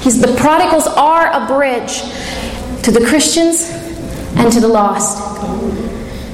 He's, 0.02 0.22
the 0.22 0.36
prodigals 0.36 0.86
are 0.88 1.28
a 1.32 1.48
bridge 1.48 2.02
to 2.84 2.92
the 2.92 3.04
Christians 3.06 3.70
and 4.36 4.52
to 4.54 4.60
the 4.60 4.68
lost. 4.68 5.18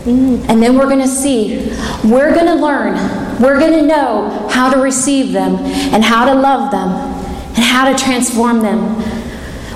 And 0.06 0.62
then 0.62 0.78
we're 0.78 0.90
going 0.90 1.00
to 1.00 1.08
see, 1.08 1.70
we're 2.04 2.34
going 2.34 2.48
to 2.48 2.56
learn, 2.56 2.94
we're 3.42 3.58
going 3.58 3.72
to 3.72 3.82
know 3.82 4.50
how 4.52 4.74
to 4.74 4.82
receive 4.82 5.32
them 5.32 5.56
and 5.56 6.04
how 6.04 6.26
to 6.26 6.36
love 6.36 6.72
them 6.72 6.90
and 6.90 7.64
how 7.64 7.90
to 7.90 7.98
transform 7.98 8.60
them. 8.62 9.02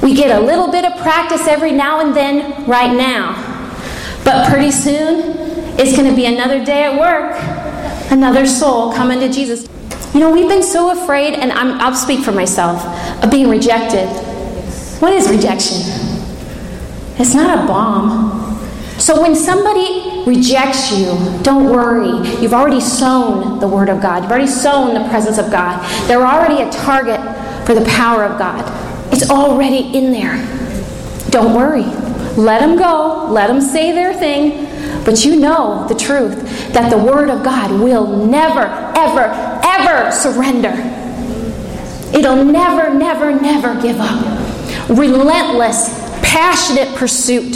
We 0.01 0.13
get 0.15 0.39
a 0.39 0.43
little 0.43 0.71
bit 0.71 0.85
of 0.85 0.97
practice 0.97 1.47
every 1.47 1.71
now 1.71 1.99
and 1.99 2.15
then, 2.15 2.65
right 2.65 2.95
now. 2.95 3.33
But 4.23 4.49
pretty 4.49 4.71
soon, 4.71 5.35
it's 5.79 5.95
going 5.95 6.09
to 6.09 6.15
be 6.15 6.25
another 6.25 6.63
day 6.63 6.83
at 6.83 6.99
work, 6.99 7.35
another 8.11 8.45
soul 8.45 8.93
coming 8.93 9.19
to 9.19 9.29
Jesus. 9.31 9.67
You 10.13 10.19
know, 10.19 10.31
we've 10.31 10.49
been 10.49 10.63
so 10.63 10.91
afraid, 10.91 11.33
and 11.35 11.51
i 11.51 11.89
will 11.89 11.95
speak 11.95 12.23
for 12.23 12.31
myself, 12.31 12.83
of 13.23 13.31
being 13.31 13.49
rejected. 13.49 14.07
What 14.99 15.13
is 15.13 15.29
rejection? 15.29 15.81
It's 17.19 17.33
not 17.33 17.63
a 17.63 17.67
bomb. 17.67 18.57
So 18.97 19.21
when 19.21 19.35
somebody 19.35 20.23
rejects 20.25 20.91
you, 20.91 21.15
don't 21.43 21.65
worry. 21.65 22.27
You've 22.41 22.53
already 22.53 22.81
sown 22.81 23.59
the 23.59 23.67
Word 23.67 23.89
of 23.89 24.01
God, 24.01 24.23
you've 24.23 24.31
already 24.31 24.47
sown 24.47 24.93
the 24.93 25.07
presence 25.09 25.37
of 25.37 25.51
God. 25.51 25.79
They're 26.07 26.25
already 26.25 26.61
a 26.63 26.71
target 26.71 27.19
for 27.65 27.75
the 27.75 27.85
power 27.85 28.23
of 28.23 28.39
God. 28.39 28.86
It's 29.11 29.29
already 29.29 29.97
in 29.97 30.11
there. 30.11 30.35
Don't 31.29 31.53
worry. 31.53 31.83
Let 32.37 32.59
them 32.61 32.77
go, 32.77 33.27
let 33.31 33.47
them 33.47 33.61
say 33.61 33.91
their 33.91 34.13
thing. 34.13 34.67
But 35.03 35.25
you 35.25 35.37
know 35.37 35.87
the 35.87 35.95
truth 35.95 36.73
that 36.73 36.89
the 36.89 36.97
Word 36.97 37.29
of 37.29 37.43
God 37.43 37.71
will 37.71 38.25
never, 38.25 38.65
ever, 38.95 39.59
ever 39.63 40.11
surrender. 40.11 40.73
It'll 42.13 42.43
never, 42.43 42.93
never, 42.93 43.31
never 43.39 43.81
give 43.81 43.97
up. 43.99 44.19
Relentless, 44.89 45.89
passionate 46.21 46.95
pursuit 46.95 47.55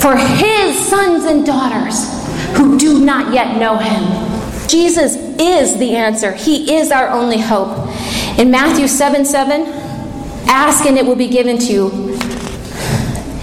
for 0.00 0.16
His 0.16 0.88
sons 0.88 1.24
and 1.24 1.46
daughters 1.46 2.12
who 2.56 2.78
do 2.78 3.04
not 3.04 3.32
yet 3.32 3.58
know 3.58 3.76
Him. 3.78 4.68
Jesus 4.68 5.16
is 5.40 5.78
the 5.78 5.96
answer, 5.96 6.32
He 6.32 6.76
is 6.76 6.90
our 6.90 7.08
only 7.08 7.38
hope. 7.38 7.88
In 8.38 8.50
Matthew 8.50 8.88
7 8.88 9.24
7, 9.24 9.85
ask 10.46 10.84
and 10.86 10.96
it 10.96 11.04
will 11.04 11.16
be 11.16 11.28
given 11.28 11.58
to 11.58 11.72
you. 11.72 12.18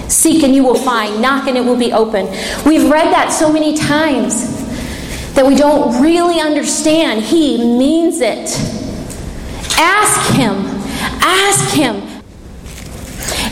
Seek 0.09 0.43
and 0.43 0.53
you 0.53 0.63
will 0.63 0.75
find. 0.75 1.21
Knock 1.21 1.47
and 1.47 1.57
it 1.57 1.65
will 1.65 1.77
be 1.77 1.91
open. 1.91 2.27
We've 2.65 2.89
read 2.89 3.11
that 3.11 3.31
so 3.31 3.51
many 3.51 3.75
times 3.75 4.63
that 5.33 5.45
we 5.45 5.55
don't 5.55 6.01
really 6.01 6.39
understand. 6.39 7.23
He 7.23 7.57
means 7.57 8.21
it. 8.21 8.49
Ask 9.77 10.35
Him. 10.35 10.55
Ask 11.21 11.75
Him. 11.75 11.95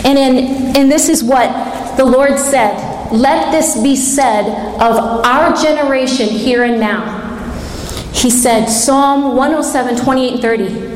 And, 0.06 0.18
in, 0.18 0.78
and 0.78 0.92
this 0.92 1.10
is 1.10 1.24
what 1.24 1.98
the 1.98 2.06
Lord 2.06 2.38
said. 2.38 3.12
Let 3.12 3.52
this 3.52 3.82
be 3.82 3.96
said 3.96 4.48
of 4.76 5.26
our 5.26 5.56
generation 5.62 6.28
here 6.30 6.64
and 6.64 6.80
now. 6.80 7.20
He 8.14 8.30
said, 8.30 8.68
Psalm 8.68 9.36
107, 9.36 9.98
28 9.98 10.34
and 10.34 10.42
30. 10.42 10.92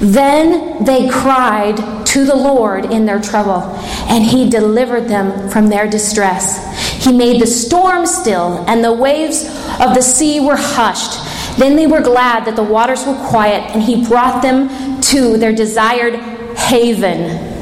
Then 0.00 0.84
they 0.84 1.08
cried 1.08 2.06
to 2.06 2.24
the 2.24 2.34
Lord 2.34 2.86
in 2.86 3.06
their 3.06 3.20
trouble, 3.20 3.62
and 4.08 4.24
he 4.24 4.48
delivered 4.48 5.08
them 5.08 5.48
from 5.50 5.68
their 5.68 5.88
distress. 5.88 7.04
He 7.04 7.12
made 7.12 7.40
the 7.40 7.46
storm 7.46 8.06
still, 8.06 8.64
and 8.68 8.82
the 8.82 8.92
waves 8.92 9.44
of 9.80 9.94
the 9.94 10.02
sea 10.02 10.40
were 10.40 10.56
hushed. 10.56 11.58
Then 11.58 11.76
they 11.76 11.86
were 11.86 12.00
glad 12.00 12.44
that 12.46 12.56
the 12.56 12.62
waters 12.62 13.04
were 13.06 13.14
quiet, 13.28 13.62
and 13.74 13.82
he 13.82 14.06
brought 14.06 14.42
them 14.42 15.00
to 15.02 15.36
their 15.36 15.52
desired 15.52 16.16
haven. 16.56 17.52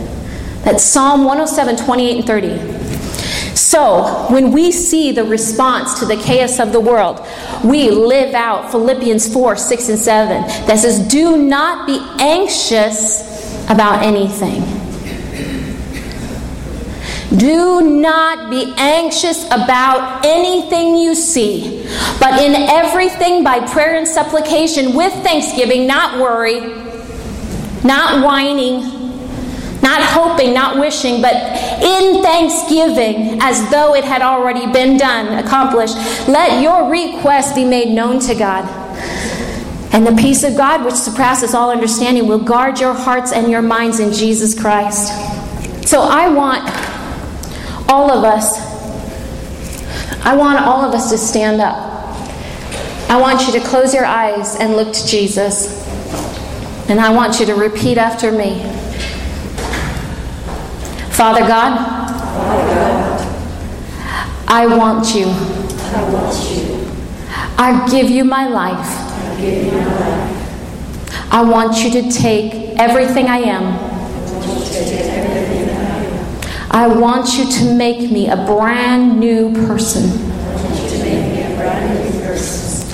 That's 0.62 0.82
Psalm 0.84 1.24
107, 1.24 1.76
28 1.84 2.16
and 2.16 2.26
30. 2.26 2.81
So, 3.54 4.26
when 4.30 4.50
we 4.50 4.72
see 4.72 5.12
the 5.12 5.24
response 5.24 5.98
to 6.00 6.06
the 6.06 6.16
chaos 6.16 6.58
of 6.58 6.72
the 6.72 6.80
world, 6.80 7.26
we 7.62 7.90
live 7.90 8.34
out 8.34 8.70
Philippians 8.70 9.32
4 9.32 9.56
6 9.56 9.88
and 9.90 9.98
7 9.98 10.42
that 10.66 10.78
says, 10.78 11.06
Do 11.08 11.36
not 11.36 11.86
be 11.86 12.00
anxious 12.18 13.30
about 13.68 14.02
anything. 14.02 14.62
Do 17.36 17.80
not 17.80 18.50
be 18.50 18.74
anxious 18.76 19.46
about 19.46 20.24
anything 20.24 20.96
you 20.96 21.14
see, 21.14 21.82
but 22.20 22.42
in 22.42 22.54
everything 22.54 23.42
by 23.42 23.66
prayer 23.72 23.96
and 23.96 24.06
supplication 24.06 24.94
with 24.94 25.12
thanksgiving, 25.22 25.86
not 25.86 26.20
worry, 26.20 26.60
not 27.84 28.22
whining 28.22 29.01
not 29.82 30.00
hoping, 30.02 30.54
not 30.54 30.78
wishing, 30.78 31.20
but 31.20 31.34
in 31.34 32.22
thanksgiving, 32.22 33.38
as 33.42 33.68
though 33.70 33.94
it 33.94 34.04
had 34.04 34.22
already 34.22 34.70
been 34.72 34.96
done, 34.96 35.44
accomplished. 35.44 35.96
Let 36.28 36.62
your 36.62 36.90
request 36.90 37.56
be 37.56 37.64
made 37.64 37.92
known 37.92 38.20
to 38.20 38.34
God. 38.34 38.64
And 39.92 40.06
the 40.06 40.14
peace 40.22 40.42
of 40.44 40.56
God, 40.56 40.84
which 40.84 40.94
surpasses 40.94 41.52
all 41.52 41.70
understanding, 41.70 42.26
will 42.26 42.42
guard 42.42 42.80
your 42.80 42.94
hearts 42.94 43.32
and 43.32 43.50
your 43.50 43.60
minds 43.60 44.00
in 44.00 44.12
Jesus 44.12 44.58
Christ. 44.58 45.08
So 45.86 46.00
I 46.00 46.28
want 46.28 46.62
all 47.90 48.10
of 48.10 48.24
us, 48.24 48.58
I 50.24 50.34
want 50.36 50.60
all 50.60 50.82
of 50.82 50.94
us 50.94 51.10
to 51.10 51.18
stand 51.18 51.60
up. 51.60 51.76
I 53.10 53.20
want 53.20 53.46
you 53.46 53.52
to 53.60 53.60
close 53.66 53.92
your 53.92 54.06
eyes 54.06 54.56
and 54.56 54.74
look 54.74 54.94
to 54.94 55.06
Jesus. 55.06 55.86
And 56.88 56.98
I 56.98 57.12
want 57.12 57.40
you 57.40 57.46
to 57.46 57.54
repeat 57.54 57.98
after 57.98 58.32
me. 58.32 58.62
Father 61.22 61.46
God, 61.46 61.72
I 64.48 64.66
want 64.66 65.14
you. 65.14 65.26
I 67.56 67.86
give 67.88 68.10
you 68.10 68.24
my 68.24 68.48
life. 68.48 68.88
I 71.30 71.44
want 71.44 71.84
you 71.84 71.92
to 71.92 72.10
take 72.10 72.76
everything 72.76 73.28
I 73.28 73.38
am. 73.38 73.78
I 76.72 76.88
want 76.88 77.38
you 77.38 77.44
to 77.52 77.72
make 77.72 78.10
me 78.10 78.28
a 78.28 78.34
brand 78.34 79.20
new 79.20 79.52
person. 79.68 80.10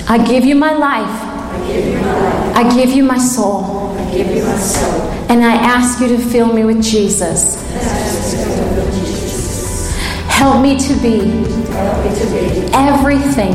I 0.07 0.23
give 0.23 0.45
you 0.45 0.53
my 0.53 0.73
life. 0.73 1.23
I 2.55 2.69
give 2.75 2.91
you 2.91 3.03
my 3.03 3.17
soul. 3.17 3.97
And 5.31 5.43
I 5.43 5.55
ask 5.55 5.99
you 5.99 6.09
to 6.09 6.19
fill 6.19 6.53
me 6.53 6.63
with 6.63 6.83
Jesus. 6.83 7.57
Help 10.39 10.61
me 10.61 10.79
to 10.79 10.93
be 11.01 11.19
everything 12.73 13.51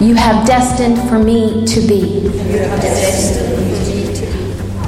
you 0.00 0.14
have 0.14 0.46
destined 0.46 0.96
for 1.08 1.18
me 1.18 1.66
to 1.66 1.80
be. 1.88 2.20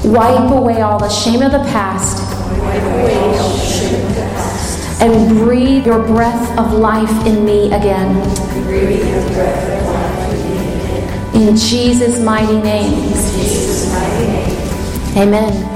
Wipe 0.09 0.53
away 0.53 0.81
all 0.81 1.01
the 1.01 1.09
shame 1.09 1.43
of 1.43 1.51
the 1.51 1.65
past 1.73 2.23
and 5.03 5.37
breathe 5.37 5.85
your 5.85 6.07
breath 6.07 6.57
of 6.57 6.73
life 6.75 7.27
in 7.27 7.45
me 7.45 7.67
again. 7.73 8.17
In 11.35 11.57
Jesus' 11.57 12.21
mighty 12.21 12.61
name. 12.61 13.13
Amen. 15.17 15.72